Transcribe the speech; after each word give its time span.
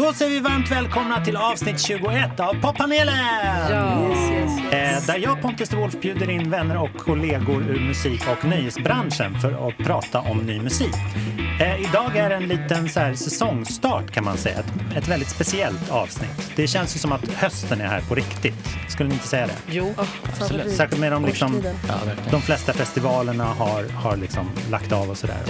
Då 0.00 0.12
säger 0.12 0.30
vi 0.30 0.40
varmt 0.40 0.70
välkomna 0.70 1.24
till 1.24 1.36
avsnitt 1.36 1.80
21 1.80 2.40
av 2.40 2.54
Poppanelen! 2.54 3.14
Ja. 3.70 4.08
Yes, 4.08 4.30
yes, 4.30 4.72
yes. 4.72 5.06
där 5.06 5.18
jag, 5.18 5.42
Pontus 5.42 5.68
de 5.68 5.76
Wolf, 5.76 6.00
bjuder 6.00 6.30
in 6.30 6.50
vänner 6.50 6.76
och 6.76 6.96
kollegor 6.98 7.62
ur 7.62 7.80
musik 7.80 8.22
och 8.28 8.44
nöjesbranschen 8.44 9.40
för 9.40 9.68
att 9.68 9.78
prata 9.78 10.20
om 10.20 10.38
ny 10.38 10.60
musik. 10.60 10.94
Eh, 11.60 11.80
idag 11.80 12.16
är 12.16 12.28
det 12.28 12.36
en 12.36 12.48
liten 12.48 12.88
så 12.88 13.00
här, 13.00 13.14
säsongstart 13.14 14.10
kan 14.10 14.24
man 14.24 14.36
säga. 14.36 14.58
Ett, 14.58 14.96
ett, 14.96 15.08
väldigt 15.08 15.30
speciellt 15.30 15.90
avsnitt. 15.90 16.52
Det 16.56 16.66
känns 16.66 16.96
ju 16.96 16.98
som 16.98 17.12
att 17.12 17.28
hösten 17.28 17.80
är 17.80 17.86
här 17.86 18.00
på 18.00 18.14
riktigt. 18.14 18.68
Skulle 18.88 19.08
ni 19.08 19.14
inte 19.14 19.28
säga 19.28 19.46
det? 19.46 19.56
Jo, 19.70 19.84
oh, 19.84 20.04
absolut. 20.24 20.76
Särskilt 20.76 21.00
med 21.00 21.12
de, 21.12 21.24
liksom, 21.24 21.62
ja, 21.88 21.94
de 22.30 22.42
flesta 22.42 22.72
festivalerna 22.72 23.44
har, 23.44 23.88
har 23.88 24.16
liksom 24.16 24.50
lagt 24.70 24.92
av 24.92 25.10
och 25.10 25.18
sådär. 25.18 25.40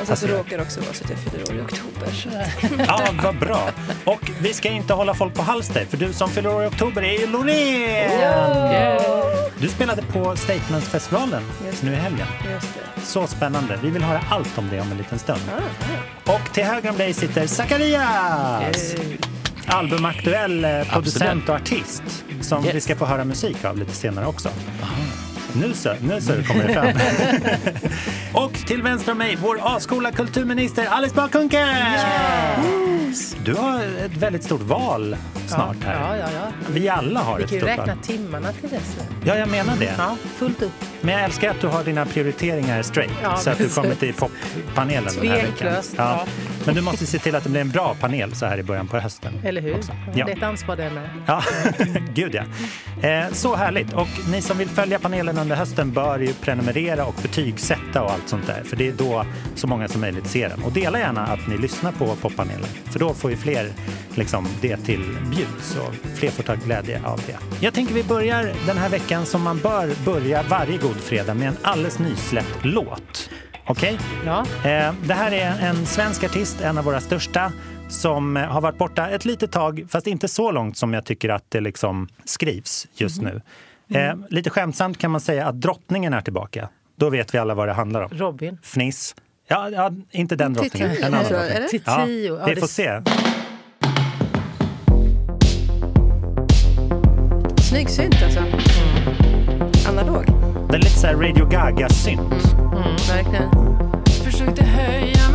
Och 0.00 0.06
sen 0.06 0.16
så 0.16 0.26
råkar 0.26 0.56
det 0.56 0.62
också 0.62 0.80
vara 0.80 0.92
så 0.92 1.04
att 1.04 1.10
jag 1.10 1.18
fyller 1.18 1.50
år 1.50 1.56
i 1.56 1.60
oktober. 1.60 2.10
Så. 2.12 2.28
ja, 2.86 3.08
vad 3.22 3.38
bra. 3.38 3.70
Och 4.04 4.30
vi 4.40 4.54
ska 4.54 4.68
inte 4.68 4.94
hålla 4.94 5.14
folk 5.14 5.34
på 5.34 5.42
halster, 5.42 5.84
för 5.84 5.96
du 5.96 6.12
som 6.12 6.30
fyller 6.30 6.54
år 6.54 6.64
i 6.64 6.66
oktober 6.66 7.02
är 7.02 7.20
ju 7.20 7.26
Loreen! 7.26 8.20
Ja. 8.20 9.22
Du 9.58 9.68
spelade 9.68 10.02
på 10.02 10.36
Statementsfestivalen 10.36 11.42
nu 11.80 11.92
i 11.92 11.96
helgen. 11.96 12.26
Så 13.02 13.26
spännande. 13.26 13.78
Vi 13.82 13.90
vill 13.90 14.02
höra 14.02 14.20
allt 14.30 14.58
om 14.58 14.68
det 14.70 14.80
om 14.80 14.90
en 14.92 14.98
liten 14.98 15.18
stund. 15.18 15.40
Ah, 16.26 16.32
Och 16.32 16.52
till 16.54 16.64
höger 16.64 16.90
om 16.90 16.96
dig 16.96 17.14
sitter 17.14 17.46
Zacharias! 17.46 18.94
Albumaktuell 19.66 20.64
eh, 20.64 20.92
producent 20.92 21.48
och 21.48 21.54
artist 21.54 22.02
som 22.40 22.64
yes. 22.64 22.74
vi 22.74 22.80
ska 22.80 22.96
få 22.96 23.04
höra 23.04 23.24
musik 23.24 23.64
av 23.64 23.78
lite 23.78 23.94
senare 23.94 24.26
också. 24.26 24.48
Aha. 24.82 25.01
Nu 25.54 25.74
så, 25.74 25.94
nu 26.02 26.20
så 26.20 26.32
kommer 26.42 26.66
det 26.66 26.72
fram. 26.72 28.44
och 28.44 28.52
till 28.54 28.82
vänster 28.82 29.12
om 29.12 29.18
mig, 29.18 29.38
vår 29.42 29.58
A-skola 29.62 30.12
kulturminister 30.12 30.86
Alice 30.86 31.14
Bah! 31.14 31.28
Yes. 33.12 33.36
Du 33.44 33.54
har 33.54 33.80
ett 33.80 34.16
väldigt 34.16 34.44
stort 34.44 34.60
val 34.60 35.16
snart 35.46 35.76
ja, 35.80 35.86
här. 35.88 36.16
Ja, 36.16 36.16
ja, 36.16 36.28
ja. 36.34 36.52
Vi 36.70 36.88
alla 36.88 37.20
har 37.20 37.38
Vi 37.38 37.44
ett 37.44 37.50
stort 37.50 37.62
val. 37.62 37.70
Vi 37.70 37.76
kan 37.76 37.86
ju 37.86 37.90
räkna 37.90 38.02
timmarna 38.02 38.52
till 38.52 38.68
dess. 38.68 38.96
Ja, 39.24 39.36
jag 39.36 39.48
menar 39.48 39.76
det. 39.76 39.94
Ja, 39.98 40.16
fullt 40.36 40.62
upp. 40.62 40.72
Men 41.02 41.14
jag 41.14 41.24
älskar 41.24 41.50
att 41.50 41.60
du 41.60 41.66
har 41.66 41.84
dina 41.84 42.06
prioriteringar 42.06 42.82
straight 42.82 43.12
ja, 43.22 43.36
så 43.36 43.50
att 43.50 43.58
du 43.58 43.68
kommer 43.68 43.94
till 43.94 44.14
poppanelen 44.14 45.14
den 45.20 45.28
här 45.28 45.42
veckan. 45.42 45.82
Ja. 45.96 46.26
Men 46.66 46.74
du 46.74 46.80
måste 46.80 47.06
se 47.06 47.18
till 47.18 47.34
att 47.34 47.44
det 47.44 47.50
blir 47.50 47.60
en 47.60 47.70
bra 47.70 47.96
panel 48.00 48.34
så 48.34 48.46
här 48.46 48.58
i 48.58 48.62
början 48.62 48.88
på 48.88 48.98
hösten. 48.98 49.40
Eller 49.44 49.60
hur? 49.60 49.76
Ja. 50.14 50.24
Det 50.26 50.32
är 50.32 50.36
ett 50.36 50.42
ansvar 50.42 50.76
det 50.76 50.90
med. 50.90 51.08
Ja, 51.26 51.42
gud 52.14 52.34
ja. 52.34 52.42
Eh, 53.08 53.32
så 53.32 53.54
härligt. 53.54 53.92
Och 53.92 54.08
ni 54.30 54.42
som 54.42 54.58
vill 54.58 54.68
följa 54.68 54.98
panelen 54.98 55.38
under 55.38 55.56
hösten 55.56 55.92
bör 55.92 56.18
ju 56.18 56.32
prenumerera 56.32 57.04
och 57.04 57.14
betygsätta 57.22 58.02
och 58.02 58.10
allt 58.10 58.28
sånt 58.28 58.46
där. 58.46 58.62
För 58.64 58.76
det 58.76 58.88
är 58.88 58.92
då 58.92 59.26
så 59.54 59.66
många 59.66 59.88
som 59.88 60.00
möjligt 60.00 60.26
ser 60.26 60.48
den. 60.48 60.62
Och 60.62 60.72
dela 60.72 60.98
gärna 60.98 61.26
att 61.26 61.48
ni 61.48 61.58
lyssnar 61.58 61.92
på 61.92 62.16
poppanelen. 62.16 62.68
För 62.84 62.98
då 62.98 63.14
får 63.14 63.30
ju 63.30 63.36
fler 63.36 63.72
liksom, 64.14 64.48
det 64.60 64.76
till 64.76 65.16
bjuds 65.30 65.76
och 65.76 65.94
fler 66.14 66.30
får 66.30 66.42
ta 66.42 66.54
glädje 66.54 67.00
av 67.04 67.20
det. 67.26 67.36
Jag 67.60 67.74
tänker 67.74 67.94
vi 67.94 68.04
börjar 68.04 68.52
den 68.66 68.78
här 68.78 68.88
veckan 68.88 69.26
som 69.26 69.42
man 69.42 69.58
bör 69.58 69.90
börja 70.04 70.42
varje 70.42 70.78
god 70.78 70.91
fredag 71.00 71.34
med 71.34 71.48
en 71.48 71.56
alldeles 71.62 71.98
nysläppt 71.98 72.64
låt. 72.64 73.30
Okej? 73.66 73.94
Okay? 73.94 74.06
Ja. 74.26 74.40
Eh, 74.40 74.94
det 75.06 75.14
här 75.14 75.32
är 75.32 75.68
en 75.68 75.86
svensk 75.86 76.24
artist, 76.24 76.60
en 76.60 76.78
av 76.78 76.84
våra 76.84 77.00
största 77.00 77.52
som 77.88 78.36
har 78.36 78.60
varit 78.60 78.78
borta 78.78 79.08
ett 79.08 79.24
litet 79.24 79.52
tag, 79.52 79.86
fast 79.88 80.06
inte 80.06 80.28
så 80.28 80.50
långt 80.50 80.76
som 80.76 80.94
jag 80.94 81.04
tycker 81.04 81.28
att 81.28 81.44
det 81.48 81.60
liksom 81.60 82.08
skrivs 82.24 82.88
just 82.94 83.18
mm. 83.20 83.34
nu. 83.34 83.42
Mm. 83.98 84.20
Eh, 84.20 84.26
lite 84.30 84.50
skämtsamt 84.50 84.98
kan 84.98 85.10
man 85.10 85.20
säga 85.20 85.46
att 85.46 85.60
drottningen 85.60 86.12
är 86.12 86.20
tillbaka. 86.20 86.68
Då 86.96 87.10
vet 87.10 87.34
vi 87.34 87.38
alla 87.38 87.54
vad 87.54 87.68
det 87.68 87.72
handlar 87.72 88.02
om. 88.02 88.10
Robin. 88.12 88.58
Fniss. 88.62 89.14
Ja, 89.48 89.70
ja 89.70 89.92
inte 90.10 90.36
den 90.36 90.52
drottningen. 90.52 90.90
En 90.90 91.14
annan 91.14 91.24
drottning. 91.24 91.82
Ja, 91.84 92.46
vi 92.46 92.56
får 92.56 92.66
se. 92.66 93.02
Snygg 97.68 97.90
synt 97.90 98.22
alltså. 98.22 98.71
Det 100.72 100.76
är 100.76 100.82
lite 100.82 100.98
såhär 100.98 101.14
Radio 101.14 101.46
Gaga-synt. 101.46 102.20
Mm, 102.58 102.72
mm, 102.72 102.96
verkligen. 103.08 103.50
Försökte 104.24 104.64
höja 104.64 105.31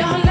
Har 0.00 0.23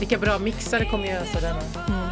vilka 0.00 0.18
bra 0.18 0.38
mixar 0.38 0.78
det 0.78 0.84
kommer 0.84 1.06
göra 1.06 1.24
så 1.34 1.40
denna. 1.40 1.60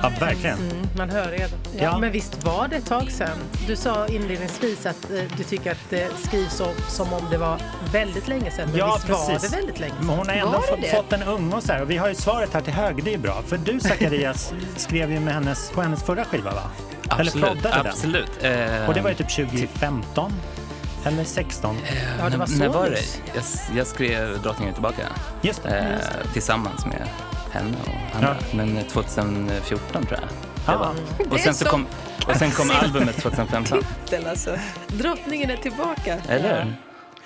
Ja, 0.03 0.13
verkligen. 0.21 0.59
Mm, 0.59 0.77
man 0.97 1.11
hör 1.11 1.29
redan. 1.31 1.49
Ja, 1.77 1.83
Ja. 1.83 1.99
Men 1.99 2.13
visst 2.13 2.45
var 2.45 2.69
det 2.69 2.77
ett 2.77 2.87
tag 2.87 3.11
sedan? 3.13 3.39
Du 3.67 3.77
sa 3.77 4.07
inledningsvis 4.07 4.87
att 4.87 5.11
eh, 5.11 5.23
du 5.37 5.45
tycker 5.45 5.73
att 5.73 5.91
det 5.91 6.09
skrivs 6.27 6.57
som, 6.57 6.69
som 6.89 7.13
om 7.13 7.23
det 7.31 7.39
var 7.39 7.59
väldigt 7.93 8.29
länge 8.29 8.51
sedan. 8.51 8.69
Men 8.71 8.79
Ja, 8.79 8.95
visst 8.95 9.09
var 9.09 9.27
precis. 9.29 9.51
det 9.51 9.57
väldigt 9.57 9.81
länge 9.81 9.95
Men 10.01 10.09
hon 10.09 10.29
har 10.29 10.35
ändå 10.35 10.51
Var 10.53 10.61
fått, 10.61 10.87
fått 10.91 11.13
en 11.13 11.23
unge 11.23 11.57
och 11.57 11.63
så 11.63 11.73
här. 11.73 11.83
Och 11.83 11.91
vi 11.91 11.97
har 11.97 12.09
ju 12.09 12.15
svaret 12.15 12.55
här 12.55 12.61
till 12.61 12.73
höger, 12.73 13.03
det 13.05 13.15
är 13.15 13.19
bra. 13.19 13.43
För 13.47 13.57
du 13.59 13.81
Zacharias 13.81 14.53
skrev 14.77 15.11
ju 15.13 15.21
med 15.21 15.35
hennes, 15.35 15.71
på 15.71 15.83
hennes 15.83 16.03
förra 16.03 16.25
skiva 16.25 16.51
va? 16.51 16.63
Eller 17.11 17.21
Absolut, 17.23 17.47
proddade 17.47 17.77
den. 17.77 17.87
absolut. 17.87 18.31
Eh, 18.43 18.89
Och 18.89 18.95
det 18.95 19.01
var 19.01 19.09
ju 19.11 19.15
typ 19.17 19.29
2015 19.37 20.33
eller 21.05 21.25
16. 21.25 21.77
eh, 21.77 21.83
Ja, 22.19 22.25
det 22.25 22.31
när, 22.31 22.37
var 22.39 22.47
så 22.47 22.53
när 22.59 22.69
var 22.69 22.85
det? 22.91 23.01
Jag, 23.35 23.45
jag 23.79 23.87
skrev 23.87 24.43
Drottningen 24.43 24.75
tillbaka 24.75 25.03
Just 25.43 25.63
det. 25.63 25.79
eh, 25.79 26.33
tillsammans 26.33 26.87
med 26.87 27.09
henne 27.53 27.77
och 27.87 28.17
andra. 28.17 28.37
Men 28.55 28.85
2014 28.85 30.07
tror 30.07 30.19
jag. 30.21 30.29
Det 30.67 30.73
Ah. 30.73 30.95
Och 31.31 31.41
sen, 31.41 31.55
så 31.55 31.65
kom, 31.65 31.87
och 32.29 32.37
sen 32.37 32.51
kom 32.51 32.71
albumet 32.83 33.17
2015. 33.17 33.79
titel 34.05 34.27
alltså. 34.27 34.57
Drottningen 34.89 35.51
är 35.51 35.57
tillbaka. 35.57 36.17
Eller? 36.29 36.75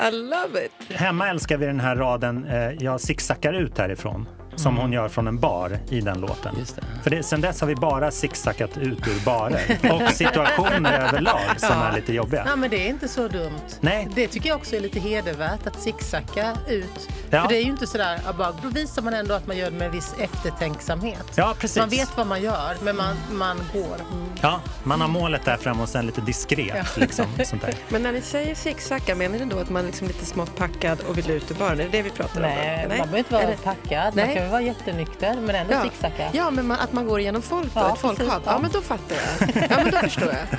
I 0.09 0.11
love 0.11 0.65
it. 0.65 0.97
Hemma 0.97 1.29
älskar 1.29 1.57
vi 1.57 1.67
den 1.67 1.81
här 1.81 1.97
raden 1.97 2.45
eh, 2.45 2.71
Jag 2.73 3.01
zigzaggar 3.01 3.53
ut 3.53 3.79
härifrån. 3.79 4.29
Som 4.57 4.77
hon 4.77 4.93
gör 4.93 5.09
från 5.09 5.27
en 5.27 5.39
bar 5.39 5.79
i 5.89 6.01
den 6.01 6.21
låten. 6.21 6.55
Just 6.59 6.77
det. 6.77 6.83
För 7.03 7.11
det, 7.11 7.23
sen 7.23 7.41
dess 7.41 7.61
har 7.61 7.69
vi 7.69 7.75
bara 7.75 8.11
zigzackat 8.11 8.77
ut 8.79 9.09
ur 9.09 9.25
barer. 9.25 9.79
Och 9.93 10.11
situationer 10.13 10.93
överlag 11.09 11.41
som 11.57 11.83
är 11.83 11.93
lite 11.93 12.13
jobbiga. 12.13 12.45
Ja, 12.47 12.57
men 12.57 12.71
det 12.71 12.87
är 12.87 12.89
inte 12.89 13.09
så 13.09 13.29
dumt. 13.29 13.61
Nej. 13.81 14.09
Det 14.15 14.29
tycker 14.29 14.49
jag 14.49 14.57
också 14.59 14.77
är 14.77 14.81
lite 14.81 15.01
hedervärt 15.01 15.67
att 15.67 15.81
zigzacka 15.81 16.57
ut. 16.69 17.09
Ja. 17.31 17.43
För 17.43 17.49
det 17.49 17.57
är 17.57 17.63
ju 17.63 17.71
inte 17.71 17.87
sådär, 17.87 18.21
ja, 18.27 18.33
bara, 18.33 18.53
då 18.63 18.69
visar 18.69 19.03
man 19.03 19.15
ändå 19.15 19.35
att 19.35 19.47
man 19.47 19.57
gör 19.57 19.71
det 19.71 19.77
med 19.77 19.87
en 19.87 19.93
viss 19.93 20.15
eftertänksamhet. 20.19 21.33
Ja, 21.35 21.55
precis. 21.59 21.79
Man 21.79 21.89
vet 21.89 22.17
vad 22.17 22.27
man 22.27 22.43
gör, 22.43 22.77
men 22.83 22.97
man, 22.97 23.17
man 23.31 23.57
går. 23.73 23.97
Ja, 24.41 24.61
man 24.85 25.01
har 25.01 25.09
målet 25.09 25.45
där 25.45 25.57
fram 25.57 25.81
och 25.81 25.89
sen 25.89 26.07
lite 26.07 26.21
diskret. 26.21 26.97
Liksom, 26.97 27.27
sånt 27.45 27.63
där. 27.63 27.75
Men 27.89 28.03
när 28.03 28.13
ni 28.13 28.21
säger 28.21 28.55
zigzacka, 28.55 29.15
menar 29.15 29.39
ni 29.39 29.45
då 29.45 29.59
att 29.59 29.71
man 29.71 29.87
liksom 29.87 30.07
lite 30.07 30.25
smått 30.25 30.57
packad 30.57 31.01
och 31.01 31.19
vill 31.19 31.31
ut 31.31 31.51
ur 31.51 31.55
baren? 31.55 31.81
Är 31.81 31.85
det 31.85 31.91
det 31.91 32.03
vi 32.03 32.11
pratar 32.11 32.37
om? 32.37 32.43
Nej, 32.43 32.87
man 32.89 32.97
behöver 32.97 33.19
inte 33.19 33.33
vara 33.35 33.57
packad. 33.65 34.17
Man 34.17 34.27
Nej, 34.27 34.35
väl 34.43 34.51
vara 34.51 34.63
jättenykter 34.63 35.35
men 35.41 35.55
ändå 35.55 35.73
Ja. 35.75 35.83
zigzacka. 35.83 36.29
Ja, 36.33 36.51
men 36.51 36.67
man, 36.67 36.79
att 36.81 36.93
man 36.93 37.07
går 37.07 37.21
igenom 37.21 37.43
folk 37.43 37.75
då, 37.75 37.81
Ja, 37.81 37.93
ett 37.95 37.99
folkhav. 38.01 38.27
Ja. 38.29 38.41
ja. 38.45 38.59
men 38.63 38.71
då 38.71 38.81
fattar 38.81 39.17
jag. 39.17 39.49
Ja, 39.71 39.77
men 39.83 39.91
då 39.91 39.97
förstår 39.99 40.29
jag. 40.29 40.59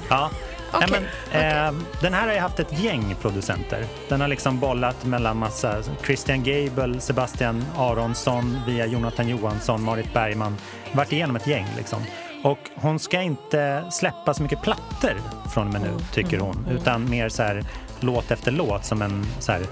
Ja. 0.08 0.30
Okej, 0.74 0.88
Nej, 0.90 1.00
men, 1.32 1.66
eh, 1.76 1.82
den 2.00 2.14
här 2.14 2.26
har 2.26 2.34
ju 2.34 2.40
haft 2.40 2.60
ett 2.60 2.78
gäng 2.82 3.14
producenter. 3.22 3.84
Den 4.08 4.20
har 4.20 4.28
liksom 4.28 4.58
bollat 4.60 5.04
mellan 5.04 5.36
massa 5.36 5.74
Christian 6.04 6.42
Gable, 6.44 7.00
Sebastian 7.00 7.64
Aronsson 7.78 8.60
via 8.66 8.86
Jonathan 8.86 9.28
Johansson, 9.28 9.82
Marit 9.82 10.12
Bergman. 10.14 10.56
Varit 10.92 11.12
igenom 11.12 11.36
ett 11.36 11.46
gäng 11.46 11.66
liksom. 11.76 12.02
Och 12.44 12.58
hon 12.74 12.98
ska 12.98 13.20
inte 13.22 13.84
släppa 13.90 14.34
så 14.34 14.42
mycket 14.42 14.62
plattor 14.62 15.14
från 15.54 15.66
och 15.66 15.72
med 15.72 15.82
nu, 15.82 15.90
tycker 16.12 16.38
hon. 16.38 16.66
Utan 16.70 17.10
mer 17.10 17.28
så 17.28 17.42
här 17.42 17.64
låt 18.00 18.30
efter 18.30 18.52
låt 18.52 18.84
som 18.84 19.02
en 19.02 19.26
så 19.40 19.52
här 19.52 19.62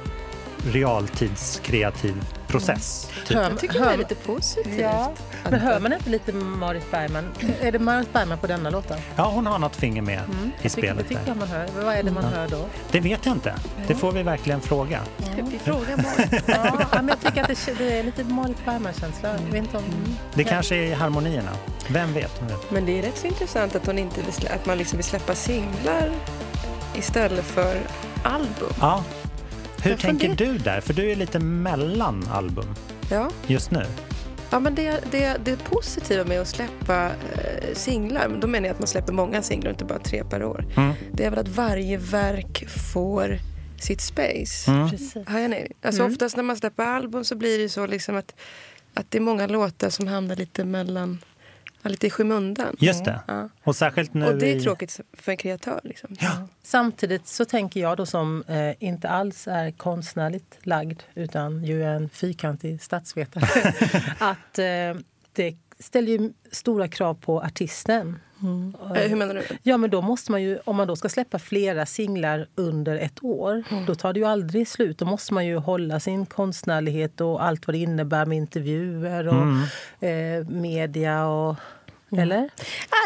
realtidskreativ 0.66 2.14
process. 2.46 3.10
Typ. 3.26 3.36
Hör- 3.36 3.42
Jag 3.50 3.58
tycker 3.58 3.78
hör- 3.80 3.86
det 3.88 3.92
är 3.94 3.98
lite 3.98 4.14
positivt. 4.14 4.80
Ja, 4.80 5.12
men 5.50 5.60
hör 5.60 5.80
man 5.80 5.92
inte 5.92 6.10
lite 6.10 6.32
Marit 6.32 6.90
Bergman? 6.90 7.24
Är 7.60 7.72
det 7.72 7.78
Marit 7.78 8.12
Bergman 8.12 8.38
på 8.38 8.46
denna 8.46 8.70
låten? 8.70 8.98
Ja, 9.16 9.24
hon 9.30 9.46
har 9.46 9.58
något 9.58 9.76
finger 9.76 10.02
med 10.02 10.14
i 10.14 10.18
Jag 10.18 10.26
tycker, 10.26 10.62
det 10.62 10.68
spelet 10.70 11.08
tycker 11.08 11.20
där. 11.20 11.28
jag 11.28 11.36
man 11.36 11.48
hör. 11.48 11.68
Men 11.76 11.84
Vad 11.84 11.94
är 11.94 12.02
det 12.02 12.10
man 12.10 12.24
hör 12.24 12.48
då? 12.48 12.66
Det 12.90 13.00
vet 13.00 13.26
jag 13.26 13.34
inte. 13.34 13.54
Det 13.86 13.94
får 13.94 14.12
vi 14.12 14.22
verkligen 14.22 14.60
fråga. 14.60 15.00
Vi 15.50 15.58
frågar 15.58 15.96
Marit. 15.96 16.42
Ja, 16.48 16.86
men 16.92 17.08
jag 17.08 17.20
tycker 17.20 17.42
att 17.42 17.48
det, 17.66 17.74
det 17.78 17.98
är 17.98 18.02
lite 18.02 18.24
Marit 18.24 18.64
Bergman-känsla. 18.64 19.36
Inte 19.54 19.76
om... 19.76 19.84
Det 20.34 20.44
kanske 20.44 20.76
är 20.76 20.82
i 20.82 20.92
harmonierna. 20.94 21.50
Vem 21.88 22.12
vet? 22.12 22.40
Vem 22.40 22.48
vet? 22.48 22.70
Men 22.70 22.86
det 22.86 22.98
är 22.98 23.02
rätt 23.02 23.18
så 23.18 23.26
intressant 23.26 23.74
att, 23.76 23.86
hon 23.86 23.98
inte 23.98 24.20
vill 24.20 24.48
att 24.54 24.66
man 24.66 24.78
liksom 24.78 24.96
vill 24.96 25.04
släppa 25.06 25.34
singlar 25.34 26.10
istället 26.94 27.44
för 27.44 27.80
album. 28.22 28.72
Ja. 28.80 29.04
Hur 29.82 29.90
Jag 29.90 30.00
tänker 30.00 30.34
du 30.34 30.58
där? 30.58 30.80
För 30.80 30.94
du 30.94 31.10
är 31.10 31.16
lite 31.16 31.38
mellan 31.38 32.28
album 32.28 32.66
Ja, 33.10 33.30
just 33.46 33.70
nu. 33.70 33.86
ja 34.50 34.60
men 34.60 34.74
det, 34.74 35.00
det, 35.10 35.36
det 35.44 35.64
positiva 35.64 36.24
med 36.24 36.40
att 36.40 36.48
släppa 36.48 37.04
eh, 37.06 37.74
singlar, 37.74 38.38
då 38.40 38.46
menar 38.46 38.66
jag 38.66 38.74
att 38.74 38.80
man 38.80 38.86
släpper 38.88 39.12
många 39.12 39.42
singlar, 39.42 39.70
inte 39.70 39.84
bara 39.84 39.98
tre 39.98 40.24
per 40.24 40.44
år. 40.44 40.64
Mm. 40.76 40.92
Det 41.12 41.24
är 41.24 41.30
väl 41.30 41.38
att 41.38 41.48
varje 41.48 41.96
verk 41.96 42.68
får 42.68 43.38
sitt 43.80 44.00
space. 44.00 44.70
Mm. 44.70 44.90
Precis. 44.90 45.14
Har 45.26 45.38
jag 45.38 45.50
nej? 45.50 45.72
Alltså 45.82 46.04
oftast 46.04 46.36
när 46.36 46.42
man 46.42 46.56
släpper 46.56 46.84
album 46.84 47.24
så 47.24 47.34
blir 47.36 47.58
det 47.58 47.68
så 47.68 47.86
liksom 47.86 48.16
att, 48.16 48.34
att 48.94 49.10
det 49.10 49.18
är 49.18 49.22
många 49.22 49.46
låtar 49.46 49.90
som 49.90 50.06
hamnar 50.06 50.36
lite 50.36 50.64
mellan, 50.64 51.18
lite 51.88 52.06
i 52.06 52.10
skymundan. 52.10 52.76
Just 52.78 53.04
det. 53.04 53.20
Ja. 53.26 53.48
Och 53.64 53.76
särskilt 53.76 54.14
nu 54.14 54.26
Och 54.26 54.38
det 54.38 54.52
är 54.52 54.56
i... 54.56 54.60
tråkigt 54.60 55.00
för 55.12 55.32
en 55.32 55.38
kreatör. 55.38 55.80
Liksom. 55.84 56.16
Ja. 56.20 56.48
Samtidigt 56.62 57.26
så 57.26 57.44
tänker 57.44 57.80
jag 57.80 57.96
då 57.96 58.06
som 58.06 58.44
eh, 58.48 58.74
inte 58.78 59.08
alls 59.08 59.48
är 59.48 59.70
konstnärligt 59.70 60.58
lagd 60.62 61.02
utan 61.14 61.64
ju 61.64 61.84
är 61.84 61.94
en 61.94 62.08
fyrkantig 62.08 62.82
statsvetare 62.82 63.44
att 64.18 64.58
eh, 64.58 65.02
det 65.32 65.56
ställer 65.78 66.12
ju 66.12 66.32
stora 66.52 66.88
krav 66.88 67.14
på 67.14 67.40
artisten. 67.40 68.18
Eh, 68.94 69.08
Hur 69.08 69.16
menar 69.16 69.34
du? 69.34 69.42
Ja, 69.62 69.76
men 69.76 69.90
då 69.90 70.02
måste 70.02 70.30
man 70.32 70.42
ju, 70.42 70.58
om 70.64 70.76
man 70.76 70.86
då 70.88 70.96
ska 70.96 71.08
släppa 71.08 71.38
flera 71.38 71.86
singlar 71.86 72.46
under 72.54 72.96
ett 72.96 73.24
år, 73.24 73.64
då 73.86 73.94
tar 73.94 74.12
det 74.12 74.20
ju 74.20 74.26
aldrig 74.26 74.68
slut. 74.68 74.98
Då 74.98 75.04
måste 75.04 75.34
man 75.34 75.46
ju 75.46 75.56
hålla 75.56 76.00
sin 76.00 76.26
konstnärlighet 76.26 77.20
och 77.20 77.44
allt 77.44 77.66
vad 77.66 77.74
det 77.74 77.78
innebär 77.78 78.26
med 78.26 78.38
intervjuer 78.38 79.28
och 79.28 80.06
eh, 80.08 80.46
media 80.48 81.26
och... 81.26 81.56
Eller? 82.18 82.50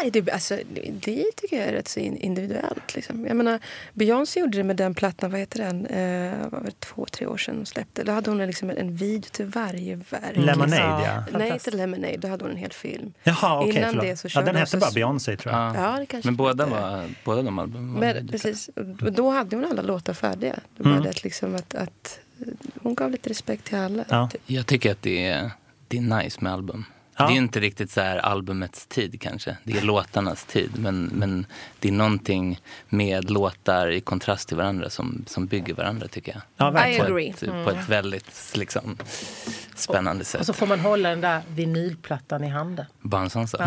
Nej, 0.01 0.11
det, 0.11 0.31
alltså, 0.31 0.57
det 0.99 1.23
tycker 1.35 1.57
jag 1.59 1.65
är 1.67 1.71
rätt 1.71 1.87
så 1.87 1.99
in- 1.99 2.17
individuellt. 2.17 2.95
Liksom. 2.95 3.25
Jag 3.25 3.37
menar, 3.37 3.59
Beyoncé 3.93 4.39
gjorde 4.39 4.57
det 4.57 4.63
med 4.63 4.75
den 4.75 4.93
plattan, 4.95 5.31
vad 5.31 5.39
heter 5.39 5.59
den? 5.59 5.85
Eh, 5.85 6.49
var 6.49 6.61
det 6.65 6.79
två, 6.79 7.05
tre 7.11 7.25
år 7.27 7.37
sedan 7.37 7.55
hon 7.55 7.65
släppte. 7.65 8.03
Då 8.03 8.11
hade 8.11 8.29
hon 8.29 8.37
liksom 8.47 8.69
en, 8.69 8.77
en 8.77 8.95
video 8.95 9.29
till 9.31 9.45
varje 9.45 9.95
verk. 9.95 10.35
Lemonade, 10.35 10.77
Ja. 10.81 11.23
ja. 11.31 11.37
Nej, 11.37 11.51
inte 11.51 11.71
Lemonade. 11.71 12.17
Då 12.17 12.27
hade 12.27 12.43
hon 12.43 12.51
en 12.51 12.57
hel 12.57 12.71
film. 12.73 13.13
Jaha, 13.23 13.59
okej. 13.61 13.75
Innan 13.77 13.89
förlåt. 13.89 14.05
det 14.05 14.17
så 14.17 14.25
ja, 14.25 14.29
körde 14.29 14.45
den 14.45 14.53
de 14.55 14.59
hette 14.59 14.77
bara 14.77 14.91
Beyoncé, 14.91 15.37
tror 15.37 15.53
jag. 15.53 15.61
Ja. 15.75 15.91
Ja, 15.93 15.99
det 15.99 16.05
kanske 16.05 16.27
Men 16.27 16.35
båda, 16.35 16.65
var, 16.65 17.03
båda 17.23 17.41
de 17.41 17.59
albumen 17.59 17.93
var 17.93 17.99
Men, 17.99 18.27
precis. 18.27 18.69
Och 19.01 19.11
då 19.13 19.29
hade 19.29 19.55
hon 19.55 19.65
alla 19.65 19.81
låtar 19.81 20.13
färdiga. 20.13 20.55
Det 20.77 20.83
Mm. 20.83 20.97
var 20.97 21.03
det 21.03 21.09
att, 21.09 21.23
liksom 21.23 21.55
att, 21.55 21.75
att 21.75 22.19
hon 22.81 22.95
gav 22.95 23.11
lite 23.11 23.29
respekt 23.29 23.63
till 23.65 23.77
alla. 23.77 24.05
Ja. 24.09 24.29
Typ. 24.31 24.41
Jag 24.45 24.65
tycker 24.67 24.91
att 24.91 25.01
det 25.01 25.25
är, 25.27 25.51
det 25.87 25.97
är 25.97 26.01
nice 26.23 26.37
med 26.41 26.53
album. 26.53 26.85
Ja. 27.17 27.27
Det 27.27 27.33
är 27.33 27.37
inte 27.37 27.59
riktigt 27.59 27.91
så 27.91 28.01
här 28.01 28.17
albumets 28.17 28.85
tid 28.87 29.21
kanske. 29.21 29.57
Det 29.63 29.77
är 29.77 29.81
låtarnas 29.81 30.45
tid. 30.45 30.71
Men, 30.79 31.03
men 31.13 31.45
det 31.79 31.87
är 31.87 31.91
någonting 31.91 32.59
med 32.89 33.29
låtar 33.31 33.91
i 33.91 34.01
kontrast 34.01 34.47
till 34.47 34.57
varandra 34.57 34.89
som, 34.89 35.23
som 35.27 35.45
bygger 35.45 35.73
varandra 35.73 36.07
tycker 36.07 36.31
jag. 36.31 36.41
Ja, 36.57 36.69
I 36.69 36.73
verkligen. 36.73 37.05
agree. 37.05 37.33
På 37.33 37.45
ett, 37.45 37.65
på 37.65 37.71
ett 37.71 37.89
väldigt 37.89 38.53
liksom, 38.55 38.97
spännande 39.75 40.25
sätt. 40.25 40.39
Och 40.41 40.45
så 40.45 40.53
får 40.53 40.67
man 40.67 40.79
hålla 40.79 41.09
den 41.09 41.21
där 41.21 41.41
vinylplattan 41.47 42.43
i 42.43 42.47
handen. 42.47 42.85
Bara 43.01 43.21
en 43.21 43.29
sån 43.29 43.47
sak. 43.47 43.61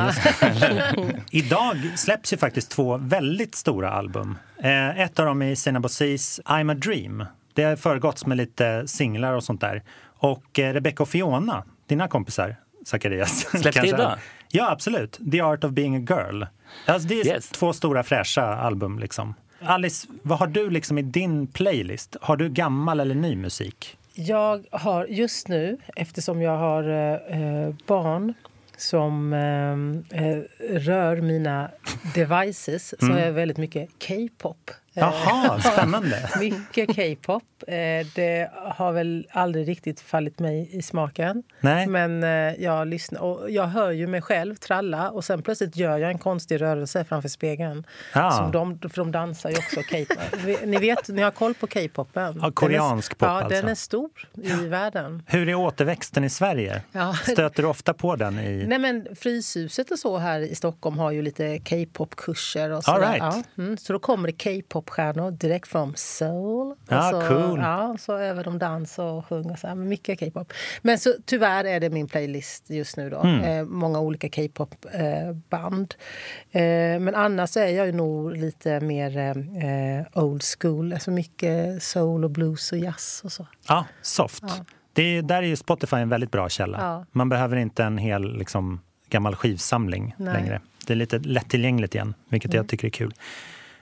Idag 1.30 1.92
släpps 1.96 2.32
ju 2.32 2.36
faktiskt 2.36 2.70
två 2.70 2.96
väldigt 2.96 3.54
stora 3.54 3.90
album. 3.90 4.38
Eh, 4.62 5.00
ett 5.00 5.18
av 5.18 5.26
dem 5.26 5.42
är 5.42 5.54
Sina 5.54 5.80
Bossis 5.80 6.40
I'm 6.44 6.72
a 6.72 6.74
Dream. 6.74 7.24
Det 7.54 7.62
har 7.62 7.76
föregåtts 7.76 8.26
med 8.26 8.36
lite 8.36 8.88
singlar 8.88 9.32
och 9.32 9.44
sånt 9.44 9.60
där. 9.60 9.82
Och 10.02 10.58
eh, 10.58 10.72
Rebecca 10.72 11.02
och 11.02 11.08
Fiona, 11.08 11.64
dina 11.86 12.08
kompisar, 12.08 12.56
Zacharias. 12.88 13.38
Släpps 13.50 13.62
det 13.64 13.72
kanske- 13.72 13.96
idag? 13.96 14.18
Ja, 14.50 14.70
absolut. 14.70 15.20
The 15.32 15.40
Art 15.40 15.64
of 15.64 15.70
Being 15.70 15.96
a 15.96 16.06
Girl. 16.10 16.42
Alltså, 16.86 17.08
det 17.08 17.20
är 17.20 17.26
Yes. 17.26 17.48
två 17.48 17.72
stora 17.72 18.02
fräscha 18.02 18.42
album. 18.42 18.98
Liksom. 18.98 19.34
Alice, 19.60 20.06
vad 20.22 20.38
har 20.38 20.46
du 20.46 20.70
liksom 20.70 20.98
i 20.98 21.02
din 21.02 21.46
playlist? 21.46 22.16
Har 22.20 22.36
du 22.36 22.48
gammal 22.48 23.00
eller 23.00 23.14
ny 23.14 23.36
musik? 23.36 23.96
Jag 24.14 24.64
har 24.70 25.06
just 25.06 25.48
nu, 25.48 25.76
eftersom 25.96 26.42
jag 26.42 26.56
har 26.58 26.82
eh, 27.30 27.74
barn 27.86 28.34
som 28.76 29.32
eh, 29.32 30.22
eh, 30.22 30.38
rör 30.78 31.16
mina 31.20 31.70
devices, 32.14 32.94
så 33.00 33.06
har 33.06 33.18
jag 33.20 33.32
väldigt 33.32 33.58
mycket 33.58 33.88
K-pop. 34.08 34.70
Eh, 34.98 35.14
Jaha, 35.24 35.60
spännande. 35.72 36.30
Mycket 36.40 36.96
K-pop. 36.96 37.42
Eh, 37.66 37.74
det 38.14 38.50
har 38.54 38.92
väl 38.92 39.26
aldrig 39.32 39.68
riktigt 39.68 40.00
fallit 40.00 40.38
mig 40.38 40.68
i 40.72 40.82
smaken. 40.82 41.42
Nej. 41.60 41.86
Men 41.86 42.22
eh, 42.24 42.62
jag 42.62 42.88
lyssnar 42.88 43.20
och 43.20 43.50
jag 43.50 43.66
hör 43.66 43.90
ju 43.90 44.06
mig 44.06 44.22
själv 44.22 44.54
tralla 44.54 45.10
och 45.10 45.24
sen 45.24 45.42
plötsligt 45.42 45.76
gör 45.76 45.98
jag 45.98 46.10
en 46.10 46.18
konstig 46.18 46.60
rörelse 46.60 47.04
framför 47.04 47.28
spegeln. 47.28 47.86
Ja. 48.14 48.30
Som 48.30 48.50
de, 48.52 48.78
för 48.90 48.96
de 48.96 49.12
dansar 49.12 49.50
ju 49.50 49.56
också 49.56 49.82
K-pop. 49.82 50.58
ni 50.64 50.78
vet, 50.78 51.08
ni 51.08 51.22
har 51.22 51.30
koll 51.30 51.54
på 51.54 51.66
K-popen? 51.66 52.38
Ja, 52.42 52.50
koreansk 52.50 53.12
är, 53.12 53.16
pop 53.16 53.28
Ja, 53.28 53.32
alltså. 53.32 53.60
den 53.60 53.68
är 53.68 53.74
stor 53.74 54.10
i 54.42 54.66
världen. 54.66 55.22
Hur 55.26 55.48
är 55.48 55.54
återväxten 55.54 56.24
i 56.24 56.30
Sverige? 56.30 56.82
Ja. 56.92 57.14
Stöter 57.14 57.62
du 57.62 57.68
ofta 57.68 57.94
på 57.94 58.16
den? 58.16 58.38
i... 58.38 58.66
Nej, 58.66 58.78
men 58.78 59.06
Fryshuset 59.16 59.90
och 59.90 59.98
så 59.98 60.18
här 60.18 60.40
i 60.40 60.54
Stockholm 60.54 60.98
har 60.98 61.10
ju 61.10 61.22
lite 61.22 61.58
K-pop-kurser. 61.58 62.70
och 62.70 62.84
så 62.84 62.98
right. 62.98 63.18
ja, 63.18 63.42
mm, 63.58 63.76
Så 63.76 63.92
då 63.92 63.98
kommer 63.98 64.28
det 64.28 64.32
K-pop-stjärnor 64.88 65.30
direkt 65.30 65.68
från 65.68 65.96
Seoul. 65.96 66.74
Ja, 66.88 67.16
och 67.16 67.22
så, 67.22 67.28
cool. 67.28 67.58
Ja, 67.60 67.96
så 67.98 68.16
över 68.16 68.44
de 68.44 68.58
dans 68.58 68.98
och 68.98 69.26
sjunger. 69.26 69.56
Så 69.56 69.74
mycket 69.74 70.20
K-pop. 70.20 70.52
Men 70.82 70.98
så, 70.98 71.14
tyvärr 71.24 71.64
är 71.64 71.80
det 71.80 71.90
min 71.90 72.08
playlist 72.08 72.70
just 72.70 72.96
nu. 72.96 73.10
Då. 73.10 73.20
Mm. 73.20 73.44
Eh, 73.44 73.64
många 73.64 74.00
olika 74.00 74.28
K-pop-band. 74.28 75.94
Eh, 76.50 76.60
men 77.00 77.14
annars 77.14 77.56
är 77.56 77.66
jag 77.66 77.86
ju 77.86 77.92
nog 77.92 78.36
lite 78.36 78.80
mer 78.80 79.18
eh, 79.18 80.22
old 80.22 80.42
school. 80.42 80.92
Alltså 80.92 81.10
mycket 81.10 81.82
soul 81.82 82.24
och 82.24 82.30
blues 82.30 82.72
och 82.72 82.78
jazz 82.78 83.20
och 83.24 83.32
så. 83.32 83.46
Ja, 83.68 83.86
soft. 84.02 84.44
Ja. 84.46 84.64
Det 84.92 85.02
är, 85.02 85.22
där 85.22 85.36
är 85.36 85.46
ju 85.46 85.56
Spotify 85.56 85.96
en 85.96 86.08
väldigt 86.08 86.30
bra 86.30 86.48
källa. 86.48 86.78
Ja. 86.80 87.04
Man 87.12 87.28
behöver 87.28 87.56
inte 87.56 87.84
en 87.84 87.98
hel 87.98 88.38
liksom, 88.38 88.80
gammal 89.08 89.36
skivsamling 89.36 90.14
Nej. 90.18 90.34
längre. 90.34 90.60
Det 90.86 90.92
är 90.92 90.96
lite 90.96 91.18
lättillgängligt 91.18 91.94
igen, 91.94 92.14
vilket 92.28 92.54
jag 92.54 92.68
tycker 92.68 92.86
är 92.86 92.90
kul. 92.90 93.14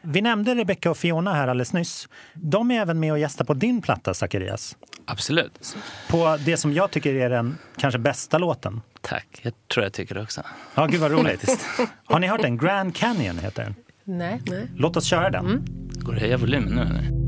Vi 0.09 0.21
nämnde 0.21 0.55
Rebecca 0.55 0.91
och 0.91 0.97
Fiona 0.97 1.35
här 1.35 1.49
alldeles 1.49 1.73
nyss. 1.73 2.09
De 2.35 2.71
är 2.71 2.81
även 2.81 3.01
med 3.01 3.13
och 3.13 3.19
gästar 3.19 3.45
på 3.45 3.55
din 3.55 3.83
platta, 3.83 4.15
Zacharias. 4.15 4.77
Absolut. 5.05 5.77
På 6.09 6.39
det 6.45 6.57
som 6.57 6.73
jag 6.73 6.91
tycker 6.91 7.15
är 7.15 7.31
den 7.31 7.59
kanske 7.77 7.99
bästa 7.99 8.39
låten. 8.39 8.81
Tack. 9.01 9.41
Jag 9.43 9.53
tror 9.75 9.85
jag 9.85 9.93
tycker 9.93 10.15
det 10.15 10.23
också. 10.23 10.43
Ja, 10.75 10.87
gud 10.87 11.01
vad 11.01 11.11
roligt. 11.11 11.67
Har 12.05 12.19
ni 12.21 12.27
hört 12.27 12.43
den? 12.43 12.59
Grand 12.59 12.97
Canyon 12.97 13.39
heter 13.39 13.63
den. 13.63 13.75
Nej. 14.05 14.41
Låt 14.77 14.97
oss 14.97 15.05
köra 15.05 15.31
den. 15.31 15.65
Går 15.95 16.13
det 16.13 16.17
att 16.17 16.23
höja 16.23 16.37
volymen 16.37 16.75
nu 16.75 16.81
eller? 16.83 17.26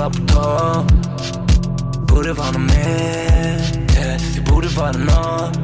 Vi 0.00 0.04
borde 0.04 0.32
vara 0.34 0.82
på 0.82 0.82
topp 0.82 2.08
Borde 2.08 2.32
vara 2.32 2.50
nåt 2.50 2.60
mer 2.60 3.60
yeah. 3.96 4.20
Vi 4.34 4.40
borde 4.40 4.68
vara 4.68 4.92
nåt 4.92 5.58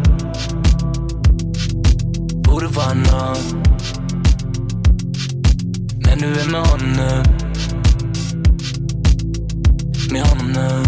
Borde 2.45 2.66
vara 2.66 2.95
nåt 2.95 3.55
Men 6.07 6.19
du 6.19 6.40
är 6.40 6.50
med 6.50 6.61
honom 6.61 6.93
nu 6.93 7.23
Med 10.12 10.23
honom 10.23 10.52
nu 10.52 10.83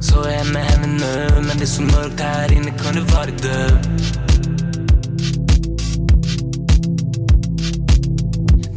Så 0.00 0.22
gå 0.22 0.28
hem 0.28 0.52
med 0.52 0.64
henne 0.64 0.86
nu 0.86 1.28
Men 1.46 1.58
det 1.58 1.64
är 1.64 1.66
så 1.66 1.82
mörkt 1.82 2.20
här 2.20 2.52
inne, 2.52 2.70
kunde 2.70 3.00
varit 3.00 3.42
du 3.42 3.78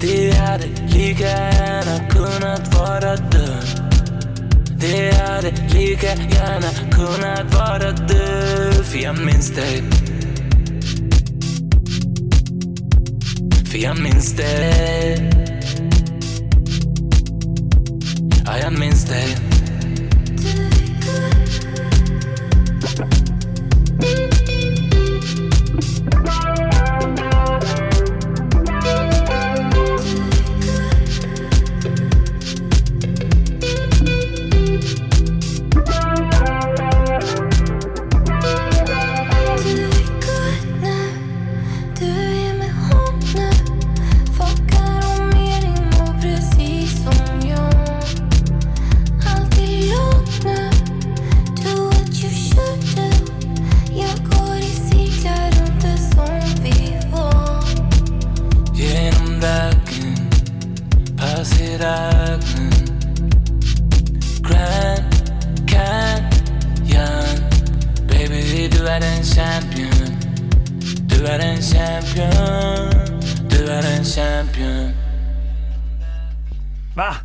Det 0.03 0.31
hade 0.31 0.65
lika 0.87 1.23
gärna 1.23 2.09
kunnat 2.09 2.75
vara 2.75 3.15
du. 3.15 3.47
Det 4.77 5.11
hade 5.11 5.51
lika 5.51 6.07
gärna 6.07 6.91
kunnat 6.91 7.55
vara 7.55 7.91
du 7.91 8.83
För 8.83 8.97
jag 8.97 9.25
minns 9.25 9.49
dig. 9.49 9.83
För 13.65 13.77
jag 13.77 13.99
minns 13.99 14.33
dig. 14.35 15.31
Ja, 18.45 18.57
jag 18.57 18.79
minns 18.79 19.05
dig. 19.05 19.52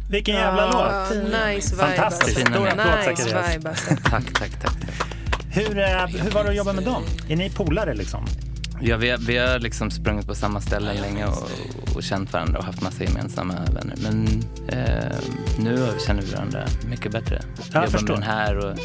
Vilken 0.08 0.34
jävla 0.34 0.66
låt! 0.70 1.22
Nice 1.24 1.74
vibe. 1.74 1.86
Fantastiskt. 1.86 2.38
Fina 2.38 2.50
Stor 2.50 2.68
applåd 2.68 3.08
Nice 3.08 3.22
Zacharias. 3.22 3.56
vibe 3.56 3.68
alltså. 3.68 3.94
Tack, 4.10 4.24
tack, 4.38 4.60
tack. 4.60 4.76
Hur, 5.50 5.78
eh, 5.78 6.06
hur 6.06 6.30
var 6.30 6.44
det 6.44 6.50
att 6.50 6.56
jobba 6.56 6.72
med 6.72 6.84
dem? 6.84 7.02
Är 7.28 7.36
ni 7.36 7.50
polare 7.50 7.94
liksom? 7.94 8.24
Ja, 8.80 8.96
vi, 8.96 9.10
har, 9.10 9.18
vi 9.18 9.36
har 9.36 9.58
liksom 9.58 9.90
sprungit 9.90 10.26
på 10.26 10.34
samma 10.34 10.60
ställen 10.60 10.96
länge 10.96 11.26
och, 11.26 11.50
och 11.96 12.02
känt 12.02 12.32
varandra 12.32 12.58
och 12.58 12.64
haft 12.64 12.82
massa 12.82 13.04
gemensamma 13.04 13.54
vänner. 13.54 13.94
Men 14.02 14.44
eh, 14.68 15.16
nu 15.58 15.88
känner 16.06 16.22
vi 16.22 16.32
varandra 16.34 16.64
mycket 16.90 17.12
bättre. 17.12 17.42
Jag 17.58 17.74
jobbar 17.74 17.86
förstår. 17.86 18.08
med 18.08 18.16
den 18.16 18.22
här 18.22 18.56
och 18.58 18.78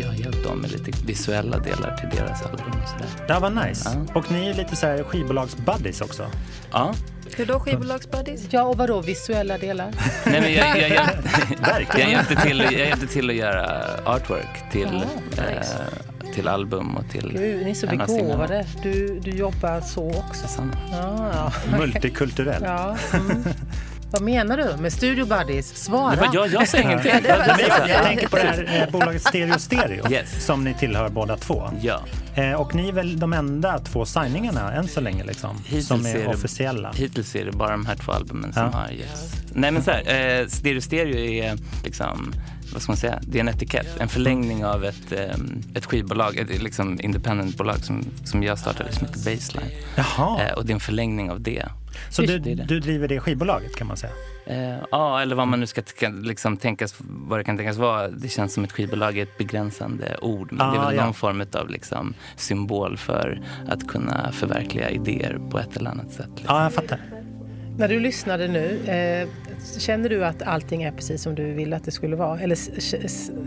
jag 0.00 0.06
har 0.06 0.14
hjälpt 0.14 0.44
dem 0.44 0.58
med 0.58 0.70
lite 0.70 0.90
visuella 1.06 1.58
delar 1.58 1.96
till 1.96 2.18
deras 2.18 2.42
album 2.42 2.66
och 2.82 2.88
sådär. 2.88 3.26
Det 3.34 3.38
var 3.40 3.50
nice. 3.66 3.90
Ja. 3.94 4.14
Och 4.20 4.30
ni 4.30 4.46
är 4.48 4.54
lite 4.54 4.76
så 4.76 4.86
här 4.86 5.02
skivbolags-buddies 5.02 6.02
också. 6.04 6.26
Ja, 6.72 6.94
Hur 7.36 7.46
då 7.46 7.60
skivbolagsbuddies? 7.60 8.46
Ja, 8.50 8.62
och 8.62 8.76
vadå 8.76 9.00
visuella 9.00 9.58
delar? 9.58 9.94
nej 10.26 10.40
men 10.40 10.52
jag, 10.52 10.78
jag, 10.80 10.90
jag, 10.90 11.86
jag, 11.98 12.10
hjälpte 12.10 12.36
till, 12.36 12.60
jag 12.60 12.72
hjälpte 12.72 13.06
till 13.06 13.30
att 13.30 13.36
göra 13.36 13.84
artwork 14.04 14.70
till, 14.72 15.04
Ja, 15.36 15.42
eh, 15.42 16.32
till 16.34 16.48
album 16.48 16.96
och 16.96 17.10
till 17.10 17.32
Gud, 17.32 17.64
ni 17.64 17.70
är 17.70 17.74
så 17.74 17.86
begåvade. 17.86 18.66
Du, 18.82 19.20
du 19.20 19.30
jobbar 19.30 19.80
så 19.80 20.08
också. 20.08 20.46
Ja, 20.92 21.30
ja. 21.32 21.76
Multikulturell. 21.78 22.62
ja. 22.64 22.96
Mm. 23.14 23.44
Vad 24.14 24.22
menar 24.22 24.56
du 24.56 24.76
med 24.82 24.92
Studio 24.92 25.24
Buddies? 25.26 25.76
Svara! 25.76 26.16
Var 26.16 26.28
jag, 26.32 26.48
jag 26.48 26.68
säger 26.68 26.84
ingenting. 26.84 27.12
Men 27.22 27.58
jag, 27.68 27.88
jag 27.88 28.02
tänker 28.04 28.28
på 28.28 28.36
det 28.36 28.42
här 28.42 28.82
eh, 28.86 28.90
bolaget 28.92 29.22
Stereo 29.22 29.58
Stereo 29.58 30.10
Yes. 30.12 30.44
som 30.46 30.64
ni 30.64 30.74
tillhör 30.74 31.08
båda 31.08 31.36
två. 31.36 31.70
Ja. 31.82 32.00
Eh, 32.34 32.52
och 32.52 32.74
ni 32.74 32.88
är 32.88 32.92
väl 32.92 33.18
de 33.18 33.32
enda 33.32 33.78
två 33.78 34.04
signingarna 34.04 34.72
än 34.72 34.88
så 34.88 35.00
länge 35.00 35.24
liksom, 35.24 35.56
Hittills 35.64 35.86
som 35.86 36.06
är 36.06 36.14
är 36.14 36.18
det- 36.18 36.26
officiella. 36.26 36.92
Hittills 36.92 37.36
är 37.36 37.44
det 37.44 37.52
bara 37.52 37.70
de 37.70 37.86
här 37.86 37.96
två 37.96 38.12
albumen 38.12 38.52
som 38.52 38.62
Ja. 38.62 38.68
har 38.78 38.88
getts. 38.90 39.32
Nej 39.52 39.70
men 39.70 39.82
så 39.82 39.90
här, 39.90 40.00
eh, 40.40 40.46
Stereo 40.46 40.80
Stereo 40.80 41.16
är 41.16 41.58
liksom, 41.84 42.34
vad 42.72 42.82
ska 42.82 42.92
man 42.92 42.96
säga, 42.96 43.18
det 43.22 43.38
är 43.38 43.40
en 43.40 43.48
etikett. 43.48 44.00
En 44.00 44.08
förlängning 44.08 44.64
av 44.64 44.84
ett, 44.84 45.12
eh, 45.12 45.34
ett 45.74 45.84
skivbolag, 45.86 46.36
ett 46.36 46.62
liksom 46.62 47.00
independent-bolag 47.00 47.78
som, 47.84 48.04
som 48.24 48.42
jag 48.42 48.58
startade 48.58 48.92
som 48.92 49.06
heter 49.06 49.18
Baseline. 49.34 49.70
Jaha, 49.96 50.40
Eh, 50.42 50.52
och 50.54 50.66
det 50.66 50.72
är 50.72 50.74
en 50.74 50.80
förlängning 50.80 51.30
av 51.30 51.40
det. 51.40 51.68
så 52.10 52.22
du, 52.22 52.38
det 52.38 52.54
det. 52.54 52.64
du 52.64 52.80
driver 52.80 53.08
det 53.08 53.20
skivbolaget 53.20 53.76
kan 53.76 53.86
man 53.86 53.96
säga? 53.96 54.12
Eh, 54.46 54.76
Ja, 54.90 55.20
eller 55.22 55.36
vad 55.36 55.48
man 55.48 55.60
nu 55.60 55.66
ska 55.66 55.82
liksom 56.22 56.56
tänkas, 56.56 56.94
vad 56.98 57.38
det 57.40 57.44
kan 57.44 57.56
tänkas 57.56 57.76
vara. 57.76 58.08
Det 58.08 58.28
känns 58.28 58.54
som 58.54 58.64
ett 58.64 58.72
skivbolag 58.72 59.18
är 59.18 59.22
ett 59.22 59.38
begränsande 59.38 60.16
ord. 60.22 60.52
Men 60.52 60.58
det 60.70 60.76
är 60.76 60.80
Ah, 60.82 60.86
väl 60.86 60.96
ja. 60.96 61.04
någon 61.04 61.14
form 61.14 61.44
av 61.54 61.70
liksom 61.70 62.14
symbol 62.36 62.96
för 62.96 63.40
att 63.68 63.88
kunna 63.88 64.32
förverkliga 64.32 64.90
idéer 64.90 65.40
på 65.50 65.58
ett 65.58 65.76
eller 65.76 65.90
annat 65.90 66.12
sätt. 66.12 66.28
Liksom. 66.36 66.56
Ja, 66.56 66.62
jag 66.62 66.72
fattar. 66.74 66.98
När 67.78 67.88
du 67.88 68.00
lyssnade 68.00 68.48
nu, 68.48 68.78
eh, 68.86 69.28
känner 69.78 70.08
du 70.08 70.24
att 70.24 70.42
allting 70.42 70.82
är 70.82 70.92
precis 70.92 71.22
som 71.22 71.34
du 71.34 71.52
ville 71.52 71.76
att 71.76 71.84
det 71.84 71.90
skulle 71.90 72.16
vara? 72.16 72.40
Eller 72.40 72.54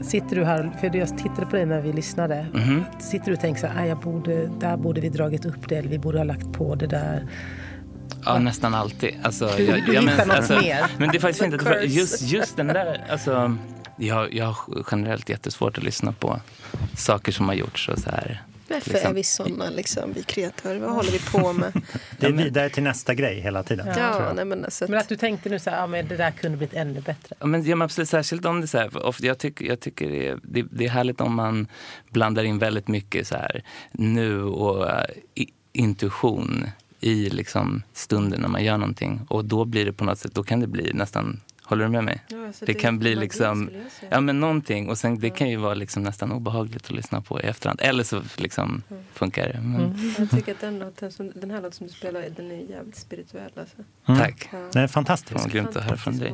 sitter 0.04 0.36
du 0.36 0.46
här, 0.46 0.72
för 0.80 0.96
jag 0.98 1.18
tittade 1.18 1.46
på 1.46 1.56
dig 1.56 1.66
när 1.66 1.82
vi 1.82 1.94
lyssnade, 1.94 2.46
Mhm. 2.54 2.84
sitter 3.00 3.26
du 3.26 3.34
och 3.34 3.40
tänker 3.40 3.62
så 3.62 3.68
här, 3.68 3.84
"Ah, 3.84 3.88
jag 3.88 4.00
borde, 4.00 4.48
där 4.48 4.78
borde 4.78 5.02
vi 5.02 5.10
dragit 5.10 5.46
upp 5.46 5.70
det 5.70 5.76
eller 5.76 5.90
vi 5.90 6.00
borde 6.00 6.18
ha 6.18 6.24
lagt 6.24 6.54
på 6.54 6.76
det 6.76 6.88
där. 6.88 7.26
Ja, 8.26 8.40
nästan 8.40 8.76
alltid. 8.76 9.14
Alltså, 9.24 9.50
Du- 9.58 9.66
du 9.66 9.72
hittar 10.00 10.26
något 10.26 10.50
mer. 10.64 10.86
Men 10.98 11.10
det 11.10 11.18
är 11.18 11.20
faktiskt 11.20 11.40
The 11.40 11.46
inte... 11.46 11.58
Curse. 11.58 11.86
just, 11.86 12.22
just 12.22 12.58
den 12.58 12.68
där... 12.68 13.04
Alltså, 13.10 13.58
jag, 13.98 14.34
jag 14.34 14.46
har 14.46 14.56
generellt 14.92 15.30
jättesvårt 15.30 15.78
att 15.78 15.84
lyssna 15.84 16.12
på 16.12 16.40
saker 16.98 17.32
som 17.32 17.48
har 17.48 17.56
gjorts 17.56 17.90
och 17.90 18.00
så 18.00 18.10
här. 18.10 18.42
Varför 18.70 18.92
Liksom. 18.92 19.12
är 19.12 19.16
vi 19.16 19.24
såna, 19.24 19.70
liksom, 19.70 20.14
vi 20.14 20.24
kreatörer? 20.24 20.80
Vad 20.80 20.92
håller 20.92 21.12
vi 21.12 21.20
på 21.20 21.54
med? 21.54 21.74
Det 22.20 22.28
är 22.28 22.32
vidare 22.32 22.70
till 22.70 22.84
nästa 22.84 23.14
grej 23.14 23.40
hela 23.40 23.64
tiden. 23.64 23.86
tror 23.86 24.06
ja, 24.06 24.34
nej, 24.36 24.46
men 24.46 24.66
alltså, 24.66 24.86
Men 24.90 25.00
att 25.00 25.10
du 25.10 25.16
tänkte 25.16 25.50
nu 25.50 25.60
så 25.60 25.70
här, 25.70 25.78
ja, 25.78 25.88
men 25.88 26.08
det 26.08 26.18
där 26.18 26.32
kunde 26.32 26.58
blivit 26.58 26.76
ännu 26.76 27.02
bättre. 27.02 27.36
Ja, 27.40 27.46
men, 27.46 27.64
ja, 27.64 27.76
men 27.76 27.86
absolut, 27.86 28.10
särskilt 28.10 28.46
om 28.46 28.62
det 28.62 28.68
så 28.68 28.78
här, 28.78 29.06
ofta, 29.06 29.26
jag 29.26 29.38
tycker, 29.38 29.66
jag 29.66 29.80
tycker 29.80 30.10
det, 30.10 30.28
är, 30.28 30.40
det, 30.44 30.66
det 30.72 30.86
är 30.86 30.90
härligt 30.90 31.22
om 31.22 31.36
man 31.36 31.68
blandar 32.10 32.44
in 32.44 32.60
väldigt 32.60 32.88
mycket 32.88 33.28
så 33.28 33.36
här 33.36 33.64
nu 33.92 34.44
och 34.44 34.90
eh, 34.90 35.06
i, 35.36 35.48
intuition 35.74 36.68
i 37.00 37.30
liksom 37.30 37.84
stunden 37.94 38.42
när 38.42 38.48
man 38.48 38.64
gör 38.64 38.78
någonting. 38.78 39.22
Och 39.30 39.46
då 39.46 39.66
blir 39.66 39.86
det 39.86 39.94
på 39.94 40.04
något 40.04 40.20
sätt, 40.20 40.36
då 40.36 40.44
kan 40.44 40.60
det 40.60 40.68
bli 40.68 40.94
nästan, 40.94 41.42
håller 41.68 41.84
du 41.84 41.92
med 41.92 42.04
mig? 42.04 42.24
Ja, 42.28 42.48
alltså, 42.48 42.66
det, 42.66 42.74
det 42.74 42.80
kan 42.80 43.00
bli 43.00 43.16
liksom, 43.16 43.70
ja 44.10 44.22
men 44.22 44.40
någonting. 44.40 44.90
Och 44.90 44.98
sen 44.98 45.20
det 45.20 45.30
kan 45.30 45.50
ju 45.50 45.56
vara 45.58 45.74
liksom 45.74 46.04
nästan 46.04 46.32
obehagligt 46.32 46.86
att 46.86 46.92
lyssna 46.92 47.22
på 47.22 47.42
i 47.42 47.44
efterhand. 47.44 47.80
Eller 47.84 48.04
så 48.04 48.22
liksom 48.36 48.84
funkar 49.14 49.48
det. 49.48 49.62
Men, 49.62 50.14
Jag 50.18 50.30
tycker 50.30 50.52
att 50.52 50.62
den, 50.62 50.80
låten 50.80 51.12
som, 51.12 51.32
den 51.36 51.52
här 51.52 51.58
låten 51.58 51.72
som 51.72 51.88
du 51.88 51.94
spelar, 51.94 52.26
den 52.36 52.52
är 52.52 52.72
jävligt 52.72 52.96
spirituell. 52.96 53.52
Alltså. 53.56 53.76
Mm. 54.06 54.20
Tack. 54.20 54.50
Ja. 54.52 54.70
Det 54.74 54.80
är 54.80 54.88
fantastiskt. 54.88 55.42
Fan, 55.42 55.50
grymt 55.50 55.76
att 55.76 55.84
höra 55.84 55.98
från 55.98 56.18
dig. 56.18 56.34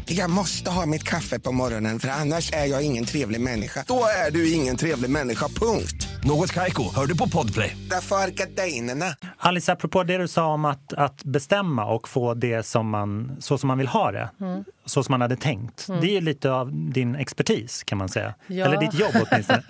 Jag 0.17 0.29
måste 0.29 0.69
ha 0.71 0.85
mitt 0.85 1.03
kaffe 1.03 1.39
på 1.39 1.51
morgonen 1.51 1.99
för 1.99 2.07
annars 2.07 2.53
är 2.53 2.65
jag 2.65 2.83
ingen 2.83 3.05
trevlig 3.05 3.41
människa. 3.41 3.83
Då 3.87 4.03
är 4.27 4.31
du 4.31 4.51
ingen 4.53 4.77
trevlig 4.77 5.09
människa, 5.09 5.47
punkt. 5.47 6.07
Något 6.23 6.51
Kaiko, 6.53 6.83
hör 6.95 7.05
du 7.05 7.17
på 7.17 7.29
Podplay. 7.29 7.77
Därför 7.89 8.15
är 8.15 8.27
gardinerna. 8.27 9.05
Alice, 9.37 9.71
apropå 9.71 10.03
det 10.03 10.17
du 10.17 10.27
sa 10.27 10.45
om 10.45 10.65
att, 10.65 10.93
att 10.93 11.23
bestämma 11.23 11.85
och 11.85 12.09
få 12.09 12.33
det 12.33 12.63
som 12.65 12.89
man, 12.89 13.37
så 13.39 13.57
som 13.57 13.67
man 13.67 13.77
vill 13.77 13.87
ha 13.87 14.11
det, 14.11 14.29
Mm. 14.41 14.63
så 14.85 15.03
som 15.03 15.13
man 15.13 15.21
hade 15.21 15.35
tänkt. 15.35 15.87
Det 15.87 16.07
är 16.07 16.11
ju 16.13 16.21
lite 16.21 16.51
av 16.51 16.71
din 16.91 17.15
expertis 17.15 17.83
kan 17.83 17.97
man 17.97 18.09
säga. 18.09 18.33
Ja. 18.47 18.65
Eller 18.65 18.77
ditt 18.77 18.93
jobb 18.93 19.11
åtminstone. 19.31 19.63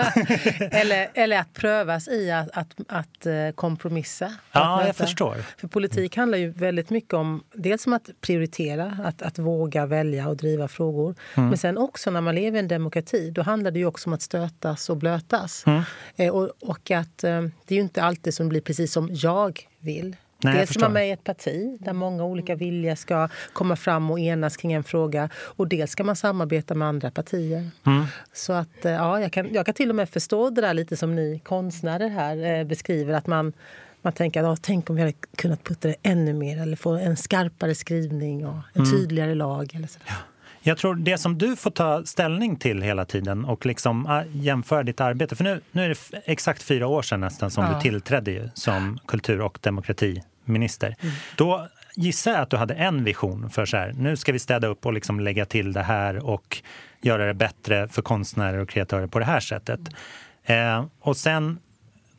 Eller, 0.72 1.10
eller 1.14 1.40
att 1.40 1.54
prövas 1.54 2.08
i 2.08 2.32
att, 2.32 2.50
att, 2.54 2.74
att 2.88 3.26
eh, 3.26 3.34
kompromissa. 3.56 4.26
Att 4.26 4.34
ja, 4.52 4.78
jag 4.80 4.88
möta. 4.88 5.06
förstår. 5.06 5.38
För 5.58 5.68
politik 5.68 6.18
handlar 6.18 6.38
ju 6.38 6.52
väldigt 6.52 6.90
mycket 6.90 7.14
om 7.14 7.44
dels 7.54 7.88
om 7.88 7.94
att 7.94 8.10
prioritera, 8.22 8.98
att, 9.06 9.22
att 9.22 9.40
våga 9.40 9.86
välja 9.86 10.30
och 10.32 10.38
driva 10.38 10.68
frågor. 10.68 11.16
Mm. 11.36 11.50
Men 11.50 11.58
sen 11.58 11.78
också 11.78 12.12
när 12.12 12.22
man 12.22 12.36
lever 12.36 12.58
i 12.58 12.60
en 12.60 12.68
demokrati, 12.68 13.32
då 13.32 13.42
handlar 13.42 13.72
det 13.72 13.80
ju 13.80 13.86
också 13.86 14.10
om 14.10 14.14
att 14.14 14.22
stötas 14.22 14.90
och 14.90 14.98
blötas. 14.98 15.64
Mm. 15.68 15.82
Eh, 16.16 16.32
och, 16.34 16.52
och 16.62 16.92
att 16.92 17.24
eh, 17.24 17.42
det 17.42 17.74
är 17.74 17.76
ju 17.76 17.82
inte 17.82 18.04
alltid 18.04 18.34
som 18.34 18.50
blir 18.50 18.62
precis 18.62 18.94
som 18.94 19.10
jag 19.12 19.68
vill. 19.80 20.16
Nej, 20.44 20.58
dels 20.58 20.76
är 20.76 20.80
man 20.80 20.94
med 20.94 21.08
i 21.08 21.12
ett 21.12 21.24
parti 21.24 21.78
där 21.80 21.94
många 21.94 22.24
olika 22.24 22.56
viljor 22.56 22.96
ska 22.96 23.30
komma 23.54 23.76
fram 23.76 24.12
och 24.12 24.20
enas 24.20 24.58
kring 24.58 24.74
en 24.74 24.84
fråga. 24.84 25.30
Och 25.34 25.68
dels 25.68 25.92
ska 25.92 26.04
man 26.04 26.16
samarbeta 26.16 26.76
med 26.76 26.88
andra 26.88 27.12
partier. 27.12 27.70
Mm. 27.86 28.06
Så 28.34 28.54
att, 28.54 28.86
eh, 28.86 28.92
ja, 28.92 29.22
jag, 29.22 29.32
kan, 29.32 29.54
jag 29.54 29.66
kan 29.66 29.76
till 29.76 29.90
och 29.90 29.96
med 29.96 30.10
förstå 30.10 30.50
det 30.50 30.62
där 30.62 30.74
lite 30.74 30.98
som 30.98 31.16
ni 31.16 31.42
konstnärer 31.44 32.10
här 32.10 32.60
eh, 32.60 32.64
beskriver. 32.64 33.14
Att 33.14 33.28
man, 33.28 33.54
man 34.02 34.14
tänker 34.14 34.44
att 34.54 34.62
tänk 34.64 34.90
om 34.90 34.96
vi 34.96 35.02
hade 35.02 35.14
kunnat 35.38 35.64
putta 35.64 35.88
det 35.88 35.96
ännu 36.04 36.34
mer 36.34 36.62
eller 36.62 36.76
få 36.76 36.92
en 36.98 37.18
skarpare 37.18 37.76
skrivning 37.76 38.46
och 38.46 38.56
en 38.74 38.82
Mm. 38.82 38.92
tydligare 38.92 39.36
lag. 39.36 39.76
Eller 39.76 39.88
så. 39.88 40.00
Jag 40.64 40.78
tror 40.78 40.96
det 40.96 41.18
som 41.18 41.38
du 41.38 41.56
får 41.56 41.72
ta 41.72 42.06
ställning 42.06 42.56
till 42.56 42.82
hela 42.82 43.06
tiden 43.06 43.46
och 43.46 43.66
liksom 43.66 44.06
ah, 44.06 44.24
jämföra 44.32 44.84
ditt 44.84 45.02
arbete. 45.02 45.36
För 45.36 45.44
nu, 45.44 45.62
nu 45.72 45.84
är 45.86 45.90
det 45.90 46.22
exakt 46.26 46.64
fyra 46.64 46.88
år 46.88 47.02
sedan 47.02 47.20
nästan 47.20 47.52
som 47.52 47.64
Ja. 47.64 47.74
du 47.76 47.82
tillträdde 47.82 48.32
ju 48.32 48.50
som 48.54 49.00
kultur 49.08 49.42
och 49.42 49.58
demokratiminister. 49.62 50.96
Mm. 51.02 51.16
Då 51.38 51.68
gissar 51.96 52.32
jag 52.32 52.42
att 52.42 52.50
du 52.50 52.58
hade 52.58 52.74
en 52.74 53.04
vision 53.04 53.50
för 53.50 53.66
så 53.66 53.78
här, 53.78 53.94
nu 53.98 54.18
ska 54.18 54.32
vi 54.32 54.40
städa 54.40 54.68
upp 54.68 54.86
och 54.86 54.94
liksom 54.94 55.20
lägga 55.20 55.46
till 55.46 55.74
det 55.74 55.84
här 55.84 56.26
och 56.26 56.62
göra 57.02 57.26
det 57.26 57.34
bättre 57.34 57.88
för 57.88 58.02
konstnärer 58.02 58.58
och 58.58 58.70
kreatörer 58.70 59.08
på 59.08 59.20
det 59.20 59.26
här 59.26 59.40
sättet. 59.40 59.80
Eh, 60.44 60.86
och 61.00 61.18
sen 61.18 61.60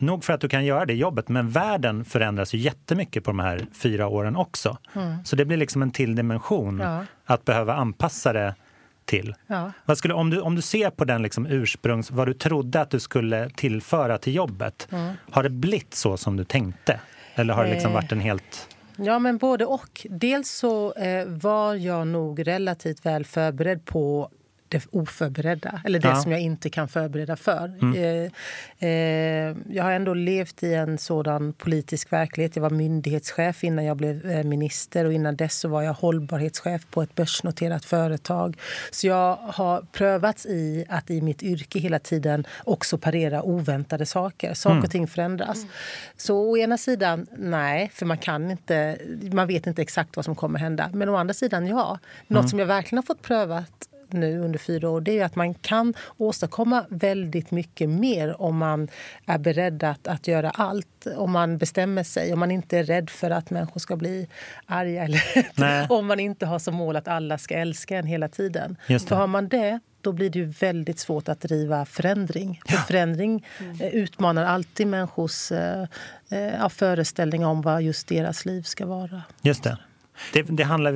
Nog 0.03 0.25
för 0.25 0.33
att 0.33 0.41
du 0.41 0.49
kan 0.49 0.65
göra 0.65 0.85
det 0.87 0.95
jobbet, 0.95 1.29
men 1.29 1.51
världen 1.51 2.05
förändras 2.05 2.55
ju 2.55 2.59
jättemycket 2.59 3.25
på 3.25 3.31
de 3.31 3.39
här 3.39 3.67
fyra 3.83 4.07
åren 4.09 4.37
också. 4.37 4.79
Mm. 4.95 5.25
Så 5.25 5.37
det 5.37 5.45
blir 5.45 5.57
liksom 5.57 5.83
en 5.83 5.91
till 5.91 6.15
dimension 6.15 6.79
Ja. 6.83 7.05
att 7.25 7.45
behöva 7.45 7.75
anpassa 7.75 8.33
det 8.33 8.55
till. 9.05 9.35
Ja. 9.47 9.73
Vad 9.85 9.99
skulle, 9.99 10.15
om, 10.15 10.31
du, 10.31 10.41
om 10.41 10.55
du 10.55 10.63
ser 10.63 10.91
på 10.91 11.05
den 11.05 11.23
liksom 11.23 11.47
ursprungs, 11.47 12.11
vad 12.11 12.27
du 12.29 12.35
trodde 12.35 12.81
att 12.81 12.91
du 12.91 13.01
skulle 13.01 13.51
tillföra 13.51 14.19
till 14.19 14.35
jobbet, 14.35 14.89
Mm. 14.93 15.15
har 15.31 15.43
det 15.43 15.51
blivit 15.51 15.95
så 15.95 16.17
som 16.17 16.37
du 16.37 16.45
tänkte? 16.45 17.01
Eller 17.35 17.55
har 17.55 17.65
det 17.65 17.71
liksom 17.71 17.91
Eh. 17.91 17.95
varit 17.95 18.13
en 18.13 18.21
helt... 18.21 18.69
Ja, 18.97 19.19
men 19.19 19.39
både 19.39 19.67
och. 19.67 20.07
Dels 20.11 20.51
så 20.51 20.93
eh, 20.93 21.27
var 21.27 21.75
jag 21.75 22.07
nog 22.07 22.47
relativt 22.49 23.07
väl 23.07 23.25
förberedd 23.25 23.85
på 23.85 24.31
det 24.73 24.87
oförberedda, 24.91 25.81
eller 25.85 25.99
det 25.99 26.09
Ja. 26.09 26.17
som 26.17 26.33
jag 26.33 26.41
inte 26.41 26.71
kan 26.71 26.89
förbereda 26.89 27.37
för. 27.37 27.79
Mm. 27.83 27.95
Eh, 27.95 28.89
eh, 28.89 29.57
jag 29.71 29.85
har 29.85 29.93
ändå 29.93 30.15
levt 30.15 30.63
i 30.63 30.75
en 30.75 30.99
sådan 30.99 31.53
politisk 31.53 32.13
verklighet. 32.13 32.57
Jag 32.57 32.63
var 32.63 32.71
myndighetschef 32.71 33.65
innan 33.65 33.85
jag 33.85 33.97
blev 33.97 34.31
eh, 34.31 34.45
minister 34.45 35.05
och 35.05 35.13
innan 35.13 35.37
dess 35.37 35.59
så 35.59 35.69
var 35.69 35.83
jag 35.83 35.93
hållbarhetschef 35.93 36.87
på 36.91 37.03
ett 37.03 37.15
börsnoterat 37.15 37.85
företag. 37.85 38.57
Så 38.91 39.07
jag 39.07 39.37
har 39.37 39.81
prövats 39.93 40.47
i 40.47 40.85
att 40.89 41.11
i 41.11 41.21
mitt 41.23 41.43
yrke 41.43 41.79
hela 41.79 41.99
tiden 41.99 42.47
också 42.65 42.99
parera 42.99 43.43
oväntade 43.43 44.07
saker. 44.07 44.55
Saker 44.55 44.73
Mm. 44.73 44.85
och 44.85 44.91
ting 44.91 45.07
förändras. 45.07 45.67
Så 46.17 46.51
å 46.51 46.57
ena 46.57 46.79
sidan, 46.79 47.27
nej, 47.39 47.91
för 47.95 48.07
man 48.07 48.19
kan 48.19 48.51
inte, 48.51 48.99
man 49.33 49.47
vet 49.47 49.67
inte 49.67 49.83
exakt 49.83 50.17
vad 50.17 50.25
som 50.25 50.35
kommer 50.35 50.59
hända. 50.59 50.91
Men 50.93 51.09
å 51.09 51.17
andra 51.17 51.35
sidan, 51.35 51.67
ja. 51.67 51.99
Något 52.29 52.39
Mm. 52.41 52.49
som 52.49 52.59
jag 52.59 52.67
verkligen 52.67 52.99
har 52.99 53.03
fått 53.03 53.23
prövat 53.23 53.89
nu 54.13 54.39
under 54.39 54.59
fyra 54.59 54.91
år 54.91 55.01
det 55.01 55.11
är 55.11 55.15
ju 55.15 55.23
att 55.23 55.37
man 55.37 55.55
kan 55.55 55.95
åstadkomma 56.17 56.85
väldigt 56.89 57.51
mycket 57.51 57.89
mer 57.89 58.43
om 58.43 58.57
man 58.57 58.89
är 59.27 59.39
beredd 59.39 59.85
att, 59.85 60.09
att 60.09 60.29
göra 60.29 60.51
allt. 60.51 61.07
Om 61.17 61.33
man 61.33 61.59
bestämmer 61.59 62.03
sig, 62.03 62.33
om 62.33 62.39
man 62.39 62.51
inte 62.51 62.79
är 62.79 62.85
rädd 62.85 63.11
för 63.11 63.31
att 63.31 63.51
människor 63.51 63.81
ska 63.81 63.97
bli 63.97 64.29
arga. 64.67 65.05
Eller 65.05 65.93
om 65.93 66.07
man 66.07 66.21
inte 66.21 66.47
har 66.47 66.59
som 66.59 66.75
mål 66.75 66.97
att 66.97 67.09
alla 67.09 67.39
ska 67.39 67.55
älska 67.55 67.99
en 67.99 68.07
hela 68.07 68.29
tiden. 68.29 68.77
För 68.87 69.17
har 69.17 69.27
man 69.27 69.49
det, 69.49 69.81
då 70.01 70.13
blir 70.13 70.31
det 70.31 70.39
ju 70.39 70.45
väldigt 70.45 70.99
svårt 70.99 71.29
att 71.29 71.41
driva 71.41 71.85
förändring. 71.85 72.61
För 72.67 72.77
förändring 72.77 73.47
eh, 73.81 73.89
utmanar 73.89 74.45
alltid 74.45 74.87
människors 74.87 75.53
eh, 75.53 75.87
eh, 76.31 76.69
föreställningar 76.69 77.49
om 77.49 77.63
vad 77.63 77.83
just 77.83 78.09
deras 78.09 78.45
liv 78.45 78.63
ska 78.63 78.87
vara. 78.87 79.23
Just 79.43 79.65
det. 79.65 79.79
Det, 80.33 80.43
det 80.43 80.63
handlar, 80.63 80.93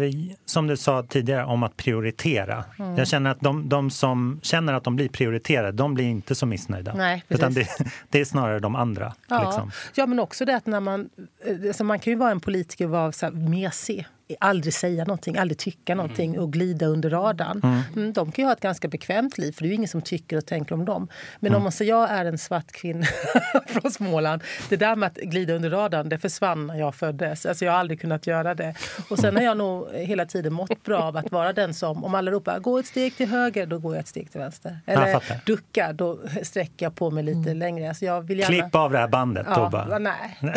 som 0.47 0.67
du 0.67 0.77
sa 0.77 1.03
tidigare, 1.03 1.45
om 1.45 1.63
att 1.63 1.77
prioritera. 1.77 2.65
Mm. 2.79 2.97
Jag 2.97 3.09
känner 3.09 3.31
att 3.31 3.41
de, 3.41 3.69
de 3.69 3.91
som 3.91 4.41
känner 4.43 4.73
att 4.73 4.85
de 4.85 4.97
blir 4.97 5.09
prioriterade, 5.09 5.73
de 5.73 5.95
blir 5.95 6.05
inte 6.05 6.35
så 6.35 6.47
missnöjda. 6.47 6.95
Nej, 6.95 7.25
Utan 7.29 7.55
det, 7.55 7.69
det 8.11 8.21
är 8.21 8.25
snarare 8.25 8.59
de 8.59 8.77
andra. 8.77 9.15
Ja. 9.29 9.45
Liksom. 9.45 9.71
ja, 9.95 10.07
men 10.07 10.19
också 10.21 10.45
det 10.45 10.57
att 10.57 10.67
när 10.67 10.81
man... 10.81 11.09
eh, 11.47 11.69
Alltså 11.69 11.85
man 11.85 11.99
kan 11.99 12.13
ju 12.13 12.19
vara 12.19 12.31
en 12.31 12.41
politiker 12.41 12.85
och 12.85 12.91
vara 12.91 13.13
så 13.13 13.27
här 13.27 13.33
mesig. 13.33 14.07
Aldrig 14.41 14.75
säga 14.75 15.05
någonting, 15.05 15.37
aldrig 15.37 15.59
tycka 15.59 15.95
någonting 15.95 16.39
och 16.39 16.53
glida 16.53 16.87
under 16.87 17.11
radarn. 17.11 17.61
Mm. 17.65 17.81
Mm, 17.97 18.13
de 18.13 18.33
kan 18.33 18.43
ju 18.43 18.47
ha 18.47 18.53
ett 18.53 18.61
ganska 18.61 18.89
bekvämt 18.89 19.39
liv, 19.39 19.53
för 19.53 19.63
det 19.63 19.67
är 19.67 19.69
ju 19.69 19.75
ingen 19.75 19.89
som 19.89 20.03
tycker 20.03 20.37
och 20.37 20.47
tänker 20.47 20.75
om 20.75 20.85
dem. 20.85 21.09
Men 21.41 21.49
Mm. 21.51 21.57
om 21.57 21.63
man 21.63 21.73
säger 21.73 21.93
jag 21.93 22.11
är 22.11 22.25
en 22.25 22.39
svart 22.39 22.73
kvinna 22.73 23.07
från 23.67 23.91
Småland. 23.91 24.43
Det 24.69 24.77
där 24.77 24.97
med 24.97 25.07
att 25.07 25.17
glida 25.17 25.55
under 25.55 25.71
radarn, 25.71 26.09
det 26.09 26.19
försvann 26.19 26.67
när 26.67 26.75
jag 26.79 26.95
föddes. 26.95 27.47
Alltså 27.47 27.65
jag 27.65 27.73
har 27.73 27.79
aldrig 27.79 28.01
kunnat 28.01 28.27
göra 28.27 28.55
det. 28.55 28.75
Och 29.11 29.19
sen 29.19 29.37
har 29.37 29.43
jag 29.43 29.57
nog 29.57 29.89
hela 29.95 30.27
tiden 30.27 30.53
mått 30.53 30.83
bra 30.85 30.99
av 31.03 31.17
att 31.17 31.33
vara 31.33 31.53
den 31.53 31.75
som, 31.75 32.05
om 32.05 32.15
alla 32.15 32.31
ropar 32.31 32.59
gå 32.59 32.79
ett 32.79 32.87
steg 32.87 33.17
till 33.17 33.29
höger, 33.29 33.67
då 33.67 33.79
går 33.79 33.95
jag 33.95 34.01
ett 34.01 34.09
steg 34.09 34.31
till 34.31 34.41
vänster. 34.41 34.79
Eller 34.87 35.23
ducka, 35.47 35.93
då 35.93 36.19
sträcker 36.43 36.87
jag 36.87 36.95
på 36.95 37.11
mig 37.11 37.25
lite 37.25 37.55
längre. 37.55 37.89
Alltså 37.89 38.05
jag 38.05 38.21
vill 38.23 38.39
gärna... 38.39 38.55
Klipp 38.61 38.75
av 38.75 38.93
det 38.93 38.99
här 38.99 39.09
bandet. 39.09 39.47
Ja, 39.51 39.55
då 39.57 39.69
bara. 39.69 39.99
nej. 39.99 40.39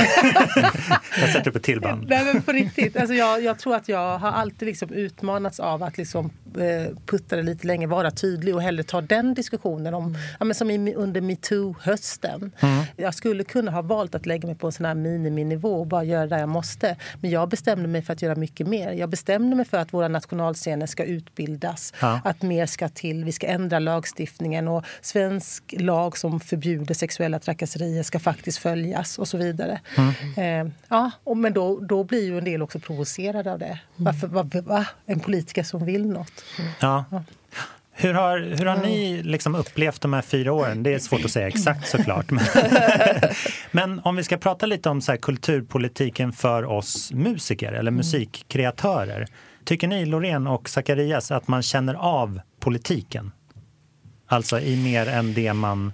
Jag 1.22 1.30
sätter 1.30 1.50
upp 1.50 1.56
ett 1.56 1.64
till 1.64 1.82
band. 1.82 2.06
Nej, 2.10 2.26
men 2.26 2.42
på 2.42 2.52
riktigt. 2.52 2.98
Alltså 2.98 3.14
jag, 3.14 3.44
jag 3.44 3.59
tror 3.60 3.76
att 3.76 3.90
jag 3.90 4.18
har 4.18 4.32
alltid 4.32 4.68
liksom 4.68 4.94
utmanats 4.94 5.60
av 5.60 5.84
att 5.84 5.98
liksom, 5.98 6.32
eh, 6.58 6.96
putta 7.06 7.36
det 7.36 7.44
lite 7.44 7.68
längre, 7.68 7.88
vara 7.88 8.12
tydlig 8.12 8.56
och 8.56 8.62
hellre 8.62 8.84
ta 8.84 9.02
den 9.02 9.34
diskussionen. 9.34 9.94
Om, 9.94 10.18
ja, 10.40 10.46
men 10.46 10.56
som 10.56 10.70
i, 10.70 10.96
under 10.96 11.22
metoo-hösten. 11.22 12.52
Mm. 12.60 12.84
Jag 12.98 13.14
skulle 13.14 13.44
kunna 13.44 13.72
ha 13.72 13.82
valt 13.82 14.16
att 14.16 14.26
lägga 14.26 14.48
mig 14.48 14.56
på 14.56 14.68
en 14.68 14.74
sån 14.74 14.86
här 14.86 14.96
miniminivå 14.96 15.80
och 15.80 15.88
bara 15.88 16.04
göra 16.04 16.28
det 16.28 16.40
jag 16.40 16.50
måste. 16.50 16.96
Men 17.22 17.32
jag 17.32 17.50
bestämde 17.50 17.88
mig 17.88 18.02
för 18.02 18.14
att 18.14 18.22
göra 18.22 18.36
mycket 18.36 18.68
mer. 18.68 18.92
Jag 18.92 19.10
bestämde 19.10 19.56
mig 19.56 19.66
för 19.66 19.78
att 19.78 19.94
våra 19.94 20.08
nationalscener 20.08 20.86
ska 20.86 21.04
utbildas. 21.04 21.94
Ja. 22.02 22.22
Att 22.24 22.42
mer 22.42 22.66
ska 22.66 22.90
till. 22.90 23.26
Vi 23.26 23.32
ska 23.32 23.48
ändra 23.48 23.80
lagstiftningen. 23.80 24.68
Och 24.68 24.86
svensk 25.02 25.76
lag 25.78 26.18
som 26.18 26.40
förbjuder 26.40 26.94
sexuella 26.94 27.40
trakasserier 27.40 28.04
ska 28.04 28.20
faktiskt 28.20 28.58
följas 28.58 29.20
och 29.20 29.28
så 29.28 29.38
vidare. 29.38 29.80
Mm. 29.98 30.68
Eh, 30.68 30.74
ja, 30.88 31.12
och, 31.24 31.38
men 31.38 31.54
då, 31.54 31.80
då 31.80 32.04
blir 32.04 32.26
ju 32.26 32.38
en 32.38 32.44
del 32.44 32.62
också 32.62 32.80
provocerade 32.80 33.49
av 33.50 33.60
det. 33.60 33.80
Varför, 33.96 34.28
va, 34.28 34.50
va, 34.64 34.86
en 35.06 35.20
politiker 35.20 35.64
som 35.64 35.86
vill 35.86 36.06
något. 36.08 36.44
Ja. 36.80 37.06
Hur 37.92 38.14
har, 38.14 38.40
hur 38.40 38.66
har 38.66 38.78
ni 38.78 39.24
liksom 39.24 39.56
upplevt 39.56 40.02
de 40.02 40.14
här 40.14 40.22
fyra 40.22 40.54
åren? 40.54 40.84
Det 40.84 40.94
är 40.94 41.00
svårt 41.00 41.26
att 41.26 41.32
säga 41.32 41.48
exakt 41.56 41.88
såklart. 41.88 42.32
Men, 42.32 42.44
men 43.72 44.00
om 44.00 44.16
vi 44.16 44.24
ska 44.24 44.38
prata 44.38 44.66
lite 44.66 44.90
om 44.90 45.02
så 45.02 45.12
här 45.12 45.18
kulturpolitiken 45.20 46.34
för 46.34 46.64
oss 46.66 47.12
musiker 47.14 47.72
eller 47.72 47.92
musikkreatörer. 47.92 49.28
Tycker 49.66 49.88
ni, 49.88 50.06
Loreen 50.06 50.48
och 50.48 50.70
Zacharias, 50.70 51.32
att 51.32 51.48
man 51.48 51.62
känner 51.64 51.94
av 51.94 52.42
politiken? 52.60 53.32
Alltså 54.28 54.60
i 54.60 54.84
mer 54.84 55.08
än 55.08 55.34
det 55.34 55.54
man 55.54 55.94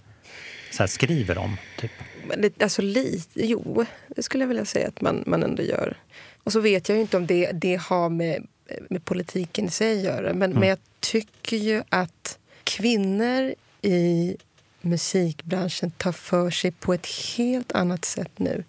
så 0.72 0.84
här, 0.84 0.88
skriver 0.88 1.38
om? 1.38 1.58
Typ. 1.80 1.91
Men 2.28 2.41
det- 2.41 2.63
Alltså 2.63 2.82
lite, 2.82 3.46
jo, 3.46 3.86
det 4.15 4.24
skulle 4.24 4.44
jag 4.44 4.48
vilja 4.48 4.65
säga 4.65 4.88
att 4.88 5.02
man, 5.02 5.24
man 5.28 5.44
ändå 5.44 5.63
gör. 5.63 5.98
Och 6.45 6.51
så 6.51 6.60
vet 6.60 6.89
jag 6.89 6.95
ju 6.95 7.01
inte 7.01 7.17
om 7.17 7.27
det, 7.27 7.51
det 7.51 7.75
har 7.75 8.10
med, 8.10 8.47
med 8.89 9.05
politiken 9.05 9.65
i 9.65 9.69
sig 9.69 9.97
att 9.97 10.03
göra. 10.03 10.34
Men, 10.34 10.43
Mm. 10.51 10.60
men 10.60 10.69
jag 10.69 10.77
tycker 10.99 11.58
ju 11.58 11.84
att 11.89 12.39
kvinnor 12.63 13.53
i 13.81 14.36
musikbranschen 14.81 15.91
tar 15.91 16.12
för 16.12 16.49
sig 16.49 16.71
på 16.71 16.93
ett 16.93 17.08
helt 17.38 17.71
annat 17.71 18.05
sätt 18.05 18.31
nu 18.36 18.63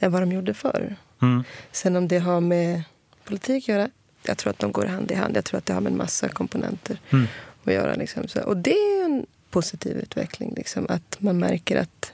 än 0.00 0.12
vad 0.12 0.22
de 0.22 0.32
gjorde 0.32 0.54
förr. 0.54 0.96
Mm. 1.22 1.44
Sen 1.72 1.96
om 1.96 2.08
det 2.08 2.18
har 2.18 2.40
med 2.40 2.82
politik 3.24 3.64
att 3.64 3.68
göra, 3.68 3.90
jag 4.22 4.38
tror 4.38 4.50
att 4.50 4.58
de 4.58 4.72
går 4.72 4.84
hand 4.86 5.10
i 5.10 5.14
hand. 5.14 5.36
Jag 5.36 5.44
tror 5.44 5.58
att 5.58 5.66
det 5.66 5.72
har 5.72 5.80
med 5.80 5.92
en 5.92 5.98
massa 5.98 6.28
komponenter 6.28 6.98
Mm. 7.12 7.26
att 7.64 7.72
göra. 7.72 7.94
Liksom. 7.94 8.22
Och 8.44 8.56
det 8.56 8.70
är 8.74 9.04
en 9.04 9.26
positiv 9.50 9.96
utveckling. 9.96 10.54
Liksom, 10.56 10.86
att 10.88 11.16
man 11.20 11.38
märker 11.38 11.76
att, 11.76 12.12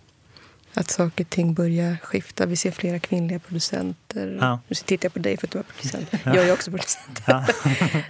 att 0.81 0.91
saker 0.91 1.25
och 1.25 1.31
ting 1.31 1.55
börjar 1.55 1.97
skifta. 2.03 2.47
Vi 2.47 2.57
ser 2.57 2.71
flera 2.71 2.99
kvinnliga 2.99 3.39
producenter. 3.39 4.39
Ja. 4.41 4.61
Nu 4.69 4.75
tittar 4.75 5.07
jag 5.07 5.13
på 5.13 5.19
dig 5.19 5.37
för 5.37 5.47
att 5.47 5.51
du 5.53 5.59
är 5.59 5.63
producent. 5.63 6.09
Ja. 6.13 6.19
Jag 6.37 6.49
är 6.49 6.53
också 6.53 6.71
producent. 6.71 7.23
Ja. 7.27 7.47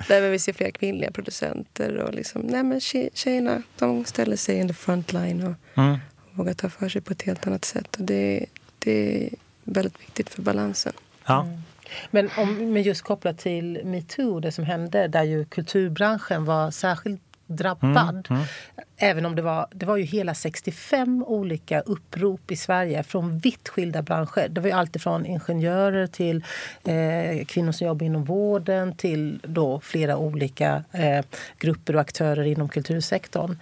nej, 0.09 0.20
men 0.20 0.31
vi 0.31 0.38
ser 0.38 0.52
flera 0.52 0.70
kvinnliga 0.70 1.11
producenter. 1.11 1.96
Och 1.96 2.14
liksom, 2.14 2.42
nej, 2.42 2.62
men 2.64 2.79
tje- 2.79 3.11
tjejerna 3.14 3.62
de 3.79 4.05
ställer 4.05 4.37
sig 4.37 4.57
in 4.59 4.68
the 4.68 4.74
front 4.74 5.12
line 5.12 5.42
och 5.46 5.55
Mm. 5.83 5.98
vågar 6.33 6.55
ta 6.55 6.68
för 6.70 6.88
sig 6.88 7.00
på 7.00 7.12
ett 7.12 7.22
helt 7.22 7.46
annat 7.46 7.64
sätt. 7.64 7.96
Och 7.96 8.05
det, 8.05 8.46
det 8.79 9.24
är 9.24 9.31
väldigt 9.64 10.00
viktigt 10.00 10.31
för 10.31 10.42
balansen. 10.42 10.92
Ja. 11.26 11.46
Men 12.11 12.31
om, 12.37 12.72
men 12.72 12.83
just 12.83 13.02
kopplat 13.02 13.38
till 13.38 13.81
metoo, 13.85 14.40
det 14.40 14.52
som 14.52 14.64
hände 14.64 15.09
där 15.09 15.22
ju 15.22 15.44
kulturbranschen 15.44 16.44
var 16.44 16.70
särskilt 16.70 17.22
drabbad. 17.46 18.26
Mm, 18.30 18.40
mm. 18.40 18.44
Även 18.96 19.26
om 19.26 19.37
det 19.37 19.42
var, 19.42 19.66
det 19.70 19.87
var 19.87 19.96
ju 19.96 20.04
hela 20.04 20.35
65 20.35 21.24
olika 21.26 21.80
upprop 21.80 22.50
i 22.50 22.56
Sverige 22.56 23.02
från 23.02 23.38
vitt 23.38 23.68
skilda 23.68 24.02
branscher. 24.02 24.48
Det 24.48 24.61
var 24.61 24.68
ju 24.68 24.74
alltifrån 24.74 25.26
ingenjörer 25.26 26.06
till 26.06 26.44
eh, 26.85 27.44
kvinnor 27.46 27.72
som 27.72 27.87
jobbar 27.87 28.06
inom 28.06 28.24
vården 28.24 28.94
till 28.96 29.40
då 29.42 29.80
flera 29.80 30.16
olika 30.16 30.85
eh, 30.92 31.24
grupper 31.59 31.94
och 31.94 32.00
aktörer 32.00 32.44
inom 32.44 32.68
kultursektorn. 32.68 33.56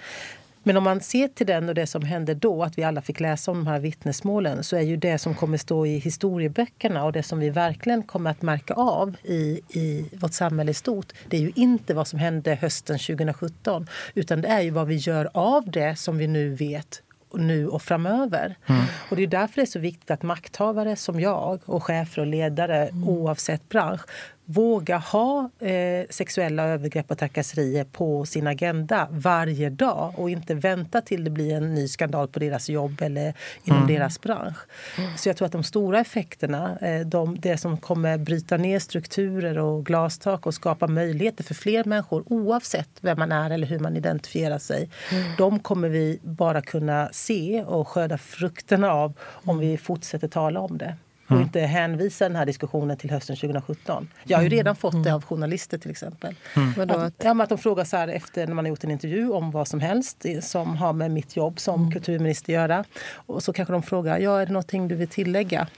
Men 0.66 0.76
om 0.76 0.84
man 0.84 1.00
ser 1.00 1.28
till 1.28 1.46
den 1.46 1.68
och 1.68 1.74
det 1.74 1.86
som 1.86 2.02
hände 2.02 2.34
då, 2.34 2.62
att 2.62 2.78
vi 2.78 2.84
alla 2.84 3.02
fick 3.02 3.20
läsa 3.20 3.50
om 3.50 3.56
de 3.56 3.66
här 3.66 3.80
vittnesmålen, 3.80 4.64
så 4.64 4.76
är 4.76 4.80
ju 4.80 4.96
det 4.96 5.18
som 5.18 5.34
kommer 5.34 5.58
stå 5.58 5.86
i 5.86 5.98
historieböckerna 5.98 7.04
och 7.04 7.12
det 7.12 7.22
som 7.22 7.38
vi 7.38 7.50
verkligen 7.50 8.02
kommer 8.02 8.30
att 8.30 8.42
märka 8.42 8.74
av 8.74 9.16
i, 9.22 9.60
i 9.68 10.10
vårt 10.12 10.32
samhälle 10.32 10.70
i 10.70 10.74
stort, 10.74 11.12
det 11.28 11.36
är 11.36 11.40
ju 11.40 11.52
inte 11.54 11.94
vad 11.94 12.08
som 12.08 12.18
hände 12.18 12.54
hösten 12.54 12.98
2017, 12.98 13.86
utan 14.14 14.40
det 14.40 14.48
är 14.48 14.60
ju 14.60 14.70
vad 14.70 14.86
vi 14.86 14.96
gör 14.96 15.30
av 15.34 15.70
det 15.70 15.96
som 15.96 16.18
vi 16.18 16.26
nu 16.26 16.54
vet 16.54 17.02
nu 17.38 17.68
och 17.68 17.82
framöver. 17.82 18.56
Mm. 18.66 18.82
Och 19.10 19.16
det 19.16 19.22
är 19.22 19.26
därför 19.26 19.56
det 19.56 19.62
är 19.62 19.66
så 19.66 19.78
viktigt 19.78 20.10
att 20.10 20.22
makthavare 20.22 20.96
som 20.96 21.20
jag 21.20 21.60
och 21.64 21.82
chefer 21.82 22.20
och 22.20 22.26
ledare 22.26 22.86
mm. 22.86 23.08
oavsett 23.08 23.68
bransch 23.68 24.00
våga 24.44 24.98
ha 24.98 25.50
eh, 25.58 26.06
sexuella 26.10 26.62
övergrepp 26.64 27.10
och 27.10 27.18
trakasserier 27.18 27.84
på 27.84 28.26
sin 28.26 28.46
agenda 28.46 29.08
varje 29.10 29.70
dag 29.70 30.14
och 30.16 30.30
inte 30.30 30.54
vänta 30.54 31.00
till 31.00 31.24
det 31.24 31.30
blir 31.30 31.54
en 31.54 31.74
ny 31.74 31.88
skandal 31.88 32.28
på 32.28 32.38
deras 32.38 32.68
jobb 32.68 33.02
eller 33.02 33.34
inom 33.64 33.82
mm. 33.82 33.94
deras 33.94 34.20
bransch. 34.20 34.58
Så 35.16 35.28
jag 35.28 35.36
tror 35.36 35.46
att 35.46 35.52
de 35.52 35.62
stora 35.62 36.00
effekterna, 36.00 36.78
eh, 36.78 37.06
de, 37.06 37.40
det 37.40 37.56
som 37.56 37.76
kommer 37.76 38.18
bryta 38.18 38.56
ner 38.56 38.78
strukturer 38.78 39.58
och 39.58 39.86
glastak 39.86 40.46
och 40.46 40.54
skapa 40.54 40.86
möjligheter 40.86 41.44
för 41.44 41.54
fler 41.54 41.84
människor 41.84 42.24
oavsett 42.26 42.90
vem 43.00 43.18
man 43.18 43.32
är 43.32 43.50
eller 43.50 43.66
hur 43.66 43.78
man 43.78 43.96
identifierar 43.96 44.58
sig. 44.58 44.90
Mm. 45.12 45.24
De 45.38 45.60
kommer 45.60 45.88
vi 45.88 46.20
bara 46.22 46.62
kunna 46.62 47.08
se 47.12 47.64
och 47.66 47.88
skörda 47.88 48.18
frukterna 48.18 48.92
av 48.92 49.12
om 49.44 49.58
vi 49.58 49.78
fortsätter 49.78 50.28
tala 50.28 50.60
om 50.60 50.78
det 50.78 50.96
och 51.28 51.40
inte 51.40 51.60
hänvisa 51.60 52.28
den 52.28 52.36
här 52.36 52.46
diskussionen 52.46 52.96
till 52.96 53.10
hösten 53.10 53.36
2017. 53.36 54.08
Jag 54.24 54.38
har 54.38 54.42
ju 54.42 54.46
mm. 54.46 54.56
redan 54.56 54.76
fått 54.76 54.92
det 54.92 54.98
mm. 54.98 55.14
av 55.14 55.24
journalister 55.24 55.78
till 55.78 55.90
exempel. 55.90 56.34
Mm. 56.56 56.90
Att, 56.90 57.14
ja, 57.22 57.42
att 57.42 57.48
de 57.48 57.58
frågar 57.58 57.84
så 57.84 57.96
här 57.96 58.08
efter 58.08 58.46
när 58.46 58.54
man 58.54 58.64
har 58.64 58.70
gjort 58.70 58.84
en 58.84 58.90
intervju 58.90 59.30
om 59.30 59.50
vad 59.50 59.68
som 59.68 59.80
helst 59.80 60.26
som 60.42 60.76
har 60.76 60.92
med 60.92 61.10
mitt 61.10 61.36
jobb 61.36 61.60
som 61.60 61.80
mm. 61.80 61.92
kulturminister 61.92 62.52
att 62.52 62.54
göra. 62.54 62.84
Och 63.14 63.42
så 63.42 63.52
kanske 63.52 63.72
de 63.72 63.82
frågar, 63.82 64.18
ja 64.18 64.40
är 64.40 64.46
det 64.46 64.52
någonting 64.52 64.88
du 64.88 64.94
vill 64.94 65.08
tillägga? 65.08 65.68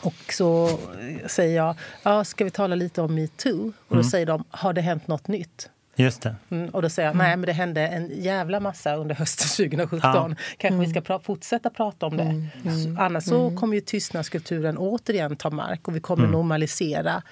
Och 0.00 0.32
så 0.32 0.78
säger 1.26 1.56
jag, 1.56 1.74
ja, 2.02 2.24
ska 2.24 2.44
vi 2.44 2.50
tala 2.50 2.74
lite 2.74 3.02
om 3.02 3.14
metoo? 3.14 3.66
Och 3.66 3.72
då 3.88 3.94
mm. 3.94 4.04
säger 4.04 4.26
de, 4.26 4.44
har 4.50 4.72
det 4.72 4.80
hänt 4.80 5.06
något 5.06 5.28
nytt? 5.28 5.70
Just 5.98 6.22
det. 6.22 6.36
Mm, 6.50 6.68
och 6.68 6.82
då 6.82 6.88
säger 6.88 7.08
jag, 7.08 7.16
nej 7.16 7.36
men 7.36 7.46
det 7.46 7.52
hände 7.52 7.86
en 7.86 8.22
jävla 8.22 8.60
massa 8.60 8.96
under 8.96 9.14
hösten 9.14 9.48
2017. 9.70 10.00
Ja. 10.02 10.28
Kanske 10.56 10.68
mm. 10.68 10.80
vi 10.80 10.86
ska 10.90 11.00
pra 11.00 11.18
fortsätta 11.18 11.70
prata 11.70 12.06
om 12.06 12.16
det. 12.16 12.22
Mm. 12.22 12.46
mm. 12.64 12.98
Annars 12.98 13.24
så 13.24 13.46
mm. 13.46 13.56
kommer 13.56 13.74
ju 13.74 13.80
tystnadskulturen 13.80 14.78
återigen 14.78 15.36
ta 15.36 15.50
mark 15.50 15.88
och 15.88 15.96
vi 15.96 16.00
kommer 16.00 16.24
mm. 16.24 16.32
normalisera 16.32 17.22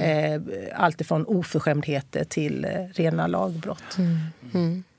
eh, 0.00 0.40
allt 0.74 1.00
ifrån 1.00 1.26
oförskämdheter 1.26 2.24
till 2.24 2.64
eh, 2.64 2.70
rena 2.94 3.26
lagbrott. 3.26 3.96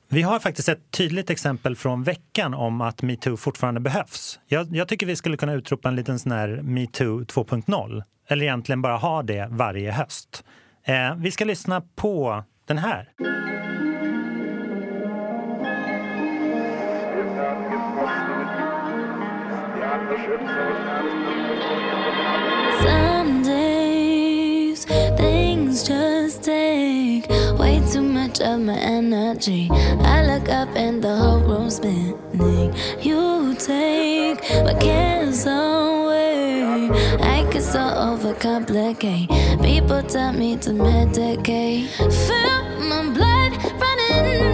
Vi 0.08 0.22
har 0.22 0.40
faktiskt 0.40 0.70
ett 0.70 0.92
tydligt 0.92 1.30
exempel 1.30 1.76
från 1.76 2.04
veckan 2.04 2.54
om 2.54 2.82
att 2.82 3.02
metoo 3.02 3.38
fortfarande 3.38 3.80
behövs. 3.80 4.40
Jag, 4.48 4.76
jag 4.76 4.88
tycker 4.88 5.06
vi 5.06 5.16
skulle 5.16 5.38
kunna 5.38 5.54
utropa 5.54 5.90
en 5.90 5.96
liten 5.96 6.20
sån 6.20 6.32
här 6.32 6.62
metoo 6.64 7.20
2.0. 7.20 8.04
Eller 8.28 8.44
egentligen 8.44 8.82
bara 8.82 8.98
ha 8.98 9.24
det 9.24 9.48
varje 9.52 9.92
höst. 9.92 10.44
Eh, 10.84 11.16
vi 11.16 11.32
ska 11.32 11.46
lyssna 11.46 11.82
på 11.96 12.44
den 12.66 12.78
här. 12.78 13.10
Some 22.84 23.44
days 23.44 24.86
things 25.18 25.84
just 25.88 26.44
take 26.44 27.43
much 28.34 28.48
of 28.48 28.60
my 28.62 28.78
energy. 28.78 29.70
I 29.72 30.26
look 30.26 30.50
up 30.50 30.70
and 30.76 31.04
the 31.04 31.16
whole 31.16 31.40
room's 31.40 31.76
spinning. 31.76 32.74
You 33.00 33.54
take 33.60 34.40
my 34.64 34.74
cares 34.74 35.46
away. 35.46 36.90
I 37.22 37.48
get 37.52 37.62
so 37.62 37.80
overcomplicate. 37.80 39.28
People 39.62 40.02
tell 40.04 40.34
me 40.34 40.58
to 40.58 40.72
medicate. 40.72 41.90
Feel 42.28 42.64
my 42.90 43.14
blood 43.14 43.52
running, 43.80 44.53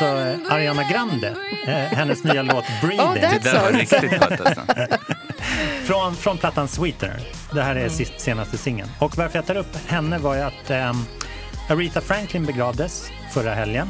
var 0.00 0.26
alltså 0.26 0.54
Ariana 0.54 0.82
Grande. 0.82 1.34
Eh, 1.66 1.74
hennes 1.74 2.24
nya 2.24 2.42
låt 2.42 2.64
Breathing. 2.82 3.00
Oh, 3.00 3.14
Det 3.14 3.40
där 3.44 3.62
var 3.62 3.72
riktigt 3.72 4.20
gott 4.20 4.40
alltså. 4.40 4.62
Från, 5.84 6.16
från 6.16 6.38
plattan 6.38 6.68
Sweetener. 6.68 7.20
Det 7.52 7.62
här 7.62 7.76
är 7.76 7.88
sist, 7.88 8.20
senaste 8.20 8.58
singeln. 8.58 8.88
Och 8.98 9.16
varför 9.16 9.38
jag 9.38 9.46
tar 9.46 9.56
upp 9.56 9.76
henne 9.86 10.18
var 10.18 10.34
ju 10.34 10.40
att 10.40 10.70
ehm, 10.70 11.04
Aretha 11.68 12.00
Franklin 12.00 12.46
begravdes 12.46 13.10
förra 13.32 13.54
helgen. 13.54 13.88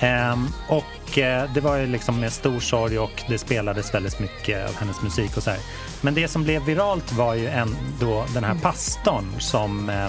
Ehm, 0.00 0.48
och 0.68 1.18
eh, 1.18 1.52
det 1.54 1.60
var 1.60 1.76
ju 1.76 1.86
liksom 1.86 2.20
med 2.20 2.32
stor 2.32 2.60
sorg 2.60 2.98
och 2.98 3.22
det 3.28 3.38
spelades 3.38 3.94
väldigt 3.94 4.20
mycket 4.20 4.68
av 4.68 4.76
hennes 4.76 5.02
musik 5.02 5.36
och 5.36 5.42
så 5.42 5.50
här. 5.50 5.60
Men 6.00 6.14
det 6.14 6.28
som 6.28 6.44
blev 6.44 6.64
viralt 6.64 7.12
var 7.12 7.34
ju 7.34 7.48
ändå 7.48 8.24
den 8.34 8.44
här 8.44 8.54
pastorn 8.54 9.34
som 9.38 9.88
eh, 9.88 10.08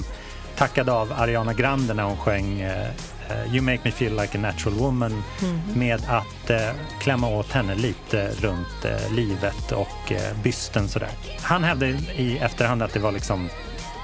tackade 0.56 0.92
av 0.92 1.14
Ariana 1.18 1.54
Grande 1.54 1.94
när 1.94 2.04
hon 2.04 2.18
sjöng 2.18 2.62
eh, 2.62 2.88
You 3.52 3.62
make 3.62 3.80
me 3.84 3.92
feel 3.92 4.16
like 4.16 4.38
a 4.38 4.42
natural 4.42 4.78
woman 4.80 5.24
med 5.76 6.02
att 6.08 6.50
eh, 6.50 6.70
klämma 7.00 7.28
åt 7.30 7.52
henne 7.52 7.76
lite 7.76 8.30
runt 8.42 8.86
eh, 8.86 9.12
livet 9.16 9.72
och 9.72 10.12
eh, 10.12 10.38
bysten 10.44 10.88
sådär. 10.88 11.10
Han 11.42 11.64
hävdade 11.64 11.92
i 12.16 12.38
efterhand 12.38 12.84
att 12.84 12.94
det 12.94 13.00
var 13.00 13.12
liksom 13.12 13.50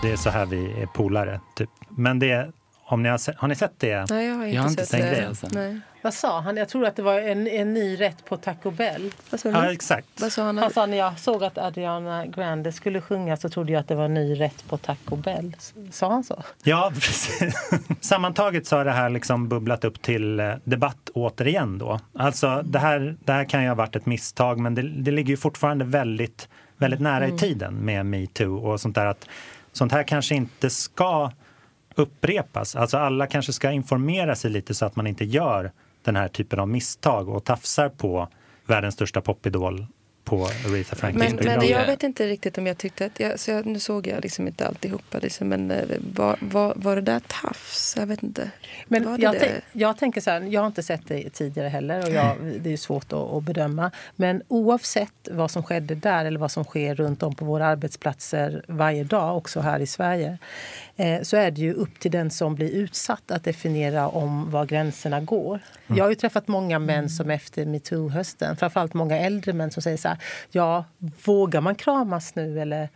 det 0.02 0.12
är 0.12 0.16
så 0.18 0.30
här 0.30 0.46
vi 0.46 0.82
är 0.82 0.86
polare, 0.86 1.40
typ. 1.56 1.70
Men 1.90 2.20
det, 2.20 2.52
om 2.86 3.04
ni 3.04 3.10
har, 3.10 3.18
se- 3.18 3.34
har 3.38 3.48
ni 3.48 3.56
sett 3.56 3.74
det? 3.80 4.06
Nej, 4.10 4.26
jag 4.28 4.36
har 4.36 4.46
inte, 4.46 4.56
Jag 4.56 4.62
har 4.64 4.70
inte 4.70 4.86
sett 4.86 4.90
sett 5.02 5.16
det. 5.16 5.22
det, 5.22 5.28
alltså. 5.28 5.48
Nej. 5.52 5.80
Vad 6.02 6.14
sa 6.14 6.40
han? 6.40 6.58
Jag 6.58 6.70
tror 6.70 6.86
att 6.86 6.96
det 6.96 7.02
var 7.02 7.20
en, 7.20 7.48
en 7.48 7.74
ny 7.74 7.96
rätt 8.00 8.26
på 8.26 8.38
Taco 8.38 8.72
Bell. 8.72 9.12
Vad 9.30 9.40
sa 9.40 9.50
Ja, 9.50 9.62
du? 9.62 9.72
exakt. 9.72 10.08
Vad 10.22 10.32
sa 10.32 10.44
han? 10.44 10.58
Han 10.58 10.72
sa 10.72 10.86
när 10.86 10.98
jag 10.98 11.20
såg 11.20 11.44
att 11.44 11.58
Adriana 11.58 12.26
Grande 12.26 12.72
skulle 12.72 13.02
sjunga 13.02 13.38
så 13.38 13.50
trodde 13.50 13.72
jag 13.72 13.80
att 13.80 13.88
det 13.88 13.96
var 13.96 14.06
en 14.06 14.14
ny 14.14 14.40
rätt 14.40 14.68
på 14.70 14.78
Taco 14.78 15.16
Bell. 15.16 15.56
Sa 15.92 16.10
han 16.12 16.24
så? 16.24 16.44
Ja, 16.64 16.92
precis. 16.96 17.54
Sammantaget 18.02 18.68
så 18.68 18.76
har 18.78 18.86
det 18.86 18.92
här 18.92 19.10
liksom 19.10 19.48
bubblat 19.50 19.84
upp 19.84 20.02
till 20.02 20.40
eh, 20.40 20.54
debatt 20.64 21.10
återigen. 21.14 21.78
Då. 21.78 22.00
Alltså, 22.14 22.62
det, 22.66 22.80
här, 22.80 23.16
det 23.26 23.32
här 23.34 23.46
kan 23.46 23.62
ju 23.64 23.68
ha 23.68 23.76
varit 23.76 23.96
ett 23.96 24.06
misstag, 24.06 24.60
men 24.60 24.76
det, 24.76 24.82
det 24.82 25.12
ligger 25.12 25.30
ju 25.30 25.38
fortfarande 25.38 25.86
väldigt, 25.86 26.48
väldigt 26.78 27.00
nära 27.02 27.28
i 27.28 27.32
tiden 27.38 27.74
med 27.74 28.06
metoo 28.06 28.58
och 28.58 28.82
sånt 28.82 28.96
där. 28.96 29.06
Att 29.06 29.28
sånt 29.72 29.92
här 29.92 30.04
kanske 30.04 30.36
inte 30.36 30.70
ska 30.70 31.32
upprepas. 31.96 32.76
Alltså 32.76 32.98
alla 32.98 33.28
kanske 33.28 33.54
ska 33.54 33.72
informera 33.72 34.36
sig 34.36 34.52
lite 34.52 34.74
så 34.74 34.86
att 34.86 34.96
man 34.96 35.08
inte 35.08 35.26
gör 35.26 35.72
den 36.10 36.22
här 36.22 36.28
typen 36.28 36.60
av 36.60 36.68
misstag 36.68 37.30
och 37.30 37.44
tafsar 37.44 37.90
på 37.90 38.28
världens 38.66 38.96
största 38.96 39.22
popidol 39.22 39.86
på 40.30 40.48
Aretha 40.66 40.96
Franklins 40.96 41.34
Men, 41.34 41.60
men 41.60 41.68
jag 41.68 41.86
vet 41.86 42.04
inte 42.04 42.28
riktigt 42.28 42.58
om 42.58 42.68
jag 42.68 42.78
tyckte 42.78 43.06
att... 43.06 43.20
Jag, 43.20 43.40
så 43.40 43.52
jag, 43.52 43.66
nu 43.66 43.80
såg 43.80 44.08
jag 44.08 44.24
liksom 44.24 44.48
inte 44.48 44.68
alltihopa. 44.68 45.20
Liksom, 45.20 45.48
men 45.48 45.72
eh, 45.72 45.84
var, 46.16 46.38
var, 46.42 46.74
var 46.76 46.96
det 46.96 47.02
där 47.02 47.22
tafs? 47.28 47.96
Jag 47.98 48.08
vet 48.08 48.24
inte. 48.24 48.52
Men 48.88 49.18
jag, 49.20 49.34
det? 49.34 49.40
tänk, 49.40 49.64
jag 49.72 49.98
tänker 49.98 50.22
så 50.22 50.30
här, 50.30 50.42
jag 50.42 50.62
har 50.62 50.68
inte 50.68 50.84
sett 50.84 51.08
det 51.08 51.30
tidigare 51.30 51.68
heller 51.68 52.06
och 52.06 52.12
jag, 52.12 52.38
det 52.60 52.74
är 52.74 52.78
svårt 52.78 53.14
att, 53.14 53.14
att 53.14 53.44
bedöma. 53.44 53.92
Men 54.16 54.42
oavsett 54.48 55.28
vad 55.32 55.52
som 55.52 55.64
skedde 55.64 55.96
där 55.96 56.26
eller 56.26 56.40
vad 56.40 56.52
som 56.52 56.64
sker 56.64 56.96
runt 56.96 57.24
om 57.24 57.36
på 57.36 57.46
våra 57.46 57.68
arbetsplatser 57.68 58.64
varje 58.68 59.04
dag, 59.04 59.38
också 59.38 59.60
här 59.60 59.80
i 59.80 59.88
Sverige, 59.88 60.38
så 61.24 61.38
är 61.38 61.52
det 61.52 61.62
ju 61.62 61.74
upp 61.74 62.00
till 62.00 62.12
den 62.12 62.32
som 62.32 62.56
blir 62.56 62.70
utsatt 62.70 63.32
att 63.32 63.44
definiera 63.44 64.08
om 64.08 64.52
var 64.52 64.66
gränserna 64.66 65.22
går. 65.22 65.60
Jag 65.88 66.04
har 66.04 66.10
ju 66.10 66.16
träffat 66.16 66.48
många 66.48 66.80
män 66.80 67.10
som 67.10 67.30
efter 67.30 67.66
metoo-hösten, 67.66 68.56
framförallt 68.56 68.94
många 68.94 69.18
äldre 69.18 69.54
män 69.54 69.72
som 69.72 69.82
säger 69.82 69.98
så 69.98 70.08
här, 70.08 70.18
ja, 70.52 70.86
vågar 71.26 71.62
man 71.62 71.76
kramas 71.76 72.36
nu 72.36 72.62
eller 72.62 72.90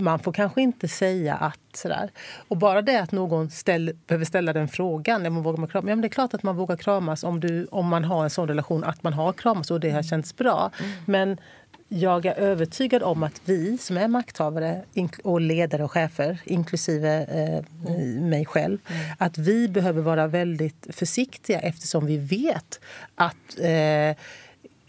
man 0.00 0.18
får 0.18 0.32
kanske 0.32 0.62
inte 0.62 0.88
säga 0.88 1.34
att 1.34 1.58
sådär. 1.74 2.10
Och 2.48 2.56
bara 2.56 2.82
det 2.82 2.96
att 2.96 3.12
någon 3.12 3.50
ställ, 3.50 3.92
behöver 4.06 4.24
ställa 4.24 4.52
den 4.52 4.68
frågan, 4.68 5.24
ja, 5.24 5.30
men 5.30 5.42
vågar 5.42 5.58
man 5.58 5.68
kramas? 5.68 5.88
Ja, 5.88 5.94
men 5.94 6.00
det 6.00 6.06
är 6.06 6.10
klart 6.10 6.34
att 6.34 6.42
man 6.42 6.56
vågar 6.56 6.76
kramas 6.76 7.24
om, 7.24 7.40
du, 7.40 7.66
om 7.66 7.86
man 7.86 8.04
har 8.04 8.24
en 8.24 8.30
sån 8.30 8.48
relation 8.48 8.84
att 8.84 9.02
man 9.02 9.12
har 9.12 9.32
kramas 9.32 9.70
och 9.70 9.80
det 9.80 9.90
har 9.90 10.02
känts 10.02 10.36
bra. 10.36 10.70
Men 11.06 11.38
jag 11.88 12.26
är 12.26 12.34
övertygad 12.34 13.02
om 13.02 13.22
att 13.22 13.40
vi 13.44 13.78
som 13.78 13.96
är 13.96 14.08
makthavare 14.08 14.84
och 15.24 15.40
ledare 15.40 15.84
och 15.84 15.92
chefer, 15.92 16.38
inklusive 16.44 17.24
eh, 17.24 17.64
mig 18.22 18.46
själv, 18.46 18.78
att 19.18 19.38
vi 19.38 19.68
behöver 19.68 20.02
vara 20.02 20.26
väldigt 20.26 20.86
försiktiga 20.90 21.60
eftersom 21.60 22.06
vi 22.06 22.16
vet 22.16 22.80
att 23.14 23.58
eh, 23.58 24.16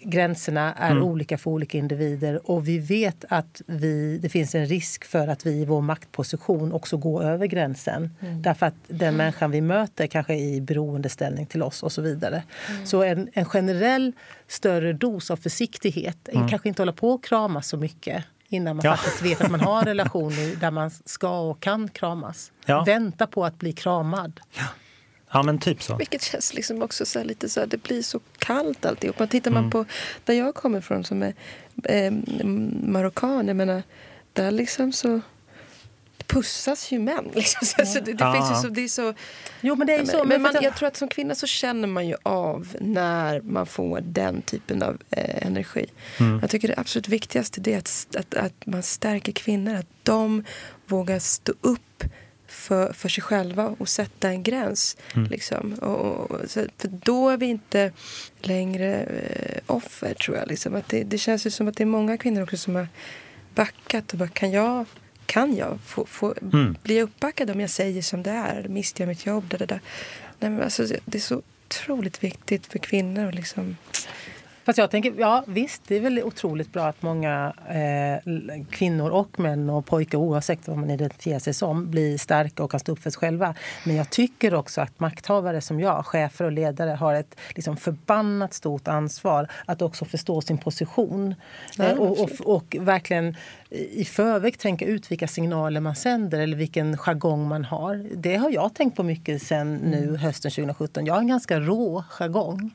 gränserna 0.01 0.73
är 0.73 1.01
olika 1.01 1.37
för 1.37 1.51
olika 1.51 1.77
individer 1.77 2.51
och 2.51 2.67
vi 2.67 2.79
vet 2.79 3.25
att 3.29 3.61
vi, 3.65 4.17
det 4.21 4.29
finns 4.29 4.55
en 4.55 4.65
risk 4.65 5.05
för 5.05 5.27
att 5.27 5.45
vi 5.45 5.51
i 5.51 5.65
vår 5.65 5.81
maktposition 5.81 6.71
också 6.73 6.97
går 6.97 7.23
över 7.23 7.45
gränsen. 7.45 8.09
Därför 8.19 8.65
att 8.65 8.75
den 8.87 9.15
människan 9.17 9.51
vi 9.51 9.61
möter 9.61 10.07
kanske 10.07 10.33
är 10.33 10.53
i 10.53 10.61
beroendeställning 10.61 11.45
till 11.45 11.63
oss 11.63 11.83
och 11.83 11.91
så 11.91 12.01
vidare. 12.01 12.43
Så 12.85 13.03
en, 13.03 13.29
en 13.33 13.45
generell 13.45 14.11
större 14.47 14.93
dos 14.93 15.31
av 15.31 15.35
försiktighet, 15.37 16.29
kanske 16.49 16.67
inte 16.69 16.81
hålla 16.81 16.93
på 16.93 17.09
och 17.11 17.23
kramas 17.23 17.67
så 17.67 17.77
mycket 17.77 18.23
innan 18.49 18.75
man 18.75 18.85
Ja. 18.85 18.95
faktiskt 18.95 19.21
vet 19.21 19.41
att 19.41 19.51
man 19.51 19.59
har 19.59 19.79
en 19.79 19.85
relation 19.85 20.33
där 20.59 20.71
man 20.71 20.91
ska 21.05 21.39
och 21.39 21.59
kan 21.59 21.87
kramas. 21.89 22.51
Ja. 22.65 22.83
Vänta 22.85 23.27
på 23.27 23.45
att 23.45 23.59
bli 23.59 23.73
kramad. 23.73 24.39
Ja, 24.57 24.63
men 25.43 25.59
typ 25.59 25.83
så. 25.83 25.95
Vilket 25.95 26.21
känns 26.21 26.53
liksom 26.53 26.81
också 26.81 27.05
så 27.05 27.19
här 27.19 27.25
lite 27.25 27.49
så 27.49 27.59
här, 27.59 27.67
det 27.67 27.83
blir 27.83 28.01
så 28.01 28.19
kallt 28.37 28.85
alltihop. 28.85 29.19
Man 29.19 29.27
tittar 29.27 29.51
Mm. 29.51 29.61
man 29.63 29.71
på 29.71 29.85
där 30.25 30.33
jag 30.33 30.55
kommer 30.55 30.79
ifrån 30.79 31.03
som 31.03 31.23
är 31.23 31.33
eh, 31.83 32.11
marockan, 32.83 33.47
jag 33.47 33.55
menar, 33.55 33.83
där 34.33 34.51
liksom 34.51 34.91
så 34.93 35.21
pussas 36.27 36.91
ju 36.91 36.99
män. 36.99 37.31
Liksom. 37.35 37.67
Så, 37.67 37.85
så 37.85 37.99
det, 37.99 38.13
det 38.13 38.23
Ja. 38.23 38.33
finns 38.33 38.51
ju 38.51 38.55
så, 38.55 38.67
det 38.67 38.81
är 38.83 38.87
så... 38.87 39.13
Jo, 39.61 39.75
men 39.75 39.87
det 39.87 39.93
är 39.95 40.05
så. 40.05 40.17
men 40.17 40.27
men 40.27 40.41
man, 40.41 40.63
jag 40.63 40.77
tror 40.77 40.87
att 40.87 40.97
som 40.97 41.07
kvinna 41.07 41.35
så 41.35 41.47
känner 41.47 41.87
man 41.87 42.07
ju 42.07 42.15
av 42.23 42.75
när 42.81 43.41
man 43.41 43.65
får 43.65 44.01
den 44.01 44.41
typen 44.41 44.83
av 44.83 44.97
eh, 45.11 45.47
energi. 45.47 45.85
Mm. 46.19 46.39
Jag 46.41 46.49
tycker 46.49 46.67
det 46.67 46.77
absolut 46.77 47.07
viktigaste 47.07 47.71
är 47.71 47.77
att, 47.77 48.07
att, 48.17 48.33
att 48.33 48.65
man 48.65 48.83
stärker 48.83 49.31
kvinnor. 49.31 49.75
Att 49.75 49.87
de 50.03 50.43
vågar 50.87 51.19
stå 51.19 51.53
upp 51.61 52.03
för, 52.49 52.93
för 52.93 53.09
sig 53.09 53.23
själva 53.23 53.75
och 53.79 53.89
sätta 53.89 54.29
en 54.29 54.43
gräns. 54.43 54.97
Mm. 55.15 55.29
Liksom. 55.29 55.73
Och, 55.73 56.31
och, 56.31 56.51
för 56.51 56.87
då 56.87 57.29
är 57.29 57.37
vi 57.37 57.45
inte 57.45 57.91
längre 58.41 59.03
eh, 59.03 59.61
offer, 59.65 60.13
tror 60.13 60.37
jag. 60.37 60.47
Liksom. 60.47 60.75
Att 60.75 60.89
det, 60.89 61.03
det 61.03 61.17
känns 61.17 61.45
ju 61.45 61.49
som 61.49 61.67
att 61.67 61.77
det 61.77 61.83
är 61.83 61.85
många 61.85 62.17
kvinnor 62.17 62.43
också 62.43 62.57
som 62.57 62.75
har 62.75 62.87
backat 63.55 64.11
och 64.11 64.17
bara, 64.19 64.29
kan 64.29 64.51
jag, 64.51 64.85
kan 65.25 65.55
jag 65.55 65.79
få, 65.85 66.05
få, 66.05 66.33
Mm. 66.41 66.75
bli 66.83 67.01
uppbackad 67.01 67.49
om 67.49 67.59
jag 67.61 67.69
säger 67.69 68.01
som 68.01 68.23
det 68.23 68.31
är? 68.31 68.67
Mister 68.67 69.01
jag 69.01 69.07
mitt 69.07 69.25
jobb? 69.25 69.45
Det, 69.49 69.57
det, 69.57 69.65
där. 69.65 69.81
Nej, 70.39 70.51
men 70.51 70.61
alltså, 70.63 70.85
det 71.05 71.17
är 71.17 71.21
så 71.21 71.41
otroligt 71.67 72.23
viktigt 72.23 72.65
för 72.67 72.79
kvinnor 72.79 73.27
att 73.27 73.35
liksom... 73.35 73.77
Fast 74.69 74.77
jag 74.77 74.91
tänker, 74.91 75.13
ja 75.17 75.43
visst, 75.47 75.81
det 75.87 75.95
är 75.95 76.01
väl 76.01 76.23
otroligt 76.23 76.73
bra 76.73 76.85
att 76.85 77.01
många 77.01 77.53
eh, 77.69 78.33
kvinnor 78.69 79.09
och 79.09 79.39
män 79.39 79.69
och 79.69 79.85
pojkar 79.85 80.17
oavsett 80.17 80.67
vad 80.67 80.77
man 80.77 80.89
identifierar 80.89 81.39
sig 81.39 81.53
som 81.53 81.91
blir 81.91 82.17
starka 82.17 82.63
och 82.63 82.71
kan 82.71 82.79
stå 82.79 82.91
upp 82.91 82.99
för 82.99 83.09
sig 83.09 83.19
själva. 83.19 83.55
Men 83.85 83.95
jag 83.95 84.09
tycker 84.09 84.53
också 84.53 84.81
att 84.81 84.99
makthavare 84.99 85.61
som 85.61 85.79
jag, 85.79 86.05
chefer 86.05 86.45
och 86.45 86.51
ledare 86.51 86.89
har 86.89 87.13
ett 87.13 87.35
liksom, 87.55 87.77
förbannat 87.77 88.53
stort 88.53 88.87
ansvar 88.87 89.47
att 89.65 89.81
också 89.81 90.05
förstå 90.05 90.41
sin 90.41 90.57
position. 90.57 91.35
Ja, 91.77 91.85
eh, 91.85 91.97
och, 91.97 92.19
och, 92.19 92.55
och 92.55 92.75
verkligen 92.79 93.35
i 93.71 94.05
förväg 94.05 94.57
tänka 94.57 94.85
ut 94.85 95.11
vilka 95.11 95.27
signaler 95.27 95.79
man 95.79 95.95
sänder 95.95 96.39
eller 96.39 96.57
vilken 96.57 96.97
jargong 96.97 97.47
man 97.47 97.65
har. 97.65 98.05
Det 98.15 98.35
har 98.35 98.49
jag 98.49 98.73
tänkt 98.73 98.95
på 98.95 99.03
mycket 99.03 99.41
sen 99.41 99.75
nu 99.75 100.17
hösten 100.17 100.51
2017. 100.51 101.05
Jag 101.05 101.13
har 101.13 101.21
en 101.21 101.27
ganska 101.27 101.59
rå 101.59 102.03
jargong. 102.09 102.71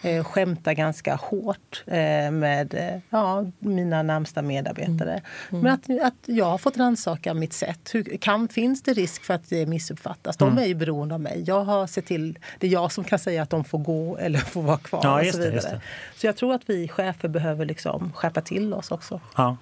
Eh, 0.00 0.24
skämtar 0.24 0.72
ganska 0.72 1.14
hårt 1.14 1.84
eh, 1.86 2.30
med 2.30 2.74
eh, 2.74 3.00
ja, 3.10 3.44
mina 3.58 4.02
närmsta 4.02 4.42
medarbetare. 4.42 5.22
Men 5.50 5.66
att, 5.66 5.90
att 6.02 6.14
jag 6.24 6.44
har 6.44 6.58
fått 6.58 6.76
rannsaka 6.76 7.34
mitt 7.34 7.52
sätt. 7.52 7.90
Hur, 7.94 8.16
kan, 8.16 8.48
finns 8.48 8.82
det 8.82 8.92
risk 8.92 9.24
för 9.24 9.34
att 9.34 9.48
det 9.48 9.66
missuppfattas? 9.66 10.36
De 10.36 10.58
är 10.58 10.66
ju 10.66 10.74
beroende 10.74 11.14
av 11.14 11.20
mig. 11.20 11.44
Jag 11.46 11.64
har 11.64 11.86
sett 11.86 12.06
till, 12.06 12.38
det 12.58 12.66
är 12.66 12.70
jag 12.70 12.92
som 12.92 13.04
kan 13.04 13.18
säga 13.18 13.42
att 13.42 13.50
de 13.50 13.64
får 13.64 13.78
gå 13.78 14.16
eller 14.20 14.38
får 14.38 14.62
vara 14.62 14.78
kvar. 14.78 15.00
Ja, 15.02 15.20
och 15.20 15.26
så, 15.26 15.38
det, 15.38 15.44
vidare. 15.44 15.54
just 15.54 15.70
det. 15.70 15.80
så 16.16 16.26
jag 16.26 16.36
tror 16.36 16.54
att 16.54 16.62
vi 16.66 16.88
chefer 16.88 17.28
behöver 17.28 17.64
liksom 17.64 18.12
skärpa 18.12 18.40
till 18.40 18.74
oss 18.74 18.90
också. 18.90 19.20
Ja. 19.36 19.56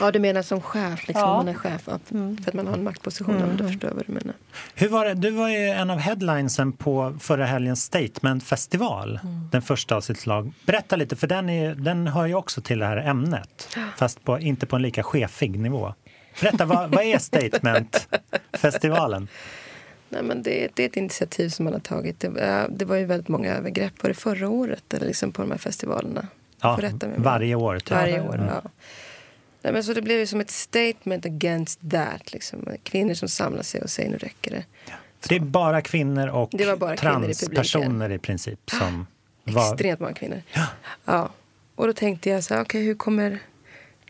Ja, 0.00 0.10
du 0.10 0.18
menar 0.18 0.42
som 0.42 0.60
chef, 0.60 1.08
liksom, 1.08 1.28
Ja. 1.28 1.36
man 1.36 1.48
är 1.48 1.54
chef. 1.54 1.82
ja, 1.86 1.98
För 2.08 2.48
att 2.48 2.54
man 2.54 2.66
har 2.66 2.74
en 2.74 2.84
maktposition. 2.84 3.36
Ja, 3.40 3.46
då 3.56 3.64
förstår 3.68 3.90
jag 3.90 3.94
vad 3.94 4.06
du 4.06 4.12
menar. 4.12 4.34
Hur 4.74 4.88
var 4.88 5.04
det? 5.04 5.14
Du 5.14 5.30
var 5.30 5.48
ju 5.48 5.68
en 5.68 5.90
av 5.90 5.98
headlinesen 5.98 6.72
på 6.72 7.16
förra 7.20 7.46
helgens 7.46 7.82
Statement-festival. 7.84 9.20
Den 9.52 9.62
första 9.62 9.96
av 9.96 10.00
sitt 10.00 10.20
slag. 10.20 10.52
Berätta 10.66 10.96
lite, 10.96 11.16
för 11.16 11.26
den, 11.26 11.48
är, 11.50 11.74
den 11.74 12.06
hör 12.06 12.26
ju 12.26 12.34
också 12.34 12.60
till 12.60 12.78
det 12.78 12.86
här 12.86 12.96
ämnet. 12.96 13.76
Fast 13.96 14.24
på, 14.24 14.38
inte 14.40 14.66
på 14.66 14.76
en 14.76 14.82
lika 14.82 15.02
chefig 15.02 15.58
nivå. 15.58 15.94
Berätta, 16.40 16.64
vad, 16.64 16.90
vad 16.90 17.04
är 17.04 17.18
Statement-festivalen? 17.18 19.28
Nej, 20.08 20.22
men 20.22 20.42
det, 20.42 20.68
det 20.74 20.82
är 20.82 20.86
ett 20.88 20.96
initiativ 20.96 21.48
som 21.48 21.64
man 21.64 21.72
har 21.72 21.80
tagit. 21.80 22.20
Det, 22.20 22.28
var- 22.28 22.68
det 22.70 22.84
var 22.84 22.96
ju 22.96 23.04
väldigt 23.04 23.28
många 23.28 23.54
övergrepp. 23.54 24.02
Var 24.02 24.08
det 24.10 24.14
förra 24.14 24.48
året 24.48 24.94
eller 24.94 25.06
liksom 25.06 25.32
på 25.32 25.42
de 25.42 25.50
här 25.50 25.58
festivalerna? 25.58 26.26
Ja, 26.60 26.78
varje 27.16 27.54
år. 27.54 27.78
typ. 27.78 27.90
Varje 27.90 28.20
år, 28.20 28.34
Mm. 28.34 28.46
ja. 28.46 28.62
Nej, 29.62 29.72
men 29.72 29.84
så 29.84 29.92
det 29.92 30.02
blev 30.02 30.18
ju 30.18 30.26
som 30.26 30.40
ett 30.40 30.50
statement 30.50 31.26
against 31.26 31.80
that. 31.90 32.32
Liksom. 32.32 32.68
Kvinnor 32.82 33.14
som 33.14 33.28
samlar 33.28 33.62
sig 33.62 33.82
och 33.82 33.90
säger 33.90 34.10
nu 34.10 34.16
räcker 34.16 34.50
det. 34.50 34.64
För 35.20 35.28
det 35.28 35.36
är 35.36 35.40
bara 35.40 35.82
kvinnor 35.82 36.28
och 36.28 36.50
bara 36.78 36.96
kvinnor 36.96 37.30
i 37.30 37.34
transpersoner 37.34 38.10
i 38.10 38.18
princip 38.18 38.70
som 38.70 39.06
var... 39.44 39.72
Extremt 39.72 40.00
många 40.00 40.14
kvinnor. 40.14 40.42
Ja. 41.04 41.30
Och 41.74 41.86
då 41.86 41.92
tänkte 41.92 42.30
jag 42.30 42.44
så 42.44 42.54
här, 42.54 42.62
okej 42.62 42.84
hur, 42.84 42.94
kommer, 42.94 43.38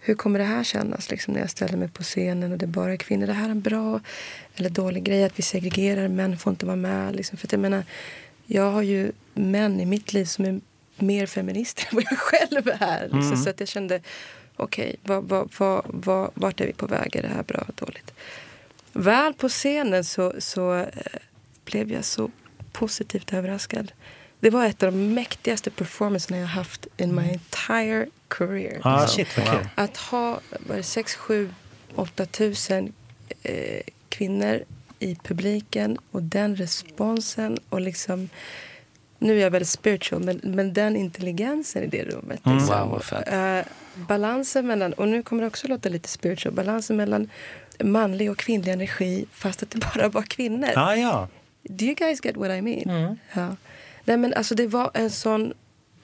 hur 0.01 0.15
kommer 0.15 0.39
det 0.39 0.45
här 0.45 0.65
kännas 0.65 1.11
liksom, 1.11 1.35
när 1.35 1.41
jag 1.41 1.51
ställer 1.51 1.77
mig 1.77 1.89
på 1.89 2.03
scenen 2.03 2.53
och 2.53 2.59
det 2.59 2.65
är 2.65 2.69
bara 2.69 2.97
kvinnor? 2.97 3.27
Det 3.27 3.33
här 3.33 3.47
är 3.47 3.51
en 3.51 3.61
bra 3.61 4.01
eller 4.57 4.71
dålig 4.71 5.03
grej 5.03 5.25
att 5.25 5.39
vi 5.39 5.43
segregerar, 5.43 6.09
män 6.09 6.39
får 6.39 6.51
inte 6.51 6.67
vara 6.67 6.77
med. 6.77 7.17
Liksom. 7.17 7.39
För 7.39 7.49
jag 7.51 7.61
menar, 7.61 7.85
jag 8.47 8.71
har 8.71 8.83
ju 8.83 9.13
män 9.35 9.81
i 9.81 9.87
mitt 9.87 10.13
liv 10.13 10.25
som 10.25 10.45
är 10.45 10.61
mer 10.97 11.27
feminister 11.27 11.87
än 11.91 11.97
vad 11.97 12.05
jag 12.11 12.19
själv 12.19 12.69
är. 12.81 13.03
Liksom. 13.03 13.23
Mm. 13.23 13.37
Så 13.37 13.51
att 13.51 13.61
jag 13.61 13.69
kände, 13.69 14.01
okej, 14.61 14.97
vad, 15.03 15.25
vad, 15.25 15.51
vad, 15.59 15.83
vad, 15.85 16.31
vart 16.35 16.61
är 16.61 16.67
vi 16.67 16.73
på 16.73 16.87
väg? 16.87 17.17
Är 17.17 17.23
det 17.23 17.29
här 17.29 17.43
bra 17.43 17.61
eller 17.61 17.87
dåligt? 17.87 18.15
Väl 18.93 19.35
på 19.35 19.49
scenen 19.49 20.05
så, 20.05 20.35
så 20.39 20.75
eh, 20.75 20.87
blev 21.65 21.93
jag 21.93 22.05
så 22.05 22.31
positivt 22.73 23.33
överraskad. 23.33 23.93
Det 24.41 24.51
var 24.51 24.67
ett 24.67 24.83
av 24.83 24.93
de 24.93 25.15
mäktigaste 25.15 25.71
performancerna 25.71 26.39
jag 26.39 26.47
haft 26.47 26.87
in 26.97 27.15
my 27.15 27.23
entire 27.23 28.07
career. 28.29 28.73
Liksom. 28.75 29.09
shit 29.09 29.29
kul. 29.35 29.69
Att 29.75 29.97
ha 29.97 30.41
var 30.67 30.77
det 30.77 30.83
6, 30.83 31.15
7, 31.15 31.55
8 31.95 32.27
tusen 32.27 32.93
eh, 33.43 33.83
kvinnor 34.09 34.65
i 34.99 35.15
publiken 35.15 35.99
och 36.11 36.23
den 36.23 36.57
responsen 36.57 37.59
och 37.69 37.81
liksom 37.81 38.29
nu 39.21 39.39
är 39.39 39.43
jag 39.43 39.51
väldigt 39.51 39.69
spiritual, 39.69 40.25
men, 40.25 40.41
men 40.43 40.73
den 40.73 40.97
intelligensen 40.97 41.83
i 41.83 41.87
det 41.87 42.05
rummet. 42.05 42.47
Mm. 42.47 42.59
Liksom. 42.59 42.89
Wow. 42.89 43.35
Eh, 43.35 43.65
balansen 43.95 44.67
mellan, 44.67 44.93
och 44.93 45.09
nu 45.09 45.23
kommer 45.23 45.43
det 45.43 45.47
också 45.47 45.69
låta 45.69 45.89
lite 45.89 46.09
spiritual, 46.09 46.55
balansen 46.55 46.97
mellan 46.97 47.31
manlig 47.85 48.31
och 48.31 48.37
kvinnlig 48.37 48.73
energi 48.73 49.27
fast 49.33 49.63
att 49.63 49.71
det 49.71 49.79
bara 49.95 50.09
var 50.09 50.23
kvinnor. 50.23 50.69
Ah, 50.77 50.95
ja. 50.95 51.29
Do 51.63 51.85
you 51.85 51.95
guys 51.95 52.25
get 52.25 52.37
what 52.37 52.51
I 52.51 52.63
mean? 52.63 52.91
Mm. 52.91 53.17
Ja. 53.35 53.57
Nej, 54.05 54.17
men 54.17 54.35
alltså 54.35 54.55
det 54.55 54.67
var 54.67 54.91
en 54.95 55.11
sån 55.11 55.53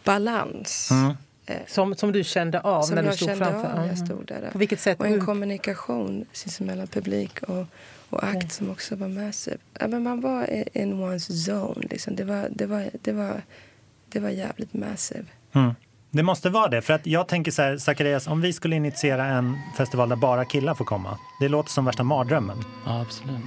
balans. 0.05 0.89
Mm. 0.91 1.15
Som, 1.67 1.95
som 1.95 2.13
du 2.13 2.25
kände 2.25 2.61
av 2.61 2.83
Som 2.83 2.95
när 2.95 3.03
du 3.03 3.13
stod 3.13 3.29
kände 3.29 3.45
framför? 3.45 3.69
av 3.69 3.75
när 3.75 3.87
jag 3.87 3.95
Mm. 3.99 4.07
stod 4.07 4.27
där. 4.27 4.49
På 4.53 4.59
vilket 4.59 4.81
sätt? 4.81 5.01
Och 5.01 5.07
en 5.07 5.27
kommunikation 5.27 6.25
sinsemellan 6.33 6.87
publik 6.87 7.43
och, 7.43 7.65
och 8.11 8.25
akt 8.25 8.53
som 8.53 8.71
också 8.71 8.97
var 8.97 9.09
massiv. 9.09 9.59
Ja, 9.81 9.87
men 9.89 10.03
man 10.03 10.21
var 10.21 10.51
i- 10.51 10.69
in 10.73 10.95
one's 10.95 11.31
zone. 11.51 11.87
Liksom. 11.91 12.17
Det, 12.17 12.25
var, 12.25 12.49
det, 12.51 12.67
var, 12.67 12.91
det, 13.03 13.13
var, 13.13 13.43
det 14.09 14.21
var 14.21 14.29
jävligt 14.31 14.75
massive. 14.75 15.25
Mm. 15.53 15.75
Det 16.17 16.23
måste 16.23 16.51
vara 16.51 16.69
det. 16.69 16.83
För 16.83 16.95
att 16.95 17.07
jag 17.07 17.29
tänker 17.29 17.51
så 17.51 17.63
här, 17.63 17.77
Zacharias, 17.79 18.27
om 18.27 18.41
vi 18.41 18.53
skulle 18.53 18.77
initiera 18.77 19.25
en 19.27 19.59
festival 19.77 20.09
där 20.09 20.17
bara 20.17 20.45
killar 20.45 20.75
får 20.75 20.85
komma. 20.85 21.19
Det 21.41 21.49
låter 21.49 21.71
som 21.71 21.85
värsta 21.85 22.03
mardrömmen. 22.03 22.65
Ja, 22.87 23.01
absolut. 23.01 23.37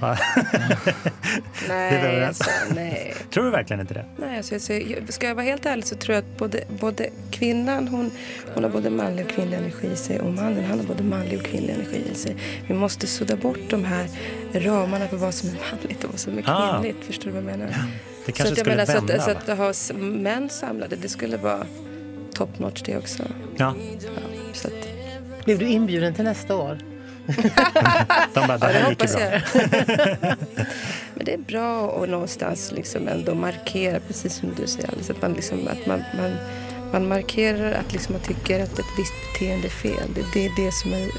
Det 1.68 1.68
väl 1.68 1.68
Nej, 1.68 2.24
alltså, 2.24 2.50
nej. 2.74 3.14
Tror 3.30 3.44
du 3.44 3.50
verkligen 3.50 3.80
inte 3.80 3.94
det? 3.94 4.04
nej 4.16 4.36
alltså, 4.36 4.54
alltså, 4.54 4.72
jag- 4.72 5.12
ska 5.12 5.26
jag 5.28 5.34
vara 5.34 5.44
helt 5.44 5.66
ärlig 5.66 5.84
så 5.86 5.94
tror 5.96 6.14
jag 6.14 6.24
att 6.24 6.38
både, 6.38 6.64
både 6.80 7.08
kvinnan 7.30 7.88
hon, 7.88 8.10
hon 8.54 8.64
har 8.64 8.70
både 8.70 8.90
manlig 8.90 9.24
och 9.26 9.30
kvinnlig 9.32 9.56
energi 9.56 9.86
i 9.92 9.96
sig 9.96 10.20
och 10.20 10.32
mannen 10.32 10.64
han 10.64 10.78
har 10.78 10.86
både 10.86 11.02
manlig 11.02 11.38
och 11.38 11.44
kvinnlig 11.46 11.74
energi 11.74 12.02
i 12.12 12.14
sig. 12.14 12.36
Vi 12.66 12.74
måste 12.74 13.06
sudda 13.06 13.36
bort 13.36 13.58
de 13.70 13.84
här 13.84 14.06
ramarna 14.52 15.08
för 15.08 15.16
vad 15.16 15.34
som 15.34 15.48
är 15.48 15.54
manligt 15.72 16.04
och 16.04 16.10
vad 16.10 16.20
som 16.20 16.38
är 16.38 16.42
Ah. 16.46 16.72
kvinnligt. 16.80 17.04
Förstår 17.06 17.24
du 17.24 17.30
vad 17.30 17.42
jag 17.42 17.58
menar? 17.58 17.66
Det 17.66 17.74
Så 18.26 18.32
kanske 18.32 18.42
att 18.42 18.48
jag 18.48 18.58
skulle 18.58 18.70
menar, 18.76 18.86
så 18.86 18.92
vända. 18.92 19.14
att, 19.14 19.24
så 19.46 19.52
att 19.52 19.58
ha 19.92 19.94
män 19.98 20.50
samlade, 20.50 20.96
det 20.96 21.08
skulle 21.08 21.36
vara 21.36 21.66
top 22.34 22.58
notch 22.58 22.82
det 22.82 22.96
också. 22.96 23.22
Ja, 23.56 23.74
Ja, 24.04 24.10
så 24.52 24.68
att, 24.68 25.44
Blev 25.44 25.58
du 25.58 25.66
inbjuden 25.66 26.14
till 26.14 26.24
nästa 26.24 26.56
år? 26.56 26.78
de 28.34 28.46
bara, 28.46 28.58
det 28.58 28.66
ja, 28.66 28.78
här 28.78 28.90
gick 28.90 29.02
ju 29.02 29.08
bra. 29.08 29.40
Men 31.14 31.24
det 31.24 31.34
är 31.34 31.38
bra 31.38 32.02
att 32.02 32.08
någonstans 32.08 32.72
liksom 32.72 33.08
ändå 33.08 33.34
markera, 33.34 34.00
precis 34.00 34.34
som 34.34 34.54
du 34.54 34.66
säger 34.66 34.92
Alice, 34.92 35.12
att 35.12 35.22
man, 35.22 35.32
liksom, 35.32 35.58
att 35.68 35.86
man, 35.86 36.02
man, 36.16 36.30
man 36.92 37.08
markerar 37.08 37.72
att 37.72 37.92
liksom 37.92 38.12
man 38.12 38.22
tycker 38.22 38.62
att 38.62 38.78
ett 38.78 38.86
visst 38.98 39.12
beteende 39.32 39.66
är 39.66 39.70
fel. 39.70 40.08
Det, 40.14 40.24
det 40.34 40.46
är 40.46 40.64
det 40.64 40.72
som 40.72 40.92
är 40.92 41.10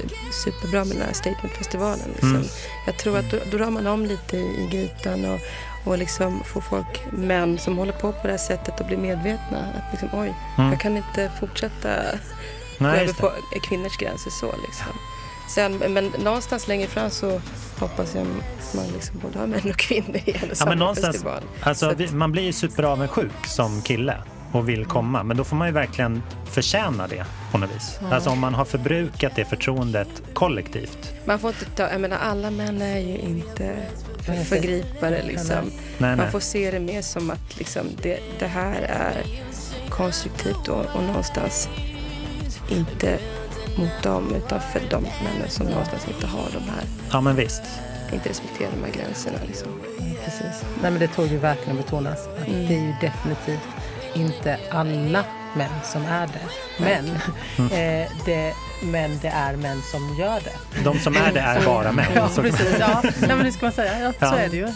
superbra 0.45 0.85
med 0.85 0.97
den 0.97 1.05
här 1.05 1.13
statementfestivalen. 1.13 2.09
Liksom. 2.11 2.35
Mm. 2.35 2.47
Jag 2.85 2.97
tror 2.97 3.17
att 3.17 3.31
då, 3.31 3.37
då 3.51 3.57
rör 3.57 3.69
man 3.69 3.87
om 3.87 4.05
lite 4.05 4.37
i, 4.37 4.41
i 4.41 4.67
grytan 4.71 5.25
och, 5.25 5.39
och 5.83 5.97
liksom 5.97 6.43
får 6.43 6.61
folk, 6.61 7.05
män 7.11 7.57
som 7.59 7.77
håller 7.77 7.93
på 7.93 8.11
på 8.11 8.27
det 8.27 8.33
här 8.33 8.37
sättet 8.37 8.81
att 8.81 8.87
bli 8.87 8.97
medvetna. 8.97 9.57
Att 9.59 9.91
liksom, 9.91 10.09
oj, 10.19 10.33
Mm. 10.57 10.71
jag 10.71 10.79
kan 10.81 10.97
inte 10.97 11.31
fortsätta 11.39 11.89
Nej, 12.77 13.01
över 13.03 13.13
på 13.13 13.31
kvinnors 13.63 13.97
gränser 13.97 14.31
så 14.31 14.45
liksom. 14.67 14.87
Sen, 15.49 15.77
men 15.93 16.11
någonstans 16.23 16.67
längre 16.67 16.87
fram 16.87 17.09
så 17.09 17.41
hoppas 17.79 18.15
jag 18.15 18.21
att 18.21 18.73
man 18.75 18.85
liksom 18.87 19.19
både 19.19 19.39
har 19.39 19.47
män 19.47 19.69
och 19.69 19.77
kvinnor 19.77 20.15
i 20.25 20.31
en 20.31 20.41
och 20.43 20.47
Ja, 20.49 20.55
samma 20.55 20.69
men 20.71 20.77
någonstans, 20.79 21.15
festival. 21.15 21.41
alltså, 21.61 21.95
Så 21.97 22.03
att- 22.03 22.11
man 22.13 22.31
blir 22.31 22.43
ju 22.43 22.53
superavundsjuk 22.53 23.45
som 23.47 23.81
kille 23.81 24.17
och 24.51 24.69
vill 24.69 24.85
komma. 24.85 25.23
Men 25.23 25.37
då 25.37 25.43
får 25.43 25.55
man 25.55 25.67
ju 25.67 25.73
verkligen 25.73 26.23
förtjäna 26.45 27.07
det 27.07 27.25
på 27.51 27.57
något 27.57 27.75
vis. 27.75 27.99
Alltså 28.11 28.29
om 28.29 28.39
man 28.39 28.53
har 28.53 28.65
förbrukat 28.65 29.31
det 29.35 29.45
förtroendet 29.45 30.07
kollektivt. 30.33 31.13
Man 31.25 31.39
får 31.39 31.49
inte 31.49 31.65
ta, 31.65 31.91
jag 31.91 32.01
menar 32.01 32.17
alla 32.17 32.51
män 32.51 32.81
är 32.81 32.99
ju 32.99 33.17
inte 33.17 33.75
förgripare 34.49 35.23
liksom. 35.27 35.55
Nej, 35.65 35.71
nej. 35.97 36.15
Man 36.15 36.31
får 36.31 36.39
se 36.39 36.71
det 36.71 36.79
mer 36.79 37.01
som 37.01 37.29
att 37.31 37.57
liksom, 37.57 37.85
det, 38.01 38.19
det 38.39 38.47
här 38.47 38.81
är 38.81 39.23
konstruktivt 39.89 40.67
och, 40.67 40.85
och 40.95 41.03
någonstans 41.03 41.69
inte 42.69 43.19
mot 43.77 44.03
dem 44.03 44.33
utan 44.37 44.59
för 44.59 44.81
de 44.89 45.01
männen 45.03 45.49
som 45.49 45.65
någonstans 45.67 46.07
inte 46.07 46.27
har 46.27 46.45
de 46.53 46.63
här, 46.63 46.83
Ja, 47.11 47.21
men 47.21 47.35
visst. 47.35 47.61
inte 48.13 48.29
respekterar 48.29 48.69
de 48.71 48.85
här 48.85 49.03
gränserna 49.03 49.37
liksom. 49.47 49.67
Precis. 50.25 50.63
Nej, 50.81 50.91
men 50.91 50.99
det 50.99 51.07
tog 51.07 51.27
ju 51.27 51.37
verkligen 51.37 51.77
betonas. 51.77 52.27
Att 52.27 52.47
Mm. 52.47 52.67
Det 52.67 52.73
är 52.75 52.79
ju 52.79 52.93
definitivt 53.01 53.67
inte 54.13 54.59
alla 54.71 55.23
män 55.55 55.69
som 55.83 56.05
är 56.05 56.27
det. 56.27 56.41
Men, 56.77 57.05
eh, 57.71 58.09
det, 58.25 58.53
men 58.83 59.19
det 59.21 59.27
är 59.27 59.55
män 59.55 59.81
som 59.91 60.15
gör 60.19 60.39
det. 60.43 60.83
De 60.83 60.99
som 60.99 61.15
är 61.17 61.31
det 61.33 61.39
är 61.39 61.65
bara 61.65 61.91
män. 61.91 62.05
Ja, 62.15 62.29
precis. 62.35 62.75
Ja, 62.79 63.01
Nej, 63.03 63.13
men 63.35 63.45
det 63.45 63.51
ska 63.51 63.65
man 63.65 63.73
säga. 63.73 63.99
Ja, 63.99 64.13
Ja. 64.19 64.29
Så 64.29 64.35
är 64.35 64.49
det 64.49 64.57
ju. 64.57 64.67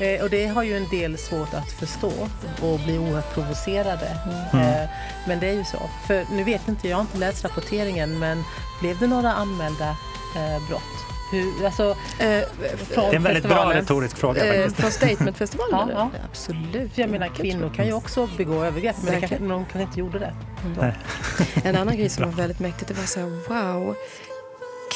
Eh, 0.00 0.22
och 0.22 0.30
det 0.30 0.46
har 0.46 0.62
ju 0.62 0.76
en 0.76 0.88
del 0.88 1.18
svårt 1.18 1.54
att 1.54 1.72
förstå 1.72 2.12
och 2.60 2.78
bli 2.80 2.98
oerhört 2.98 3.34
provocerade. 3.34 4.16
Mm. 4.52 4.66
Eh, 4.66 4.88
men 5.26 5.40
det 5.40 5.48
är 5.48 5.54
ju 5.54 5.64
så. 5.64 5.90
För 6.06 6.24
nu 6.30 6.44
vet 6.44 6.68
inte, 6.68 6.88
jag 6.88 6.96
har 6.96 7.00
inte 7.00 7.18
läst 7.18 7.44
rapporteringen, 7.44 8.18
men 8.18 8.44
blev 8.80 8.98
det 8.98 9.06
några 9.06 9.32
anmälda 9.32 9.88
eh, 10.36 10.68
brott? 10.68 10.82
Hur, 11.30 11.64
alltså, 11.66 11.96
Eh, 12.18 12.42
från 12.76 13.04
Det 13.04 13.10
är 13.10 13.14
en 13.14 13.22
väldigt 13.22 13.44
bra 13.44 13.74
retorisk 13.74 14.16
fråga 14.16 14.54
eh, 14.64 14.70
från 14.70 14.90
Statementfestivalen? 14.90 15.88
Ja, 15.88 16.10
ja. 16.14 16.20
Absolut. 16.30 16.92
För 16.94 17.00
jag 17.00 17.10
menar, 17.10 17.28
kvinnor 17.28 17.72
kan 17.76 17.86
ju 17.86 17.92
också 17.92 18.28
begå 18.36 18.64
övergrepp, 18.64 18.96
men 18.96 19.04
det 19.06 19.10
Verkligen. 19.10 19.28
kanske, 19.38 19.48
de 19.54 19.64
kanske 19.64 19.82
inte 19.82 20.00
gjorde 20.00 20.18
det. 20.18 20.34
Nej. 20.80 20.92
En 21.64 21.76
annan 21.76 21.96
grej 21.96 22.08
som 22.08 22.24
var 22.24 22.32
väldigt 22.32 22.60
mäktigt, 22.60 22.88
det 22.88 22.94
var 22.94 23.04
så 23.04 23.20
här, 23.20 23.26
wow, 23.48 23.94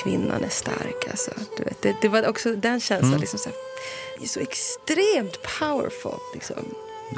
kvinnan 0.02 0.44
är 0.44 0.48
stark. 0.48 1.08
Alltså. 1.10 1.30
Du 1.58 1.64
vet, 1.64 1.82
det, 1.82 1.96
det 2.02 2.08
var 2.08 2.28
också 2.28 2.56
den 2.56 2.80
känslan, 2.80 3.08
Mm. 3.10 3.20
liksom 3.20 3.38
så, 3.38 3.48
här, 3.48 3.56
är 4.24 4.28
så 4.28 4.40
extremt 4.40 5.38
powerful. 5.58 6.18
Liksom. 6.34 6.56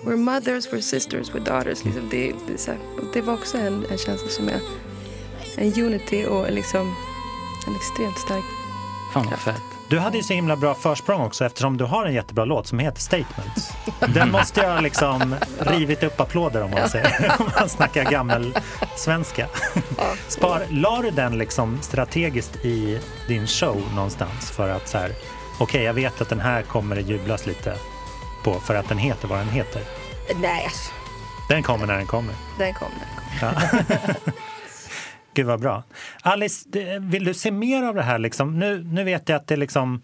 We're 0.02 0.16
mothers, 0.16 0.68
we're 0.68 0.80
sisters, 0.80 1.30
we're 1.30 1.44
daughters. 1.44 1.84
Liksom. 1.84 2.08
Det, 2.10 2.32
det, 2.48 2.66
här, 2.66 2.78
det 3.12 3.20
var 3.20 3.34
också 3.34 3.58
en, 3.58 3.86
en 3.90 3.98
känsla 3.98 4.28
som 4.28 4.48
är 4.48 4.60
en 5.56 5.84
unity 5.84 6.24
och 6.24 6.50
liksom 6.52 6.94
en 7.66 7.76
extremt 7.76 8.18
stark 8.18 8.44
Fan 9.16 9.30
vad 9.30 9.38
fett. 9.38 9.62
Du 9.88 9.98
hade 9.98 10.16
ju 10.16 10.22
så 10.22 10.32
himla 10.32 10.56
bra 10.56 10.74
försprång 10.74 11.20
också 11.22 11.44
eftersom 11.44 11.76
du 11.76 11.84
har 11.84 12.06
en 12.06 12.14
jättebra 12.14 12.44
låt 12.44 12.66
som 12.66 12.78
heter 12.78 13.00
Statements. 13.00 13.72
Den 14.14 14.30
måste 14.30 14.60
jag 14.60 14.82
liksom 14.82 15.36
rivit 15.60 16.02
upp 16.02 16.20
applåder 16.20 16.62
om 16.62 16.70
man 16.70 16.88
säger. 16.88 17.32
Om 17.40 17.50
man 17.60 17.68
snackar 17.68 18.04
gammel 18.10 18.58
svenska. 18.96 19.46
Spar, 20.28 20.62
la 20.70 21.02
du 21.02 21.10
den 21.10 21.38
liksom 21.38 21.78
strategiskt 21.82 22.56
i 22.64 23.00
din 23.28 23.46
show 23.46 23.82
någonstans 23.94 24.50
för 24.50 24.68
att 24.68 24.88
så 24.88 24.98
här, 24.98 25.12
okej 25.58 25.82
jag 25.82 25.94
vet 25.94 26.20
att 26.20 26.28
den 26.28 26.40
här 26.40 26.62
kommer 26.62 26.96
det 26.96 27.02
jublas 27.02 27.46
lite 27.46 27.76
på 28.44 28.60
för 28.60 28.74
att 28.74 28.88
den 28.88 28.98
heter 28.98 29.28
vad 29.28 29.38
den 29.38 29.48
heter. 29.48 29.82
Nej, 30.36 30.64
alltså, 30.64 30.92
Den 31.48 31.62
kommer 31.62 31.86
när 31.86 31.96
den 31.96 32.06
kommer. 32.06 32.34
den 32.58 32.74
kom. 32.74 32.88
Den 33.40 33.52
kom. 33.52 33.92
Ja. 33.92 34.32
Gud 35.36 35.46
vad 35.46 35.60
bra. 35.60 35.82
Alice, 36.22 36.68
vill 37.00 37.24
du 37.24 37.34
se 37.34 37.50
mer 37.50 37.82
av 37.82 37.94
det 37.94 38.02
här? 38.02 38.18
Liksom? 38.18 38.58
Nu, 38.58 38.84
nu 38.84 39.04
vet 39.04 39.28
jag 39.28 39.36
att 39.36 39.46
det, 39.46 39.56
liksom, 39.56 40.02